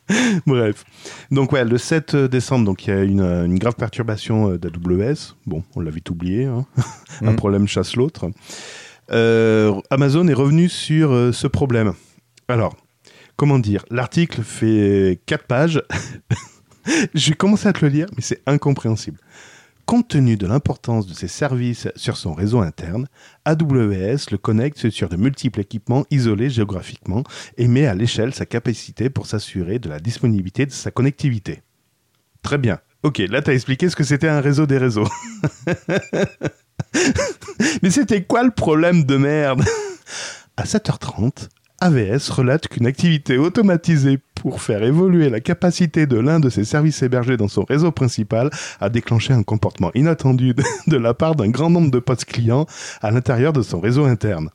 Bref. 0.46 0.84
Donc 1.30 1.52
ouais, 1.52 1.64
le 1.64 1.78
7 1.78 2.16
décembre, 2.16 2.66
donc 2.66 2.86
il 2.86 2.90
y 2.90 2.92
a 2.92 3.02
une, 3.02 3.22
une 3.22 3.58
grave 3.58 3.76
perturbation 3.76 4.50
euh, 4.52 4.58
d'AWS. 4.58 5.36
Bon, 5.46 5.62
on 5.74 5.80
l'a 5.80 5.90
vite 5.90 6.10
oublié. 6.10 6.44
hein. 6.44 6.66
Un 7.22 7.30
Mhm. 7.30 7.36
problème 7.36 7.66
chasse 7.68 7.96
l'autre. 7.96 8.30
Euh, 9.10 9.72
Amazon 9.90 10.28
est 10.28 10.34
revenu 10.34 10.68
sur 10.68 11.12
euh, 11.12 11.32
ce 11.32 11.46
problème. 11.46 11.94
Alors, 12.48 12.76
comment 13.36 13.58
dire? 13.58 13.84
L'article 13.90 14.42
fait 14.42 15.18
4 15.26 15.44
pages. 15.46 15.82
J'ai 17.14 17.32
commencé 17.34 17.68
à 17.68 17.72
te 17.72 17.84
le 17.84 17.90
lire, 17.90 18.06
mais 18.16 18.22
c'est 18.22 18.42
incompréhensible. 18.46 19.18
Compte 19.90 20.06
tenu 20.06 20.36
de 20.36 20.46
l'importance 20.46 21.08
de 21.08 21.14
ses 21.14 21.26
services 21.26 21.88
sur 21.96 22.16
son 22.16 22.32
réseau 22.32 22.60
interne, 22.60 23.08
AWS 23.44 24.30
le 24.30 24.36
connecte 24.36 24.88
sur 24.88 25.08
de 25.08 25.16
multiples 25.16 25.58
équipements 25.58 26.06
isolés 26.12 26.48
géographiquement 26.48 27.24
et 27.56 27.66
met 27.66 27.88
à 27.88 27.96
l'échelle 27.96 28.32
sa 28.32 28.46
capacité 28.46 29.10
pour 29.10 29.26
s'assurer 29.26 29.80
de 29.80 29.88
la 29.88 29.98
disponibilité 29.98 30.64
de 30.64 30.70
sa 30.70 30.92
connectivité. 30.92 31.62
Très 32.40 32.56
bien. 32.56 32.78
Ok, 33.02 33.18
là 33.18 33.42
t'as 33.42 33.52
expliqué 33.52 33.90
ce 33.90 33.96
que 33.96 34.04
c'était 34.04 34.28
un 34.28 34.40
réseau 34.40 34.64
des 34.64 34.78
réseaux. 34.78 35.08
Mais 37.82 37.90
c'était 37.90 38.22
quoi 38.22 38.44
le 38.44 38.52
problème 38.52 39.02
de 39.02 39.16
merde? 39.16 39.64
À 40.56 40.66
7h30, 40.66 41.48
AVS 41.80 42.30
relate 42.30 42.68
qu'une 42.68 42.86
activité 42.86 43.38
automatisée 43.38 44.20
pour 44.40 44.62
faire 44.62 44.82
évoluer 44.82 45.28
la 45.28 45.40
capacité 45.40 46.06
de 46.06 46.18
l'un 46.18 46.40
de 46.40 46.48
ses 46.48 46.64
services 46.64 47.02
hébergés 47.02 47.36
dans 47.36 47.48
son 47.48 47.64
réseau 47.64 47.92
principal 47.92 48.48
a 48.80 48.88
déclenché 48.88 49.34
un 49.34 49.42
comportement 49.42 49.90
inattendu 49.94 50.54
de, 50.54 50.62
de 50.86 50.96
la 50.96 51.12
part 51.12 51.34
d'un 51.34 51.50
grand 51.50 51.68
nombre 51.68 51.90
de 51.90 51.98
postes 51.98 52.24
clients 52.24 52.64
à 53.02 53.10
l'intérieur 53.10 53.52
de 53.52 53.60
son 53.60 53.80
réseau 53.80 54.06
interne. 54.06 54.48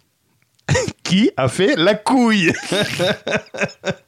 Qui 1.03 1.29
a 1.37 1.47
fait 1.47 1.75
la 1.75 1.93
couille? 1.93 2.51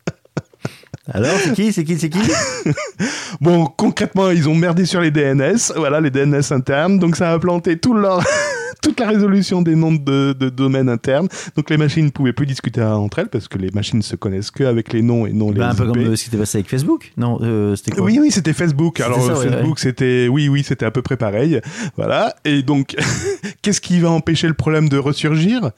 Alors, 1.12 1.32
c'est 1.44 1.54
qui 1.54 1.72
C'est 1.74 1.84
qui 1.84 1.98
C'est 1.98 2.10
qui 2.10 2.20
Bon, 3.42 3.66
concrètement, 3.66 4.30
ils 4.32 4.48
ont 4.50 4.56
merdé 4.56 4.86
sur 4.86 5.02
les 5.02 5.12
DNS, 5.12 5.74
voilà, 5.76 6.02
les 6.02 6.10
DNS 6.10 6.42
internes, 6.52 7.00
donc 7.00 7.16
ça 7.16 7.32
a 7.32 7.40
planté 7.40 7.78
tout 7.78 7.94
leur... 7.94 8.24
toute 8.82 9.00
la 9.00 9.08
résolution 9.08 9.64
des 9.64 9.76
noms 9.76 9.92
de, 9.92 10.34
de 10.40 10.50
domaines 10.50 10.88
internes. 10.88 11.28
Donc 11.56 11.70
les 11.72 11.78
machines 11.78 12.06
ne 12.06 12.10
pouvaient 12.12 12.32
plus 12.32 12.46
discuter 12.46 12.82
entre 12.82 13.20
elles 13.20 13.28
parce 13.28 13.48
que 13.48 13.58
les 13.58 13.72
machines 13.72 14.02
se 14.04 14.16
connaissent 14.16 14.52
que 14.52 14.64
avec 14.64 14.94
les 14.94 15.02
noms 15.02 15.26
et 15.26 15.34
non 15.34 15.52
les 15.52 15.60
Bah, 15.60 15.70
Un 15.72 15.76
peu 15.76 15.86
IP. 15.88 15.94
comme 15.94 16.04
euh, 16.04 16.16
ce 16.16 16.24
qui 16.24 16.30
était 16.30 16.38
passé 16.38 16.58
avec 16.60 16.70
Facebook 16.70 17.12
Non, 17.18 17.40
euh, 17.42 17.76
c'était 17.76 17.92
quoi 17.92 18.04
Oui, 18.06 18.20
oui, 18.22 18.32
c'était 18.32 18.54
Facebook. 18.54 19.00
Alors 19.00 19.22
ça, 19.26 19.38
ouais, 19.38 19.50
Facebook, 19.50 19.80
c'était, 19.80 20.28
oui, 20.28 20.48
oui, 20.48 20.64
c'était 20.64 20.86
à 20.86 20.92
peu 20.92 21.02
près 21.02 21.18
pareil. 21.18 21.60
Voilà. 21.96 22.36
Et 22.46 22.62
donc, 22.62 22.96
qu'est-ce 23.62 23.82
qui 23.82 24.00
va 24.00 24.12
empêcher 24.12 24.48
le 24.48 24.54
problème 24.54 24.90
de 24.90 24.98
ressurgir? 24.98 25.72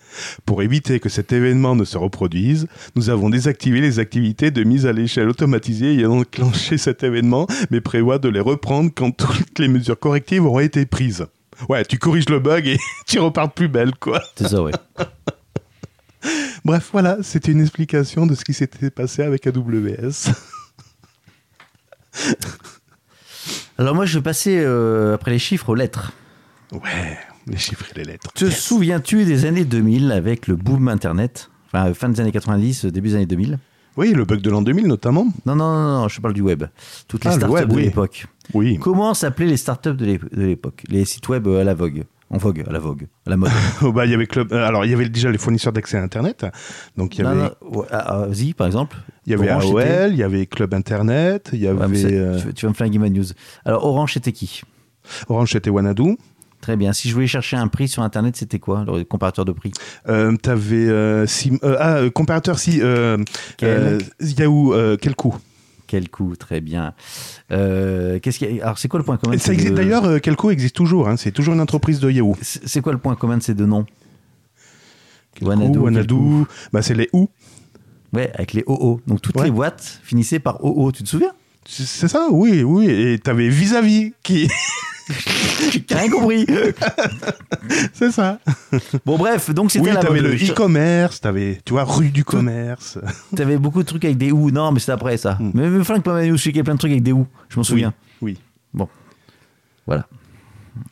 Pour 0.46 0.62
éviter 0.62 1.00
que 1.00 1.10
cet 1.10 1.32
événement 1.32 1.76
ne 1.76 1.86
se 1.86 1.98
reproduise, 1.98 2.68
nous 2.96 3.10
avons 3.10 3.30
désactivé 3.30 3.80
les 3.82 4.00
activités 4.00 4.52
de 4.52 4.64
mise 4.64 4.86
à 4.86 4.92
l'échelle 4.92 5.19
automatisée 5.28 5.94
ayant 5.94 6.20
enclenché 6.20 6.78
cet 6.80 7.04
événement, 7.04 7.48
mais 7.72 7.82
prévoit 7.82 8.20
de 8.20 8.30
les 8.30 8.40
reprendre 8.40 8.92
quand 8.96 9.12
toutes 9.12 9.60
les 9.60 9.68
mesures 9.68 10.00
correctives 10.00 10.46
auront 10.46 10.60
été 10.60 10.86
prises. 10.86 11.26
Ouais, 11.68 11.84
tu 11.84 11.98
corriges 11.98 12.30
le 12.30 12.40
bug 12.40 12.68
et 12.68 12.78
tu 13.08 13.20
repars 13.20 13.52
plus 13.52 13.68
belle, 13.68 13.94
quoi. 13.96 14.22
C'est 14.36 14.48
ça, 14.48 14.64
ouais. 14.64 14.72
Bref, 16.66 16.90
voilà, 16.92 17.18
c'était 17.22 17.52
une 17.52 17.62
explication 17.62 18.26
de 18.26 18.36
ce 18.36 18.44
qui 18.46 18.54
s'était 18.54 18.90
passé 18.90 19.24
avec 19.24 19.48
AWS. 19.48 20.32
Alors, 23.78 23.96
moi, 23.96 24.06
je 24.06 24.20
vais 24.20 24.24
passer, 24.24 24.60
euh, 24.60 25.16
après 25.16 25.32
les 25.32 25.40
chiffres, 25.40 25.70
aux 25.70 25.76
lettres. 25.76 26.12
Ouais, 26.72 27.18
les 27.48 27.58
chiffres 27.58 27.86
et 27.92 28.00
les 28.00 28.04
lettres. 28.04 28.32
Te 28.34 28.50
souviens-tu 28.50 29.26
des 29.26 29.46
années 29.46 29.66
2000 29.66 30.12
avec 30.12 30.48
le 30.48 30.56
boom 30.56 30.90
Internet? 30.90 31.50
Enfin, 31.68 31.94
fin 31.94 32.10
des 32.10 32.20
années 32.20 32.32
90, 32.32 32.86
début 32.86 33.10
des 33.10 33.16
années 33.16 33.26
2000 33.26 33.58
Oui, 34.00 34.14
le 34.14 34.24
bug 34.26 34.40
de 34.42 34.50
l'an 34.50 34.62
2000 34.62 34.88
notamment. 34.88 35.26
Non, 35.46 35.56
non, 35.56 35.74
non, 35.74 36.02
non, 36.02 36.08
je 36.08 36.22
parle 36.22 36.34
du 36.34 36.42
web. 36.42 36.64
Toutes 37.08 37.26
les 37.26 37.32
Ah, 37.32 37.34
le 37.34 37.40
startups 37.40 37.54
web, 37.56 37.70
de 37.70 37.76
oui. 37.76 37.84
l'époque. 37.84 38.26
Oui. 38.54 38.78
Comment 38.80 39.14
s'appelaient 39.14 39.48
les 39.48 39.58
startups 39.58 39.94
de 39.96 40.06
l'ép- 40.06 40.34
de 40.36 40.42
l'époque? 40.46 40.84
Les 40.88 41.04
sites 41.06 41.28
web 41.30 41.48
euh, 41.48 41.62
à 41.62 41.64
la 41.64 41.74
vogue. 41.74 42.04
En 42.32 42.38
vogue, 42.38 42.64
à 42.68 42.72
la 42.72 42.78
vogue, 42.80 43.08
à 43.26 43.32
la 43.32 43.38
mode. 43.38 43.50
Oh, 43.82 43.92
bah, 43.92 44.06
il 44.06 44.12
y 44.12 44.14
avait 44.14 44.28
Club. 44.28 44.54
euh, 44.54 44.66
Alors, 44.68 44.86
il 44.86 44.92
y 44.92 44.94
avait 44.94 45.10
déjà 45.10 45.32
les 45.32 45.38
fournisseurs 45.40 45.74
d'accès 45.74 45.98
à 45.98 46.04
Internet. 46.04 46.46
Donc, 46.96 47.18
il 47.18 47.26
y 47.26 47.28
avait, 47.28 47.50
Zi, 48.32 48.54
par 48.54 48.68
exemple. 48.68 48.98
il 49.26 49.32
y 49.32 49.36
avait 49.36 49.50
Orange, 49.52 49.66
AOL, 49.66 50.12
il 50.12 50.18
y 50.18 50.24
avait 50.24 50.46
Club 50.46 50.74
Internet, 50.76 51.50
il 51.54 51.60
y 51.60 51.68
avait 51.68 52.06
euh, 52.06 52.40
tu, 52.40 52.54
tu 52.54 52.66
vas 52.68 52.70
me 52.70 52.76
flinguer 52.76 53.00
ma 53.00 53.10
news. 53.10 53.26
Alors, 53.66 53.84
Orange, 53.86 54.14
c'était 54.14 54.32
qui? 54.32 54.62
Orange, 55.28 55.52
c'était 55.54 55.72
Wanadu. 55.72 56.18
Très 56.62 56.76
bien. 56.76 56.92
Si 56.94 57.08
je 57.10 57.14
voulais 57.14 57.28
chercher 57.28 57.56
un 57.58 57.68
prix 57.68 57.88
sur 57.88 58.04
Internet, 58.04 58.36
c'était 58.36 58.60
quoi 58.60 58.84
Le 58.86 59.04
comparateur 59.04 59.46
de 59.46 59.52
prix? 59.54 59.72
Euh, 60.10 60.36
T'avais 60.36 60.76
euh, 60.90 61.26
Sim- 61.26 61.58
euh, 61.64 61.78
ah, 61.80 61.96
euh, 61.98 62.10
comparateur 62.10 62.60
si 62.60 62.82
euh, 62.82 63.18
Quel 63.58 63.70
euh, 63.70 64.00
Yahoo, 64.20 64.74
euh, 64.74 64.98
quel 65.02 65.16
coup 65.16 65.36
Quel 65.88 66.10
coup 66.10 66.36
Très 66.36 66.60
bien. 66.60 66.94
Euh, 67.52 68.20
qu'est-ce 68.20 68.44
Alors, 68.62 68.78
c'est 68.78 68.90
quoi 68.90 69.00
le 69.00 69.06
point 69.06 69.16
commun 69.18 69.36
de 69.36 69.40
Ça 69.42 69.54
existe 69.54 69.74
d'ailleurs. 69.74 70.04
euh, 70.06 70.20
quel 70.22 70.36
coup 70.36 70.52
existe 70.52 70.76
toujours. 70.76 71.08
hein, 71.08 71.16
c'est 71.18 71.32
toujours 71.32 71.54
une 71.54 71.62
entreprise 71.62 72.00
de 72.02 72.12
Yahoo. 72.12 72.36
C'est 72.42 72.82
quoi 72.82 72.92
le 72.92 73.00
point 73.00 73.16
commun 73.16 73.38
de 73.38 73.44
ces 73.44 73.54
deux 73.54 73.66
noms? 73.66 73.86
Wanadu, 75.42 75.78
Wanadu. 75.80 76.16
Bah, 76.74 76.82
c'est 76.82 76.94
les 76.94 77.08
ou. 77.14 77.30
Ouais, 78.12 78.32
avec 78.34 78.54
les 78.54 78.64
OO. 78.68 79.00
Donc 79.08 79.22
toutes 79.22 79.38
Ouais. 79.38 79.46
les 79.46 79.52
boîtes 79.52 80.02
finissaient 80.04 80.40
par 80.40 80.64
OO, 80.66 80.92
tu 80.92 81.04
te 81.04 81.08
souviens? 81.10 81.32
C'est 81.72 82.08
ça, 82.08 82.28
oui, 82.32 82.64
oui. 82.64 82.90
Et 82.90 83.20
t'avais 83.20 83.48
vis-à-vis 83.50 84.14
qui? 84.24 84.50
Rien 85.90 86.10
compris. 86.10 86.46
c'est 87.94 88.12
ça. 88.12 88.40
Bon, 89.06 89.18
bref, 89.18 89.52
donc 89.52 89.72
c'était 89.72 89.86
Oui, 89.88 89.94
la 89.94 90.02
t'avais 90.02 90.22
le 90.22 90.34
e-commerce, 90.36 91.22
t'avais, 91.22 91.60
tu 91.64 91.74
vois, 91.74 91.84
rue 91.84 92.10
du 92.10 92.24
commerce. 92.24 92.98
T'avais 93.36 93.58
beaucoup 93.58 93.82
de 93.82 93.88
trucs 93.88 94.04
avec 94.06 94.18
des 94.18 94.32
OU. 94.32 94.52
Non, 94.52 94.72
mais 94.72 94.80
c'est 94.80 94.92
après 94.92 95.18
ça. 95.18 95.36
Hmm. 95.40 95.52
Mais, 95.54 95.70
mais 95.70 95.84
Frank 95.84 96.06
y 96.06 96.60
a 96.60 96.64
plein 96.64 96.74
de 96.74 96.80
trucs 96.80 96.92
avec 96.92 97.04
des 97.04 97.12
OU. 97.12 97.28
Je 97.50 97.58
m'en 97.58 97.64
souviens. 97.64 97.94
Oui. 98.22 98.38
Voilà. 99.86 100.08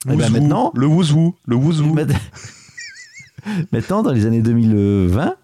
Et 0.06 0.10
ben 0.10 0.16
Wouzou, 0.16 0.32
maintenant, 0.34 0.72
Le 0.76 0.88
wouzou. 0.88 1.36
Le 1.46 1.56
wouzou. 1.56 1.94
Maint- 1.94 2.08
Maintenant, 3.72 4.02
dans 4.02 4.12
les 4.12 4.26
années 4.26 4.42
2020, 4.42 5.36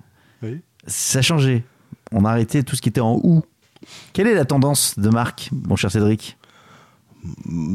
Oui. 0.42 0.62
ça 0.88 1.20
a 1.20 1.22
changé. 1.22 1.64
On 2.12 2.26
a 2.26 2.32
arrêté 2.32 2.64
tout 2.64 2.76
ce 2.76 2.82
qui 2.82 2.90
était 2.90 3.00
en 3.02 3.20
OU. 3.24 3.44
Quelle 4.14 4.28
est 4.28 4.36
la 4.36 4.46
tendance 4.46 4.98
de 5.00 5.10
marque, 5.10 5.50
mon 5.68 5.76
cher 5.76 5.92
Cédric 5.92 6.38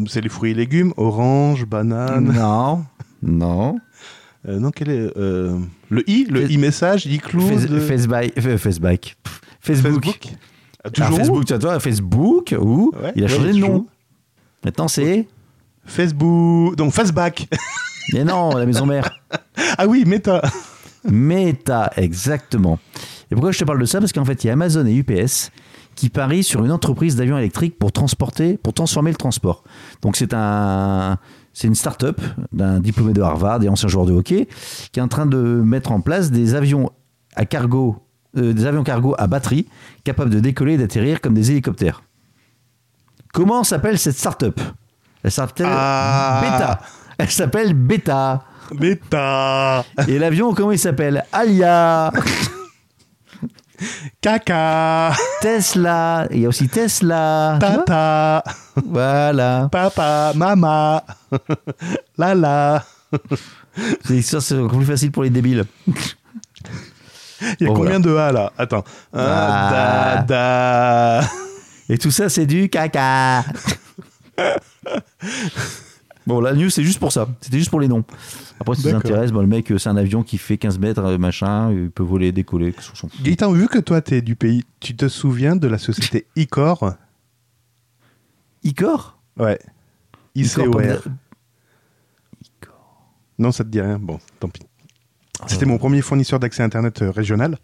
C'est 0.09 0.21
les 0.21 0.29
fruits 0.29 0.51
et 0.53 0.55
légumes. 0.55 0.93
Orange, 0.97 1.65
banane. 1.67 2.33
Non, 2.33 2.85
non. 3.23 3.79
Euh, 4.47 4.59
non, 4.61 4.71
quel 4.71 4.91
est. 4.91 5.17
euh, 5.17 5.59
le 5.91 6.09
i 6.09 6.25
Le 6.31 6.51
i-message, 6.51 7.07
i-cloud. 7.07 7.59
Face- 7.59 7.67
Facebook, 7.87 8.33
Facebook. 8.39 9.17
Facebook. 9.61 10.05
Facebook. 10.05 10.21
Ah, 10.85 10.91
Alors, 10.97 11.09
toujours 11.11 11.17
Facebook, 11.19 11.45
tu 11.47 11.55
vois, 11.59 11.81
Facebook, 11.81 12.55
ou 12.59 12.93
Ouais, 13.03 13.13
il 13.17 13.25
a 13.25 13.27
ouais, 13.27 13.33
changé 13.35 13.53
de 13.53 13.59
nom. 13.59 13.87
Maintenant, 14.65 14.89
c'est. 14.89 15.27
Facebook. 15.85 16.77
Donc, 16.77 16.93
Fastback. 16.93 17.49
Mais 18.13 18.25
non, 18.25 18.51
la 18.57 18.65
maison 18.65 18.87
mère. 18.87 19.11
ah 19.77 19.87
oui, 19.87 20.05
Meta. 20.07 20.41
Meta, 21.05 21.93
exactement. 21.97 22.79
Et 23.31 23.35
pourquoi 23.35 23.53
je 23.53 23.59
te 23.59 23.65
parle 23.65 23.81
de 23.81 23.85
ça? 23.85 23.99
Parce 24.01 24.13
qu'en 24.13 24.25
fait, 24.25 24.45
il 24.45 24.47
y 24.47 24.51
a 24.51 24.55
Amazon 24.55 24.87
et 24.87 24.95
UPS 24.95 25.51
qui 25.99 26.11
parient 26.11 26.45
sur 26.45 26.65
une 26.65 26.71
entreprise 26.71 27.17
d'avions 27.17 27.37
électriques 27.39 27.77
pour 27.77 27.91
transporter, 27.91 28.57
pour 28.57 28.73
transformer 28.73 29.11
le 29.11 29.17
transport. 29.17 29.65
Donc 30.01 30.15
c'est 30.15 30.33
un, 30.33 31.19
c'est 31.53 31.67
une 31.67 31.75
start-up 31.75 32.21
d'un 32.53 32.79
diplômé 32.79 33.13
de 33.13 33.21
Harvard 33.21 33.65
et 33.65 33.69
ancien 33.69 33.89
joueur 33.89 34.07
de 34.07 34.13
hockey 34.13 34.47
qui 34.93 35.01
est 35.01 35.03
en 35.03 35.09
train 35.09 35.27
de 35.27 35.37
mettre 35.37 35.91
en 35.91 36.01
place 36.01 36.31
des 36.31 36.55
avions 36.55 36.93
à 37.35 37.47
cargo, 37.47 37.97
euh, 38.37 38.53
des 38.53 38.65
avions 38.67 38.85
cargo 38.85 39.17
à 39.19 39.27
batterie 39.27 39.67
capables 40.05 40.31
de 40.31 40.39
décoller 40.39 40.75
et 40.75 40.79
d'atterrir 40.79 41.21
comme 41.21 41.35
des 41.35 41.51
hélicoptères. 41.51 42.05
Comment 43.35 43.65
s'appelle 43.65 43.99
cette 43.99 44.17
start-up? 44.17 44.61
Elle 45.25 45.33
s'appelle 45.33 45.67
Ah. 45.69 46.41
Beta. 46.45 46.81
Elle 47.19 47.31
s'appelle 47.31 47.75
Beta. 47.75 48.45
Meta. 48.79 49.85
Et 50.07 50.21
l'avion, 50.21 50.55
comment 50.55 50.71
il 50.71 50.79
s'appelle? 50.79 51.25
Alia. 51.33 52.13
Caca. 54.21 55.13
Tesla, 55.41 56.27
il 56.31 56.41
y 56.41 56.47
a 56.47 56.49
aussi 56.49 56.69
Tesla. 56.69 57.57
Tata. 57.61 58.43
Voilà. 58.85 59.69
Papa. 59.71 60.33
Mama. 60.35 61.05
Lala. 62.19 62.85
Ça, 64.23 64.41
c'est 64.41 64.59
encore 64.59 64.79
plus 64.79 64.87
facile 64.87 65.11
pour 65.13 65.23
les 65.23 65.31
débiles. 65.31 65.65
Il 65.87 65.95
y 67.61 67.65
a 67.65 67.69
Bon, 67.69 67.75
combien 67.75 68.01
de 68.01 68.15
A 68.17 68.33
là? 68.33 68.53
Attends. 68.59 68.85
Un, 69.13 69.21
Ah. 69.25 70.25
Da, 70.27 71.21
da. 71.23 71.29
Et 71.89 71.97
tout 71.99 72.11
ça, 72.11 72.29
c'est 72.29 72.47
du 72.47 72.69
caca. 72.69 73.45
bon, 76.29 76.41
la 76.41 76.53
news, 76.53 76.71
c'est 76.71 76.85
juste 76.85 77.01
pour 77.01 77.11
ça. 77.11 77.27
C'était 77.41 77.59
juste 77.59 77.71
pour 77.71 77.81
les 77.81 77.89
noms. 77.89 78.05
Après, 78.61 78.77
si 78.77 78.83
ça 78.83 78.93
t'intéresse, 78.93 79.33
bon, 79.33 79.41
le 79.41 79.47
mec, 79.47 79.71
euh, 79.73 79.79
c'est 79.79 79.89
un 79.89 79.97
avion 79.97 80.23
qui 80.23 80.39
fait 80.39 80.59
15 80.59 80.79
mètres, 80.79 81.03
euh, 81.03 81.19
machin, 81.19 81.73
il 81.73 81.91
peut 81.91 82.03
voler, 82.03 82.31
décoller. 82.31 82.75
Gaëtan, 83.23 83.53
vu 83.53 83.67
que 83.69 83.79
toi 83.79 84.01
t'es 84.01 84.21
du 84.21 84.37
pays, 84.37 84.65
tu 84.79 84.95
te 84.95 85.09
souviens 85.09 85.57
de 85.57 85.67
la 85.67 85.79
société 85.79 86.27
Icor? 86.37 86.95
Icor? 88.63 89.19
Ouais. 89.39 89.59
Icor, 90.35 90.69
Non, 93.39 93.51
ça 93.51 93.65
te 93.65 93.71
dit 93.71 93.81
rien. 93.81 93.99
Bon, 93.99 94.19
tant 94.39 94.49
pis. 94.49 94.63
C'était 95.47 95.67
mon 95.67 95.79
premier 95.79 96.03
fournisseur 96.03 96.41
d'accès 96.41 96.63
Internet 96.63 97.03
euh, 97.03 97.11
régional. 97.11 97.59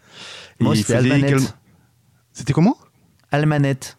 Moi, 0.60 0.76
c'était 0.76 0.94
Almanet. 0.94 1.36
C'était 2.32 2.52
comment? 2.52 2.76
Almanet. 3.30 3.96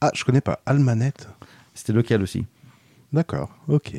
Ah, 0.00 0.10
je 0.14 0.24
connais 0.24 0.42
pas. 0.42 0.60
Almanet. 0.66 1.26
C'était 1.74 1.92
local 1.94 2.22
aussi. 2.22 2.44
D'accord, 3.14 3.48
ok. 3.68 3.92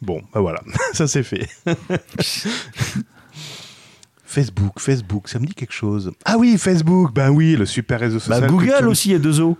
Bon, 0.00 0.22
bah 0.32 0.40
voilà, 0.40 0.62
ça 0.92 1.06
c'est 1.08 1.22
fait. 1.24 1.48
Facebook, 4.24 4.80
Facebook, 4.80 5.28
ça 5.28 5.38
me 5.38 5.46
dit 5.46 5.54
quelque 5.54 5.72
chose. 5.74 6.12
Ah 6.24 6.36
oui, 6.38 6.56
Facebook, 6.56 7.12
bah 7.12 7.30
oui, 7.30 7.54
le 7.56 7.66
super 7.66 8.00
réseau 8.00 8.18
Bah, 8.28 8.36
social. 8.36 8.50
Google 8.50 8.88
aussi, 8.88 9.10
il 9.10 9.12
y 9.12 9.14
a 9.16 9.18
deux 9.18 9.40
os. 9.40 9.56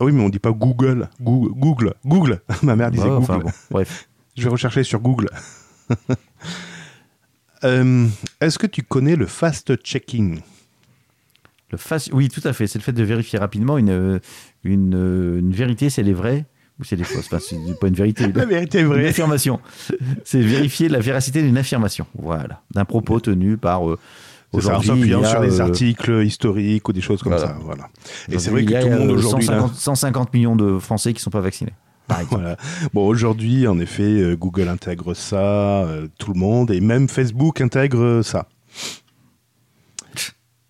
Ah 0.00 0.04
oui, 0.04 0.12
mais 0.12 0.22
on 0.22 0.28
dit 0.28 0.38
pas 0.40 0.50
Google. 0.52 1.08
Google, 1.20 1.52
Google. 1.54 1.94
Google. 2.04 2.40
Ma 2.62 2.74
mère 2.74 2.90
disait 2.90 3.04
Ouais, 3.04 3.10
Google. 3.10 3.22
enfin, 3.22 3.38
bon, 3.38 3.50
bref. 3.70 4.08
Je 4.36 4.42
vais 4.44 4.48
rechercher 4.48 4.82
sur 4.82 5.00
Google. 5.00 5.28
Euh, 7.64 8.06
Est-ce 8.40 8.58
que 8.58 8.66
tu 8.66 8.82
connais 8.82 9.16
le 9.16 9.26
fast-checking 9.26 10.40
Le 11.70 11.78
face... 11.78 12.08
Oui, 12.12 12.28
tout 12.28 12.40
à 12.44 12.52
fait. 12.52 12.66
C'est 12.68 12.78
le 12.78 12.84
fait 12.84 12.92
de 12.92 13.02
vérifier 13.02 13.38
rapidement 13.38 13.78
une, 13.78 13.90
euh, 13.90 14.18
une, 14.64 14.94
euh, 14.94 15.38
une 15.40 15.52
vérité, 15.52 15.90
si 15.90 16.00
elle 16.00 16.08
est 16.08 16.12
vraie 16.78 16.80
ou 16.80 16.84
si 16.84 16.94
elle 16.94 17.00
est 17.00 17.04
fausse. 17.04 17.26
Enfin, 17.26 17.38
c'est 17.40 17.78
pas 17.78 17.88
une 17.88 17.94
vérité. 17.94 18.30
La 18.32 18.44
vérité 18.46 18.78
est 18.78 18.82
Une 18.82 18.86
vraie. 18.88 19.08
affirmation. 19.08 19.60
C'est 20.24 20.40
vérifier 20.40 20.88
la 20.88 21.00
véracité 21.00 21.42
d'une 21.42 21.58
affirmation. 21.58 22.06
Voilà. 22.18 22.62
D'un 22.74 22.84
propos 22.84 23.20
tenu 23.20 23.56
par. 23.56 23.88
euh, 23.88 23.98
C'est 24.52 24.56
en 24.56 24.58
aujourd'hui, 24.58 24.88
s'appuyant 24.88 25.24
sur 25.24 25.40
les 25.42 25.60
euh, 25.60 25.64
articles 25.64 26.22
historiques 26.24 26.88
ou 26.88 26.92
des 26.92 27.00
choses 27.02 27.22
comme 27.22 27.32
voilà. 27.32 27.48
ça. 27.48 27.56
Voilà. 27.62 27.88
Et 28.30 28.38
c'est 28.38 28.50
vrai 28.50 28.64
que 28.64 28.80
tout 28.80 28.88
le 28.88 28.98
monde 28.98 29.10
euh, 29.10 29.14
aujourd'hui. 29.14 29.46
là- 29.48 29.54
150, 29.60 29.74
150 29.74 30.34
millions 30.34 30.56
de 30.56 30.78
Français 30.78 31.12
qui 31.12 31.18
ne 31.18 31.22
sont 31.22 31.30
pas 31.30 31.40
vaccinés. 31.40 31.74
Voilà. 32.30 32.56
Bon, 32.94 33.06
aujourd'hui, 33.06 33.66
en 33.66 33.78
effet, 33.78 34.02
euh, 34.02 34.34
Google 34.34 34.68
intègre 34.68 35.12
ça, 35.12 35.82
euh, 35.84 36.08
tout 36.18 36.32
le 36.32 36.38
monde, 36.40 36.70
et 36.70 36.80
même 36.80 37.06
Facebook 37.06 37.60
intègre 37.60 38.22
ça. 38.22 38.48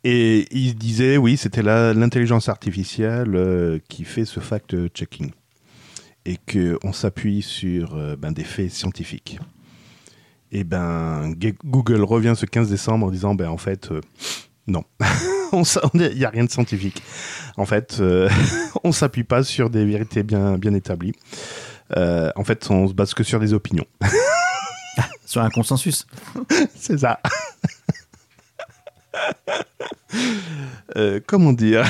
Et 0.04 0.46
il 0.50 0.74
disait, 0.76 1.16
oui, 1.16 1.36
c'était 1.36 1.62
l'intelligence 1.62 2.48
artificielle 2.48 3.34
euh, 3.36 3.78
qui 3.88 4.04
fait 4.04 4.24
ce 4.24 4.40
fact-checking. 4.40 5.30
Et 6.28 6.36
qu'on 6.36 6.92
s'appuie 6.92 7.40
sur 7.40 7.94
euh, 7.94 8.14
ben, 8.14 8.32
des 8.32 8.44
faits 8.44 8.70
scientifiques. 8.70 9.38
Et 10.52 10.62
ben, 10.64 11.34
Google 11.64 12.02
revient 12.02 12.34
ce 12.36 12.46
15 12.46 12.68
décembre 12.68 13.06
en 13.06 13.10
disant, 13.10 13.34
ben, 13.34 13.48
en 13.48 13.56
fait, 13.56 13.90
euh, 13.90 14.00
non. 14.66 14.84
Il 15.94 16.14
n'y 16.14 16.24
a 16.26 16.28
rien 16.28 16.44
de 16.44 16.50
scientifique. 16.50 17.02
En 17.56 17.64
fait, 17.64 17.96
euh, 18.00 18.28
on 18.84 18.92
s'appuie 18.92 19.24
pas 19.24 19.42
sur 19.42 19.70
des 19.70 19.86
vérités 19.86 20.22
bien, 20.22 20.58
bien 20.58 20.74
établies. 20.74 21.14
Euh, 21.96 22.30
en 22.36 22.44
fait, 22.44 22.70
on 22.70 22.86
se 22.86 22.92
base 22.92 23.14
que 23.14 23.22
sur 23.22 23.40
des 23.40 23.54
opinions. 23.54 23.86
Sur 25.24 25.42
un 25.42 25.50
consensus. 25.50 26.06
C'est 26.74 26.98
ça. 27.00 27.20
Comment 31.26 31.52
dire? 31.52 31.84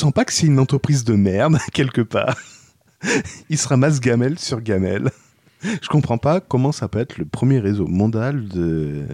Sens 0.00 0.12
pas 0.12 0.24
que 0.24 0.32
c'est 0.32 0.46
une 0.46 0.58
entreprise 0.58 1.04
de 1.04 1.14
merde, 1.14 1.58
quelque 1.72 2.00
part 2.02 2.36
Il 3.48 3.58
se 3.58 3.68
ramasse 3.68 4.00
gamelle 4.00 4.38
sur 4.38 4.60
gamelle. 4.60 5.10
Je 5.62 5.88
comprends 5.88 6.18
pas 6.18 6.40
comment 6.40 6.72
ça 6.72 6.88
peut 6.88 6.98
être 6.98 7.18
le 7.18 7.24
premier 7.26 7.58
réseau 7.58 7.86
mondial 7.86 8.48
de, 8.48 9.06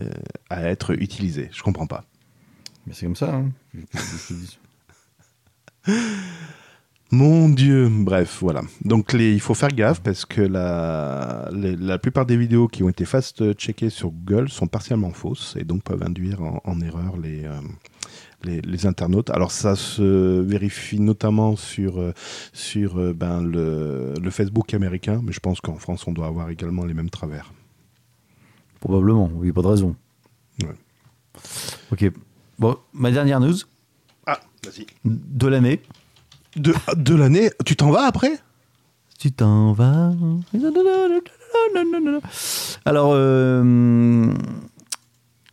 euh, 0.00 0.10
à 0.50 0.62
être 0.68 0.92
utilisé. 1.00 1.48
Je 1.52 1.62
comprends 1.62 1.86
pas. 1.86 2.04
Mais 2.86 2.92
c'est 2.94 3.06
comme 3.06 3.16
ça. 3.16 3.34
hein. 3.34 3.50
Mon 7.10 7.48
Dieu, 7.48 7.88
bref, 7.90 8.38
voilà. 8.40 8.62
Donc 8.84 9.12
les, 9.12 9.32
il 9.34 9.40
faut 9.40 9.54
faire 9.54 9.68
gaffe 9.68 10.00
parce 10.00 10.24
que 10.24 10.40
la, 10.40 11.48
les- 11.52 11.76
la 11.76 11.98
plupart 11.98 12.26
des 12.26 12.36
vidéos 12.36 12.66
qui 12.66 12.82
ont 12.82 12.88
été 12.88 13.04
fast-checkées 13.04 13.90
sur 13.90 14.10
Google 14.10 14.48
sont 14.48 14.66
partiellement 14.66 15.10
fausses 15.12 15.54
et 15.58 15.64
donc 15.64 15.82
peuvent 15.84 16.02
induire 16.02 16.42
en, 16.42 16.60
en 16.64 16.80
erreur 16.80 17.16
les, 17.16 17.44
euh, 17.44 17.52
les, 18.44 18.60
les 18.60 18.86
internautes. 18.86 19.30
Alors 19.30 19.50
ça 19.50 19.76
se 19.76 20.40
vérifie 20.40 21.00
notamment 21.00 21.56
sur, 21.56 21.98
euh, 22.00 22.12
sur 22.52 22.98
euh, 22.98 23.12
ben, 23.12 23.42
le, 23.42 24.14
le 24.20 24.30
Facebook 24.30 24.72
américain, 24.74 25.20
mais 25.24 25.32
je 25.32 25.40
pense 25.40 25.60
qu'en 25.60 25.76
France 25.76 26.06
on 26.06 26.12
doit 26.12 26.26
avoir 26.26 26.50
également 26.50 26.84
les 26.84 26.94
mêmes 26.94 27.10
travers. 27.10 27.52
Probablement. 28.80 29.30
Oui, 29.34 29.50
pas 29.52 29.62
de 29.62 29.66
raison. 29.66 29.96
Ouais. 30.62 30.76
Ok. 31.90 32.12
Bon, 32.58 32.76
ma 32.92 33.10
dernière 33.10 33.40
news 33.40 33.56
Ah, 34.26 34.38
vas-y. 34.64 34.86
de 35.04 35.46
l'année. 35.46 35.80
De, 36.56 36.72
de 36.96 37.14
l'année, 37.14 37.50
tu 37.64 37.74
t'en 37.76 37.90
vas 37.90 38.02
après? 38.04 38.38
Tu 39.18 39.32
t'en 39.32 39.72
vas. 39.72 40.12
Alors, 42.84 43.12
euh, 43.14 44.32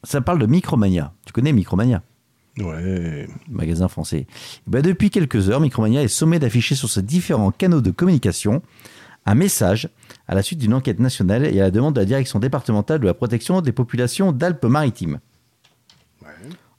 ça 0.03 0.21
parle 0.21 0.39
de 0.39 0.45
Micromania. 0.45 1.13
Tu 1.25 1.31
connais 1.33 1.53
Micromania? 1.53 2.03
Ouais. 2.61 3.27
magasin 3.49 3.87
français. 3.87 4.27
Eh 4.29 4.69
ben, 4.69 4.81
depuis 4.81 5.09
quelques 5.09 5.49
heures, 5.49 5.59
Micromania 5.59 6.03
est 6.03 6.07
sommé 6.07 6.39
d'afficher 6.39 6.75
sur 6.75 6.89
ses 6.89 7.01
différents 7.01 7.51
canaux 7.51 7.81
de 7.81 7.91
communication 7.91 8.61
un 9.25 9.35
message 9.35 9.89
à 10.27 10.35
la 10.35 10.41
suite 10.41 10.59
d'une 10.59 10.73
enquête 10.73 10.99
nationale 10.99 11.45
et 11.45 11.59
à 11.59 11.63
la 11.63 11.71
demande 11.71 11.95
de 11.95 11.99
la 11.99 12.05
direction 12.05 12.39
départementale 12.39 12.99
de 12.99 13.05
la 13.05 13.13
protection 13.13 13.61
des 13.61 13.71
populations 13.71 14.31
d'Alpes-Maritimes. 14.31 15.19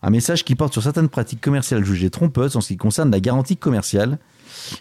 Un 0.04 0.10
message 0.10 0.44
qui 0.44 0.56
porte 0.56 0.72
sur 0.72 0.82
certaines 0.82 1.08
pratiques 1.08 1.40
commerciales 1.40 1.84
jugées 1.84 2.10
trompeuses 2.10 2.56
en 2.56 2.60
ce 2.60 2.68
qui 2.68 2.76
concerne 2.76 3.12
la 3.12 3.20
garantie 3.20 3.56
commerciale, 3.56 4.18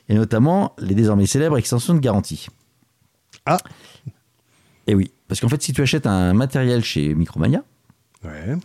et 0.10 0.16
notamment 0.16 0.74
les 0.80 0.96
désormais 0.96 1.28
célèbres 1.28 1.60
extensions 1.60 1.94
de 1.94 2.00
garantie. 2.00 2.48
Ah. 3.46 3.58
Et 4.88 4.96
oui, 4.96 5.12
parce 5.28 5.40
qu'en 5.40 5.48
fait, 5.50 5.62
si 5.62 5.74
tu 5.74 5.82
achètes 5.84 6.08
un 6.08 6.34
matériel 6.34 6.84
chez 6.84 7.14
Micromania, 7.14 7.64
Ouais. 8.24 8.56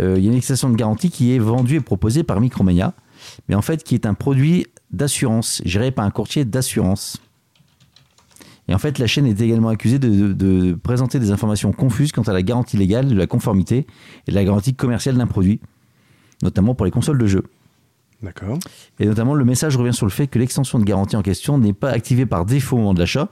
Euh, 0.00 0.14
il 0.18 0.24
y 0.24 0.28
a 0.28 0.30
une 0.30 0.36
extension 0.36 0.68
de 0.70 0.76
garantie 0.76 1.10
qui 1.10 1.34
est 1.34 1.38
vendue 1.38 1.76
et 1.76 1.80
proposée 1.80 2.22
par 2.22 2.40
Micromania, 2.40 2.94
mais 3.48 3.54
en 3.54 3.62
fait 3.62 3.82
qui 3.84 3.94
est 3.94 4.06
un 4.06 4.14
produit 4.14 4.66
d'assurance, 4.90 5.62
géré 5.64 5.90
par 5.90 6.04
un 6.04 6.10
courtier 6.10 6.44
d'assurance. 6.44 7.18
Et 8.68 8.74
en 8.74 8.78
fait, 8.78 8.98
la 8.98 9.06
chaîne 9.06 9.26
est 9.26 9.40
également 9.40 9.68
accusée 9.68 9.98
de, 9.98 10.08
de- 10.08 10.32
de 10.32 10.72
présenter 10.74 11.18
des 11.18 11.30
informations 11.30 11.70
confuses 11.72 12.12
quant 12.12 12.22
à 12.22 12.32
la 12.32 12.42
garantie 12.42 12.76
légale, 12.78 13.08
de 13.08 13.14
la 13.14 13.26
conformité 13.26 13.86
et 14.26 14.30
de 14.30 14.34
la 14.34 14.42
garantie 14.44 14.74
commerciale 14.74 15.16
d'un 15.16 15.26
produit, 15.26 15.60
notamment 16.42 16.74
pour 16.74 16.86
les 16.86 16.90
consoles 16.90 17.18
de 17.18 17.26
jeux. 17.26 17.44
D'accord. 18.22 18.58
Et 19.00 19.06
notamment, 19.06 19.34
le 19.34 19.44
message 19.44 19.76
revient 19.76 19.92
sur 19.92 20.06
le 20.06 20.10
fait 20.10 20.28
que 20.28 20.38
l'extension 20.38 20.78
de 20.78 20.84
garantie 20.84 21.14
en 21.16 21.20
question 21.22 21.58
n'est 21.58 21.74
pas 21.74 21.90
activée 21.90 22.24
par 22.24 22.46
défaut 22.46 22.76
au 22.76 22.78
moment 22.78 22.94
de 22.94 23.00
l'achat, 23.00 23.28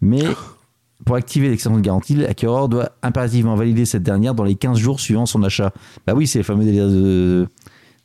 mais 0.00 0.22
pour 1.04 1.16
activer 1.16 1.48
l'extension 1.48 1.76
de 1.76 1.82
garantie, 1.82 2.14
l'acquéreur 2.14 2.68
doit 2.68 2.92
impérativement 3.02 3.56
valider 3.56 3.84
cette 3.84 4.02
dernière 4.02 4.34
dans 4.34 4.44
les 4.44 4.54
15 4.54 4.78
jours 4.78 5.00
suivant 5.00 5.26
son 5.26 5.42
achat. 5.42 5.72
Bah 6.06 6.14
oui, 6.14 6.26
c'est 6.26 6.38
le 6.38 6.44
fameux 6.44 6.64
délire 6.64 6.88
de, 6.88 7.48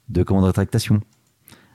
de 0.10 0.24
commande 0.24 0.44
de 0.44 0.48
rétractation. 0.48 1.02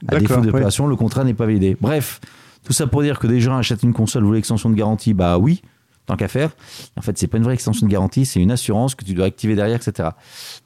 À 0.09 0.19
défaut 0.19 0.41
d'opération, 0.41 0.87
le 0.87 0.97
contrat 0.97 1.25
n'est 1.25 1.35
pas 1.35 1.47
validé. 1.47 1.77
Bref, 1.81 2.21
tout 2.65 2.73
ça 2.73 2.87
pour 2.87 3.03
dire 3.03 3.19
que 3.19 3.27
des 3.27 3.41
gens 3.41 3.57
achètent 3.57 3.83
une 3.83 3.93
console, 3.93 4.25
voulez 4.25 4.39
l'extension 4.39 4.69
de 4.69 4.75
garantie, 4.75 5.15
bah 5.15 5.39
oui, 5.39 5.63
tant 6.07 6.17
qu'à 6.17 6.29
faire. 6.29 6.51
En 6.97 7.03
fait, 7.03 7.17
c'est 7.19 7.29
pas 7.29 7.39
une 7.39 7.45
vraie 7.45 7.55
extension 7.55 7.87
de 7.87 7.93
garantie, 7.93 8.27
c'est 8.27 8.41
une 8.41 8.51
assurance 8.51 8.95
que 8.95 9.05
tu 9.05 9.15
dois 9.15 9.27
activer 9.27 9.55
derrière, 9.55 9.77
etc. 9.77 10.11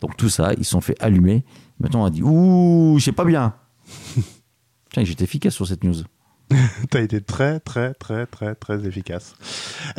Donc 0.01 0.17
tout 0.17 0.31
ça, 0.31 0.53
ils 0.55 0.65
se 0.65 0.71
sont 0.71 0.81
fait 0.81 0.97
allumer. 1.01 1.45
Maintenant, 1.81 2.03
on 2.03 2.07
a 2.07 2.11
dit, 2.11 2.23
ouh, 2.23 2.99
c'est 3.01 3.13
pas 3.13 3.25
bien. 3.25 3.55
Tiens, 4.93 5.05
j'étais 5.05 5.25
efficace 5.25 5.55
sur 5.55 5.67
cette 5.67 5.85
news. 5.85 5.97
T'as 6.91 7.01
été 7.01 7.21
très, 7.21 7.59
très, 7.61 7.95
très, 7.95 8.27
très, 8.27 8.55
très 8.55 8.87
efficace. 8.87 9.35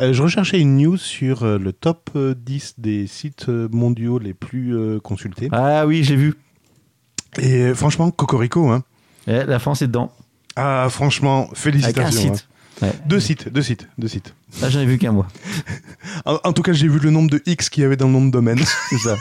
Euh, 0.00 0.12
je 0.12 0.22
recherchais 0.22 0.58
une 0.60 0.76
news 0.78 0.96
sur 0.96 1.42
euh, 1.42 1.58
le 1.58 1.72
top 1.72 2.10
euh, 2.16 2.34
10 2.34 2.74
des 2.78 3.06
sites 3.06 3.48
euh, 3.48 3.68
mondiaux 3.70 4.18
les 4.18 4.34
plus 4.34 4.74
euh, 4.76 4.98
consultés. 5.00 5.48
Ah 5.52 5.86
oui, 5.86 6.04
j'ai 6.04 6.16
vu. 6.16 6.34
Et 7.38 7.62
euh, 7.62 7.74
franchement, 7.74 8.10
Cocorico, 8.10 8.68
hein. 8.70 8.82
Eh, 9.26 9.44
la 9.44 9.58
France 9.58 9.82
est 9.82 9.86
dedans. 9.88 10.10
Ah, 10.56 10.86
franchement, 10.90 11.42
Avec 11.44 11.52
un 11.52 11.54
félicitations. 11.60 12.32
Ouais. 12.80 12.88
hein. 12.88 12.92
Deux 13.06 13.20
sites, 13.20 13.48
deux 13.52 13.62
sites, 13.62 13.88
deux 13.98 14.08
sites. 14.08 14.34
Là, 14.62 14.70
j'en 14.70 14.80
ai 14.80 14.86
vu 14.86 14.98
qu'un, 14.98 15.12
moi. 15.12 15.26
En, 16.24 16.38
en 16.42 16.52
tout 16.52 16.62
cas, 16.62 16.72
j'ai 16.72 16.88
vu 16.88 16.98
le 16.98 17.10
nombre 17.10 17.30
de 17.30 17.42
X 17.46 17.68
qu'il 17.68 17.82
y 17.82 17.86
avait 17.86 17.96
dans 17.96 18.06
le 18.06 18.12
nom 18.12 18.24
de 18.24 18.30
domaine. 18.30 18.58
C'est 18.88 18.98
ça. 18.98 19.16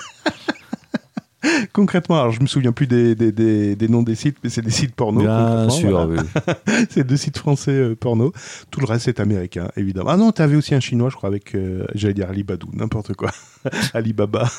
concrètement, 1.73 2.19
alors 2.19 2.31
je 2.31 2.41
me 2.41 2.47
souviens 2.47 2.71
plus 2.71 2.87
des, 2.87 3.15
des, 3.15 3.31
des, 3.31 3.75
des 3.75 3.87
noms 3.87 4.01
des 4.03 4.15
sites, 4.15 4.37
mais 4.43 4.49
c'est 4.49 4.61
des 4.61 4.71
sites 4.71 4.95
porno. 4.95 5.21
Bien 5.21 5.69
sûr, 5.69 6.07
voilà. 6.07 6.23
oui. 6.23 6.53
c'est 6.89 7.05
deux 7.05 7.17
sites 7.17 7.37
français 7.37 7.71
euh, 7.71 7.95
porno. 7.95 8.33
Tout 8.71 8.79
le 8.79 8.85
reste, 8.87 9.05
c'est 9.05 9.19
américain, 9.19 9.69
évidemment. 9.75 10.09
Ah 10.09 10.17
non, 10.17 10.31
t'avais 10.31 10.55
aussi 10.55 10.73
un 10.75 10.79
chinois, 10.79 11.09
je 11.09 11.15
crois, 11.15 11.29
avec, 11.29 11.55
euh, 11.55 11.85
j'allais 11.93 12.13
dire 12.13 12.29
Alibadou, 12.29 12.69
n'importe 12.73 13.13
quoi. 13.13 13.31
Alibaba. 13.93 14.49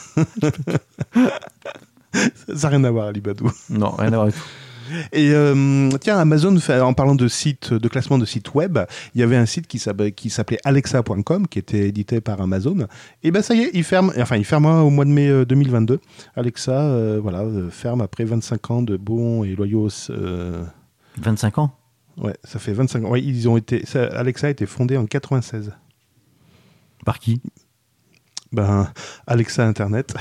ça 2.12 2.52
n'a 2.62 2.68
rien 2.68 2.84
à 2.84 2.90
voir, 2.90 3.08
Alibadou. 3.08 3.50
Non, 3.70 3.90
rien 3.90 4.08
à 4.08 4.16
voir 4.16 4.22
avec 4.22 4.34
tout. 4.34 4.42
Et 5.12 5.30
euh, 5.32 5.88
tiens, 6.00 6.18
Amazon, 6.18 6.58
fait- 6.60 6.80
en 6.80 6.94
parlant 6.94 7.14
de 7.14 7.28
sites, 7.28 7.72
de 7.72 7.88
classement 7.88 8.18
de 8.18 8.24
sites 8.24 8.54
web, 8.54 8.78
il 9.14 9.20
y 9.20 9.24
avait 9.24 9.36
un 9.36 9.46
site 9.46 9.66
qui 9.66 9.78
s'appelait 9.78 10.58
Alexa.com, 10.64 11.46
qui 11.48 11.58
était 11.58 11.88
édité 11.88 12.20
par 12.20 12.40
Amazon. 12.40 12.86
Et 13.22 13.30
ben 13.30 13.42
ça 13.42 13.54
y 13.54 13.60
est, 13.62 13.70
il 13.74 13.84
ferme. 13.84 14.12
Enfin, 14.18 14.36
il 14.36 14.44
ferme 14.44 14.66
au 14.66 14.90
mois 14.90 15.04
de 15.04 15.10
mai 15.10 15.28
euh, 15.28 15.44
2022. 15.44 16.00
Alexa, 16.36 16.72
euh, 16.72 17.18
voilà, 17.22 17.40
euh, 17.42 17.70
ferme 17.70 18.00
après 18.00 18.24
25 18.24 18.70
ans 18.70 18.82
de 18.82 18.96
bons 18.96 19.44
et 19.44 19.54
loyaux. 19.54 19.88
euh, 20.10 20.64
25 21.20 21.58
ans? 21.58 21.72
Ouais, 22.16 22.34
ça 22.44 22.58
fait 22.58 22.72
25 22.72 23.04
ans. 23.04 23.10
Ouais, 23.10 23.22
ils 23.22 23.48
ont 23.48 23.56
été. 23.56 23.84
ça- 23.86 24.06
Alexa 24.06 24.48
a 24.48 24.50
été 24.50 24.66
fondé 24.66 24.96
en 24.96 25.06
96. 25.06 25.72
Par 27.04 27.18
qui? 27.18 27.40
Ben, 28.52 28.90
Alexa 29.26 29.66
Internet. 29.66 30.14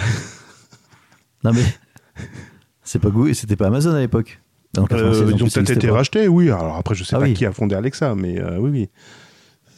Non, 1.44 1.54
mais. 1.54 1.64
C'est 2.84 3.00
pas 3.00 3.10
Google, 3.10 3.36
c'était 3.36 3.56
pas 3.56 3.68
Amazon 3.68 3.94
à 3.94 4.00
l'époque. 4.00 4.40
Dans 4.78 4.84
le 4.84 4.88
96, 4.88 5.22
Euh, 5.22 5.34
ils 5.36 5.44
ont 5.44 5.50
ça 5.50 5.62
peut-être 5.62 5.78
été 5.78 5.90
rachetés, 5.90 6.28
oui. 6.28 6.50
Alors 6.50 6.76
après, 6.78 6.96
je 6.96 7.04
sais 7.04 7.16
Ah 7.16 7.20
pas 7.20 7.26
oui. 7.26 7.34
qui 7.34 7.46
a 7.46 7.52
fondé 7.52 7.76
Alexa, 7.76 8.16
mais 8.16 8.40
euh, 8.40 8.58
oui, 8.60 8.70
oui. 8.72 8.90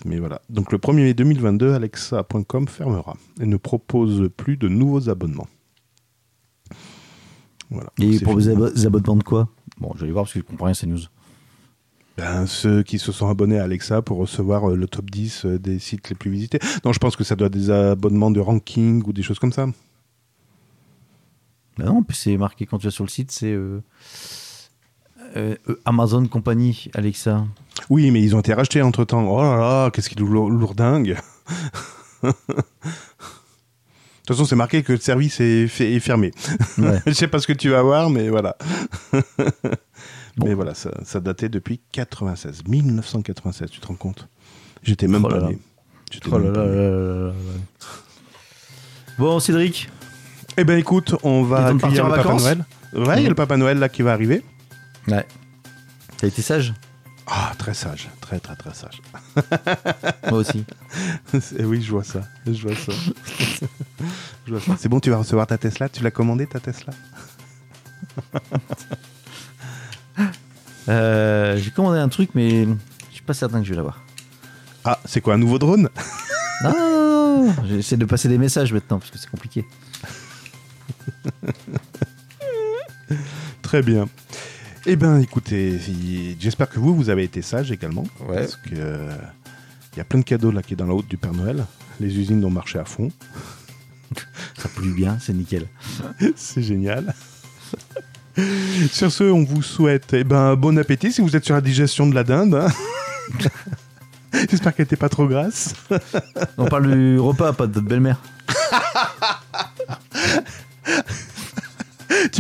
Mais 0.06 0.20
voilà. 0.20 0.42
Donc 0.50 0.72
le 0.72 0.78
1er 0.78 0.94
mai 1.02 1.14
2022, 1.14 1.74
Alexa.com 1.74 2.68
fermera 2.68 3.16
et 3.42 3.46
ne 3.46 3.58
propose 3.58 4.30
plus 4.38 4.56
de 4.58 4.68
nouveaux 4.70 5.10
abonnements. 5.10 5.48
Voilà. 7.70 7.90
Et 8.00 8.20
pour 8.20 8.40
fini. 8.40 8.56
des 8.56 8.86
abonnements 8.86 9.16
de 9.18 9.24
quoi? 9.24 9.50
Bon, 9.80 9.92
je 9.96 10.06
vais 10.06 10.12
voir 10.12 10.24
parce 10.26 10.34
que 10.34 10.40
je 10.40 10.46
comprends 10.46 10.66
rien 10.66 10.74
ces 10.74 10.88
news. 10.88 11.00
Ben, 12.18 12.46
ceux 12.48 12.84
qui 12.84 13.00
se 13.00 13.12
sont 13.12 13.30
abonnés 13.30 13.60
à 13.60 13.64
Alexa 13.64 14.02
pour 14.02 14.18
recevoir 14.18 14.70
euh, 14.72 14.76
le 14.76 14.88
top 14.88 15.10
10 15.10 15.46
euh, 15.46 15.60
des 15.60 15.80
sites 15.80 16.10
les 16.10 16.16
plus 16.16 16.32
visités. 16.32 16.60
Non, 16.84 16.92
je 16.92 17.00
pense 17.00 17.16
que 17.16 17.24
ça 17.24 17.36
doit 17.36 17.48
être 17.48 17.54
des 17.54 17.70
abonnements 17.70 18.32
de 18.32 18.40
ranking 18.42 19.04
ou 19.06 19.14
des 19.14 19.22
choses 19.24 19.40
comme 19.40 19.54
ça. 19.54 19.68
Bah 21.78 21.86
non, 21.86 22.04
plus 22.04 22.16
c'est 22.16 22.36
marqué 22.38 22.66
quand 22.66 22.78
tu 22.78 22.88
vas 22.88 22.92
sur 22.92 23.06
le 23.06 23.10
site, 23.10 23.32
c'est 23.32 23.54
euh, 23.54 23.82
euh, 25.36 25.56
euh, 25.70 25.80
Amazon 25.86 26.26
Company, 26.28 26.90
Alexa. 26.94 27.46
Oui, 27.90 28.12
mais 28.12 28.22
ils 28.22 28.36
ont 28.36 28.40
été 28.40 28.54
rachetés 28.54 28.82
entre 28.82 29.04
temps. 29.06 29.28
Oh 29.28 29.42
là 29.42 29.58
là, 29.58 29.92
qu'est-ce 29.92 30.10
qu'il 30.10 30.20
est 30.20 30.26
lour- 30.26 30.50
lourdingue. 30.50 31.18
De 32.24 32.32
toute 34.34 34.38
façon, 34.38 34.46
c'est 34.46 34.56
marqué 34.56 34.84
que 34.84 34.94
le 34.94 35.00
service 35.00 35.40
est, 35.40 35.68
fait- 35.68 35.94
est 35.94 36.00
fermé. 36.00 36.32
Ouais. 36.78 37.02
Je 37.08 37.14
sais 37.14 37.28
pas 37.28 37.40
ce 37.40 37.48
que 37.48 37.54
tu 37.54 37.70
vas 37.70 37.82
voir, 37.82 38.10
mais 38.10 38.30
voilà. 38.30 38.56
Bon. 40.38 40.46
Mais 40.46 40.54
voilà, 40.54 40.74
ça, 40.76 40.92
ça 41.04 41.20
datait 41.20 41.50
depuis 41.50 41.80
96, 41.92 42.64
1996, 42.68 43.70
tu 43.72 43.80
te 43.80 43.88
rends 43.88 43.96
compte? 43.96 44.28
J'étais 44.84 45.08
même 45.08 45.26
Oh 45.26 45.30
là 45.30 45.36
pas 45.38 45.42
là. 45.46 45.50
né. 45.50 45.58
Oh 46.32 46.38
là 46.38 46.40
même 46.40 46.54
pas. 46.54 47.34
Bon, 49.18 49.40
Cédric, 49.40 49.90
Eh 50.58 50.64
ben 50.64 50.78
écoute, 50.78 51.16
on 51.24 51.44
va 51.44 51.68
accueillir 51.68 52.08
le 52.08 52.16
Papa 52.16 52.34
Noël. 52.36 52.66
Ouais, 52.94 53.18
il 53.20 53.24
y 53.24 53.26
a 53.26 53.30
le 53.30 53.36
Papa 53.36 53.58
Noël 53.58 53.80
là 53.80 53.90
qui 53.90 54.02
va 54.02 54.14
arriver. 54.14 54.44
Ouais. 55.10 55.28
t'as 56.18 56.28
été 56.28 56.42
sage? 56.42 56.74
Ah, 57.28 57.54
très 57.60 57.74
sage, 57.76 58.10
très 58.22 58.40
très 58.40 58.56
très 58.56 58.74
sage. 58.74 59.02
Moi 60.30 60.40
aussi. 60.40 60.66
C'est- 61.40 61.64
oui, 61.64 61.82
je 61.82 61.92
vois 61.92 62.04
ça, 62.04 62.22
je 62.48 62.68
vois 62.68 62.76
ça. 62.76 62.92
Je 64.48 64.52
vois 64.56 64.62
ça. 64.62 64.76
C'est 64.80 64.90
bon, 64.90 65.00
tu 65.00 65.12
vas 65.12 65.18
recevoir 65.18 65.46
ta 65.46 65.60
Tesla? 65.60 65.90
Tu 65.90 66.02
l'as 66.04 66.10
commandé 66.10 66.48
ta 66.48 66.60
Tesla? 66.60 66.92
Euh, 70.88 71.56
J'ai 71.58 71.70
commandé 71.72 72.00
un 72.00 72.10
truc, 72.10 72.32
mais 72.34 72.66
je 72.66 73.14
suis 73.14 73.22
pas 73.22 73.34
certain 73.36 73.60
que 73.60 73.66
je 73.66 73.70
vais 73.72 73.76
l'avoir. 73.76 74.02
Ah, 74.84 74.98
c'est 75.06 75.22
quoi 75.22 75.36
un 75.36 75.38
nouveau 75.38 75.60
drone? 75.60 75.88
Non, 76.64 76.72
non, 76.72 76.90
non, 76.90 77.44
non. 77.46 77.56
J'essaie 77.68 77.98
de 77.98 78.06
passer 78.06 78.28
des 78.28 78.40
messages 78.40 78.74
maintenant 78.74 78.98
parce 78.98 79.12
que 79.12 79.20
c'est 79.20 79.30
compliqué. 79.30 79.66
Très 83.62 83.82
bien. 83.84 84.08
Eh 84.92 84.96
ben, 84.96 85.20
écoutez, 85.20 85.80
j'espère 86.40 86.68
que 86.68 86.80
vous, 86.80 86.96
vous 86.96 87.12
avez 87.12 87.24
été 87.24 87.44
sage 87.44 87.72
également. 87.72 88.06
Ouais. 88.28 88.38
Parce 88.38 88.56
que 88.56 88.72
euh, 88.74 89.12
il 89.94 89.98
y 89.98 90.02
a 90.02 90.04
plein 90.04 90.18
de 90.18 90.24
cadeaux 90.26 90.50
là 90.50 90.64
qui 90.64 90.74
est 90.74 90.78
dans 90.78 90.88
la 90.88 90.96
haute 90.96 91.08
du 91.08 91.16
Père 91.16 91.32
Noël. 91.32 91.64
Les 92.00 92.18
usines 92.18 92.44
ont 92.44 92.50
marché 92.50 92.80
à 92.80 92.86
fond. 92.86 93.12
Ça 94.58 94.68
pollue 94.70 94.96
bien, 94.96 95.20
c'est 95.22 95.34
nickel. 95.34 95.68
C'est 96.36 96.64
génial. 96.64 97.14
sur 98.92 99.12
ce, 99.12 99.26
on 99.26 99.44
vous 99.44 99.62
souhaite 99.62 100.12
eh 100.14 100.24
ben, 100.24 100.56
bon 100.56 100.76
appétit 100.80 101.12
si 101.12 101.22
vous 101.22 101.36
êtes 101.36 101.46
sur 101.46 101.54
la 101.54 101.62
digestion 101.62 102.08
de 102.08 102.16
la 102.16 102.24
dinde. 102.24 102.56
hein. 102.56 102.68
J'espère 104.50 104.74
qu'elle 104.74 104.86
n'était 104.86 104.96
pas 104.96 105.10
trop 105.10 105.28
grasse. 105.28 105.76
On 106.58 106.66
parle 106.66 106.92
du 106.92 107.20
repas, 107.20 107.54
pas 107.54 107.68
de 107.68 107.80
belle-mère. 107.80 108.20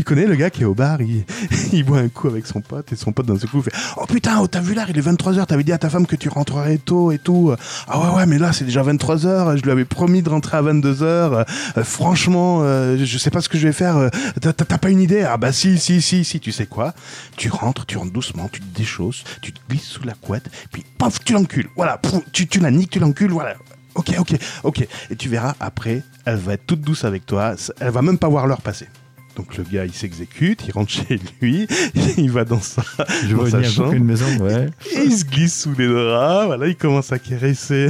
Connais 0.09 0.25
le 0.25 0.35
gars 0.35 0.49
qui 0.49 0.63
est 0.63 0.65
au 0.65 0.73
bar, 0.73 0.97
il, 1.71 1.83
boit 1.83 1.99
un 1.99 2.09
coup 2.09 2.27
avec 2.27 2.47
son 2.47 2.61
pote 2.61 2.91
et 2.91 2.95
son 2.95 3.11
pote 3.11 3.27
d'un 3.27 3.37
seul 3.37 3.47
coup 3.47 3.61
fait 3.61 3.71
Oh 3.95 4.07
putain, 4.07 4.39
oh, 4.41 4.47
t'as 4.47 4.59
vu 4.59 4.73
l'heure, 4.73 4.89
il 4.89 4.97
est 4.97 5.07
23h, 5.07 5.45
t'avais 5.45 5.63
dit 5.63 5.71
à 5.71 5.77
ta 5.77 5.87
femme 5.87 6.07
que 6.07 6.15
tu 6.15 6.29
rentrerais 6.29 6.79
tôt 6.79 7.11
et 7.11 7.19
tout. 7.19 7.53
Ah 7.87 7.99
ouais, 7.99 8.15
ouais, 8.15 8.25
mais 8.25 8.39
là 8.39 8.51
c'est 8.51 8.65
déjà 8.65 8.81
23h, 8.81 9.57
je 9.57 9.61
lui 9.61 9.69
avais 9.69 9.85
promis 9.85 10.23
de 10.23 10.29
rentrer 10.29 10.57
à 10.57 10.63
22h. 10.63 11.03
Euh, 11.03 11.83
franchement, 11.83 12.61
euh, 12.63 12.97
je 12.97 13.17
sais 13.19 13.29
pas 13.29 13.41
ce 13.41 13.49
que 13.49 13.59
je 13.59 13.67
vais 13.67 13.73
faire. 13.73 13.97
euh, 13.97 14.09
T'as 14.41 14.77
pas 14.79 14.89
une 14.89 14.99
idée 14.99 15.21
Ah 15.21 15.37
bah 15.37 15.51
si, 15.51 15.77
si, 15.77 16.01
si, 16.01 16.25
si, 16.25 16.39
tu 16.39 16.51
sais 16.51 16.65
quoi 16.65 16.95
Tu 17.37 17.49
rentres, 17.49 17.85
tu 17.85 17.99
rentres 17.99 18.11
doucement, 18.11 18.49
tu 18.51 18.61
te 18.61 18.77
déchausses, 18.77 19.23
tu 19.43 19.53
te 19.53 19.59
glisses 19.69 19.83
sous 19.83 20.03
la 20.05 20.13
couette, 20.13 20.49
puis 20.71 20.83
paf, 20.97 21.23
tu 21.23 21.33
l'encules. 21.33 21.69
Voilà, 21.75 22.01
tu, 22.31 22.47
tu 22.47 22.59
la 22.59 22.71
niques, 22.71 22.89
tu 22.89 22.99
l'encules, 22.99 23.31
voilà. 23.31 23.53
Ok, 23.93 24.11
ok, 24.17 24.35
ok. 24.63 24.87
Et 25.11 25.15
tu 25.15 25.29
verras, 25.29 25.53
après, 25.59 26.01
elle 26.25 26.37
va 26.37 26.53
être 26.53 26.65
toute 26.65 26.81
douce 26.81 27.03
avec 27.03 27.27
toi, 27.27 27.53
elle 27.79 27.91
va 27.91 28.01
même 28.01 28.17
pas 28.17 28.27
voir 28.27 28.47
l'heure 28.47 28.61
passer. 28.61 28.87
Donc 29.39 29.55
le 29.55 29.63
gars, 29.63 29.85
il 29.85 29.93
s'exécute, 29.93 30.63
il 30.67 30.71
rentre 30.73 30.91
chez 31.07 31.17
lui, 31.41 31.65
il 32.17 32.29
va 32.29 32.43
dans 32.43 32.59
sa, 32.59 32.83
Je 33.25 33.33
dans 33.37 33.45
sa 33.49 33.63
chambre. 33.63 33.93
une 33.93 34.03
maison, 34.03 34.25
ouais. 34.41 34.67
Et 34.93 35.03
il 35.05 35.17
se 35.17 35.23
glisse 35.23 35.61
sous 35.61 35.73
les 35.77 35.87
draps, 35.87 36.47
voilà, 36.47 36.67
il 36.67 36.75
commence 36.75 37.13
à 37.13 37.19
caresser 37.19 37.87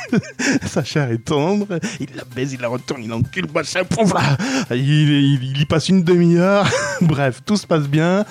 sa 0.66 0.82
chair 0.82 1.10
est 1.10 1.18
tendre, 1.18 1.66
il 2.00 2.08
la 2.16 2.24
baise, 2.34 2.54
il 2.54 2.60
la 2.60 2.68
retourne, 2.68 3.02
il 3.04 3.12
encule, 3.12 3.44
machin, 3.54 3.84
pouf, 3.84 4.14
là. 4.14 4.38
il, 4.70 4.78
il- 4.78 5.44
il 5.54 5.60
y 5.60 5.64
passe 5.66 5.90
une 5.90 6.02
demi-heure, 6.02 6.66
bref, 7.02 7.40
tout 7.44 7.58
se 7.58 7.66
passe 7.66 7.84
bien. 7.86 8.24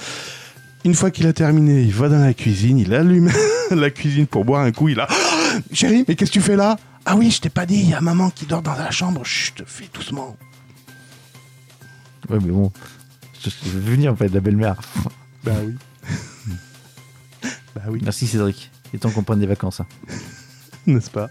Une 0.86 0.96
fois 0.96 1.12
qu'il 1.12 1.28
a 1.28 1.34
terminé, 1.34 1.82
il 1.84 1.94
va 1.94 2.10
dans 2.10 2.18
la 2.20 2.34
cuisine, 2.34 2.80
il 2.80 2.94
allume 2.96 3.30
la 3.70 3.92
cuisine 3.92 4.26
pour 4.26 4.44
boire 4.44 4.64
un 4.64 4.72
coup, 4.72 4.90
il 4.90 5.00
a 5.00 5.08
Oh, 5.08 5.60
Chérie, 5.72 6.04
mais 6.08 6.16
qu'est-ce 6.16 6.32
que 6.32 6.40
tu 6.40 6.42
fais 6.42 6.56
là? 6.56 6.78
Ah 7.06 7.16
oui, 7.16 7.30
je 7.30 7.42
t'ai 7.42 7.50
pas 7.50 7.68
dit, 7.68 7.76
il 7.80 7.90
y 7.90 7.94
a 7.94 8.02
maman 8.02 8.32
qui 8.32 8.48
dort 8.48 8.64
dans 8.64 8.74
la 8.76 8.90
chambre, 8.90 9.24
chut, 9.24 9.62
fais 9.68 9.88
doucement. 9.94 10.36
Ouais, 12.30 12.38
mais 12.44 12.52
bon. 12.52 12.72
Je 13.44 13.50
je 13.50 13.78
vais 13.80 13.92
venir 13.92 14.12
en 14.12 14.16
fait, 14.16 14.28
la 14.30 14.40
belle-mère. 14.40 14.76
Bah 15.46 15.54
oui. 15.66 15.74
bah 17.76 17.82
oui, 17.90 18.02
Merci 18.04 18.28
Cédric. 18.28 18.72
Il 18.92 18.98
est 18.98 19.00
temps 19.00 19.10
qu'on 19.12 19.24
prenne 19.24 19.40
des 19.40 19.46
vacances. 19.46 19.80
hein. 19.80 19.86
n'est-ce 20.88 21.10
pas? 21.10 21.30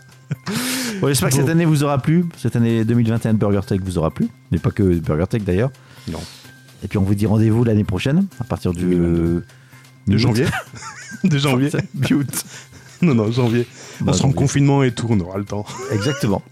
Bon, 1.01 1.09
J'espère 1.09 1.29
que 1.29 1.35
Bon. 1.35 1.41
cette 1.43 1.51
année 1.51 1.65
vous 1.67 1.83
aura 1.85 1.99
plu. 2.01 2.25
Cette 2.39 2.57
année 2.57 2.85
2021 2.87 3.35
de 3.35 3.39
Burger 3.39 3.61
Tech 3.67 3.81
vous 3.83 3.99
aura 3.99 4.11
plu. 4.11 4.29
Mais 4.51 4.59
pas 4.59 4.71
que 4.71 4.99
Burger 4.99 5.27
Tech 5.29 5.43
d'ailleurs. 5.43 5.71
Non. 6.11 6.21
Et 6.83 6.89
puis 6.89 6.97
on 6.99 7.03
vous 7.03 7.15
dit 7.15 7.27
rendez-vous 7.27 7.65
l'année 7.65 7.85
prochaine, 7.85 8.27
à 8.41 8.45
partir 8.45 8.73
du. 8.73 8.85
2022. 8.87 9.45
De 10.07 10.17
janvier 10.17 10.47
De 11.25 11.37
janvier 11.39 11.71
Mute. 12.11 12.45
Non, 13.03 13.15
non, 13.15 13.31
janvier. 13.31 13.67
On 14.01 14.07
Non, 14.07 14.13
sera 14.15 14.25
en 14.25 14.29
janvier. 14.31 14.35
confinement 14.37 14.83
et 14.85 14.93
tout, 14.93 15.07
on 15.11 15.21
aura 15.21 15.37
le 15.39 15.45
temps. 15.45 15.67
Exactement. 15.93 16.43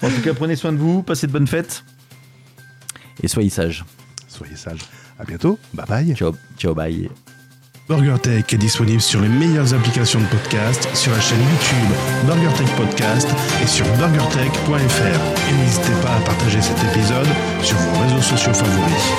Bon, 0.00 0.08
en 0.08 0.10
tout 0.10 0.20
cas, 0.22 0.32
prenez 0.34 0.54
soin 0.54 0.72
de 0.72 0.78
vous, 0.78 1.02
passez 1.02 1.26
de 1.26 1.32
bonnes 1.32 1.46
fêtes. 1.48 1.84
Et 3.24 3.28
soyez 3.28 3.48
sages. 3.48 3.86
Soyez 4.28 4.54
sages. 4.54 4.82
À 5.18 5.24
bientôt. 5.24 5.58
Bye 5.72 5.86
bye. 5.88 6.14
Ciao, 6.14 6.34
ciao, 6.58 6.74
bye. 6.74 7.08
BurgerTech 7.88 8.52
est 8.52 8.58
disponible 8.58 9.00
sur 9.00 9.22
les 9.22 9.30
meilleures 9.30 9.72
applications 9.72 10.20
de 10.20 10.26
podcast, 10.26 10.86
sur 10.94 11.10
la 11.10 11.20
chaîne 11.20 11.40
YouTube 11.40 11.88
BurgerTech 12.26 12.68
Podcast 12.76 13.28
et 13.62 13.66
sur 13.66 13.86
burgertech.fr. 13.96 15.50
Et 15.50 15.54
n'hésitez 15.56 16.02
pas 16.02 16.16
à 16.16 16.20
partager 16.20 16.60
cet 16.60 16.76
épisode 16.84 17.26
sur 17.62 17.78
vos 17.78 18.02
réseaux 18.02 18.20
sociaux 18.20 18.52
favoris. 18.52 19.12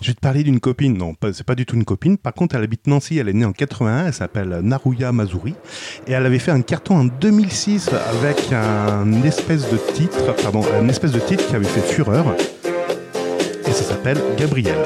Je 0.00 0.06
vais 0.06 0.14
te 0.14 0.20
parler 0.20 0.42
d'une 0.42 0.60
copine. 0.60 0.96
Non, 0.96 1.14
c'est 1.34 1.44
pas 1.44 1.54
du 1.54 1.66
tout 1.66 1.76
une 1.76 1.84
copine. 1.84 2.16
Par 2.16 2.32
contre, 2.32 2.54
elle 2.54 2.62
habite 2.62 2.86
Nancy. 2.86 3.18
Elle 3.18 3.28
est 3.28 3.34
née 3.34 3.44
en 3.44 3.52
81. 3.52 4.06
Elle 4.06 4.14
s'appelle 4.14 4.60
Naruya 4.62 5.12
Mazuri. 5.12 5.54
Et 6.06 6.12
elle 6.12 6.24
avait 6.24 6.38
fait 6.38 6.52
un 6.52 6.62
carton 6.62 6.96
en 6.96 7.04
2006 7.04 7.90
avec 7.90 8.50
un 8.50 9.22
espèce 9.24 9.70
de 9.70 9.76
titre, 9.92 10.34
pardon, 10.42 10.62
un 10.74 10.88
espèce 10.88 11.12
de 11.12 11.20
titre 11.20 11.46
qui 11.46 11.54
avait 11.54 11.66
fait 11.66 11.82
fureur. 11.82 12.34
S'appelle. 14.02 14.22
Gabriel, 14.38 14.78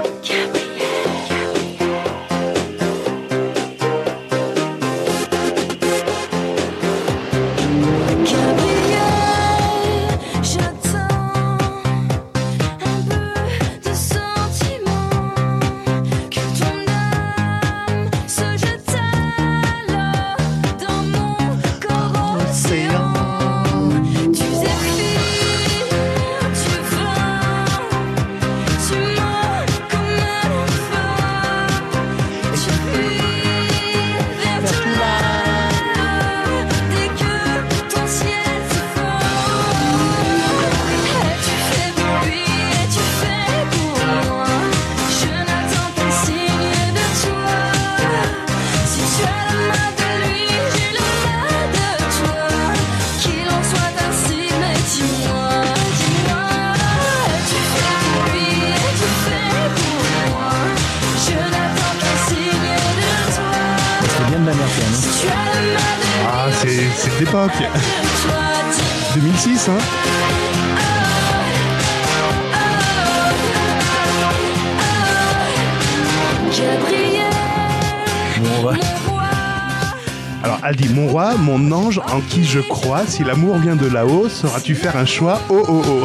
en 82.15 82.21
qui 82.21 82.45
je 82.45 82.61
crois, 82.61 83.07
si 83.09 83.25
l'amour 83.25 83.59
vient 83.59 83.75
de 83.75 83.87
là-haut, 83.87 84.29
sauras-tu 84.29 84.77
faire 84.77 84.97
un 84.97 85.05
choix? 85.05 85.41
Oh 85.49 85.65
oh 85.67 85.83
oh. 85.85 86.05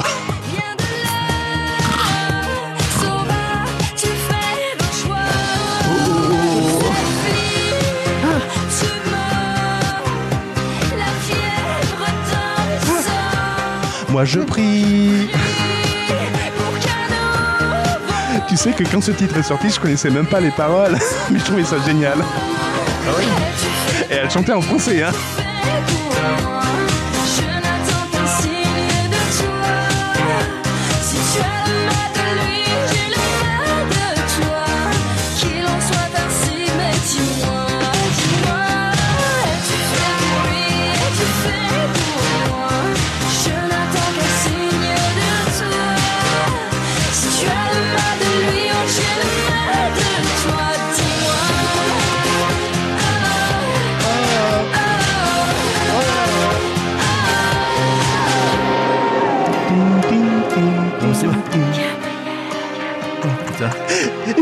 Moi 14.10 14.26
je 14.26 14.39
prie. 14.39 15.30
Tu 18.47 18.57
sais 18.57 18.72
que 18.72 18.84
quand 18.84 19.01
ce 19.01 19.12
titre 19.12 19.38
est 19.38 19.43
sorti, 19.43 19.70
je 19.70 19.80
connaissais 19.80 20.10
même 20.10 20.26
pas 20.26 20.39
les 20.39 20.49
paroles, 20.49 20.97
mais 21.32 21.38
je 21.38 21.45
trouvais 21.45 21.64
ça 21.64 21.78
génial. 21.86 22.18
Et 24.10 24.16
elle 24.16 24.32
chantait 24.32 24.53
en 24.53 24.62
français, 24.62 25.03
hein 25.03 25.12
Je 25.70 26.59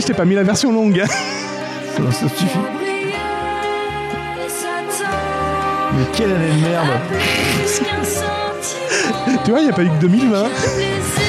t'ai 0.08 0.14
pas 0.14 0.24
mis 0.24 0.36
la 0.36 0.44
version 0.44 0.72
longue. 0.72 1.04
ça, 1.06 2.12
ça 2.12 2.30
suffit. 2.30 2.60
Mais 5.98 6.06
quelle 6.14 6.32
année 6.32 6.48
de 6.48 6.62
merde 6.62 6.88
tu 9.44 9.52
vois, 9.52 9.60
il 9.60 9.66
n'y 9.66 9.70
a 9.70 9.74
pas 9.74 9.84
eu 9.84 9.90
que 9.90 10.02
2020. 10.02 11.27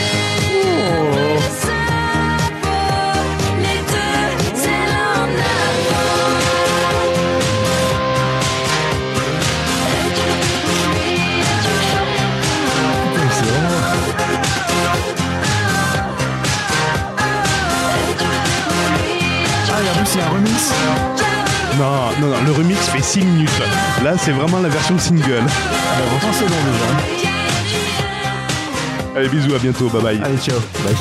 Remix. 20.26 20.72
Non, 21.78 22.10
non, 22.20 22.28
non, 22.28 22.42
le 22.44 22.52
remix 22.52 22.78
fait 22.88 23.02
6 23.02 23.20
minutes. 23.20 23.62
Là, 24.02 24.14
c'est 24.18 24.32
vraiment 24.32 24.58
la 24.60 24.68
version 24.68 24.98
single. 24.98 25.42
Ah, 25.46 26.00
pourtant, 26.10 26.32
c'est 26.32 26.44
long 26.44 26.56
déjà. 26.72 26.86
Allez, 29.16 29.28
bisous, 29.28 29.54
à 29.54 29.58
bientôt, 29.58 29.88
bye 29.88 30.02
bye. 30.02 30.20
Allez, 30.24 30.38
ciao. 30.38 30.58
Bye. 30.84 30.96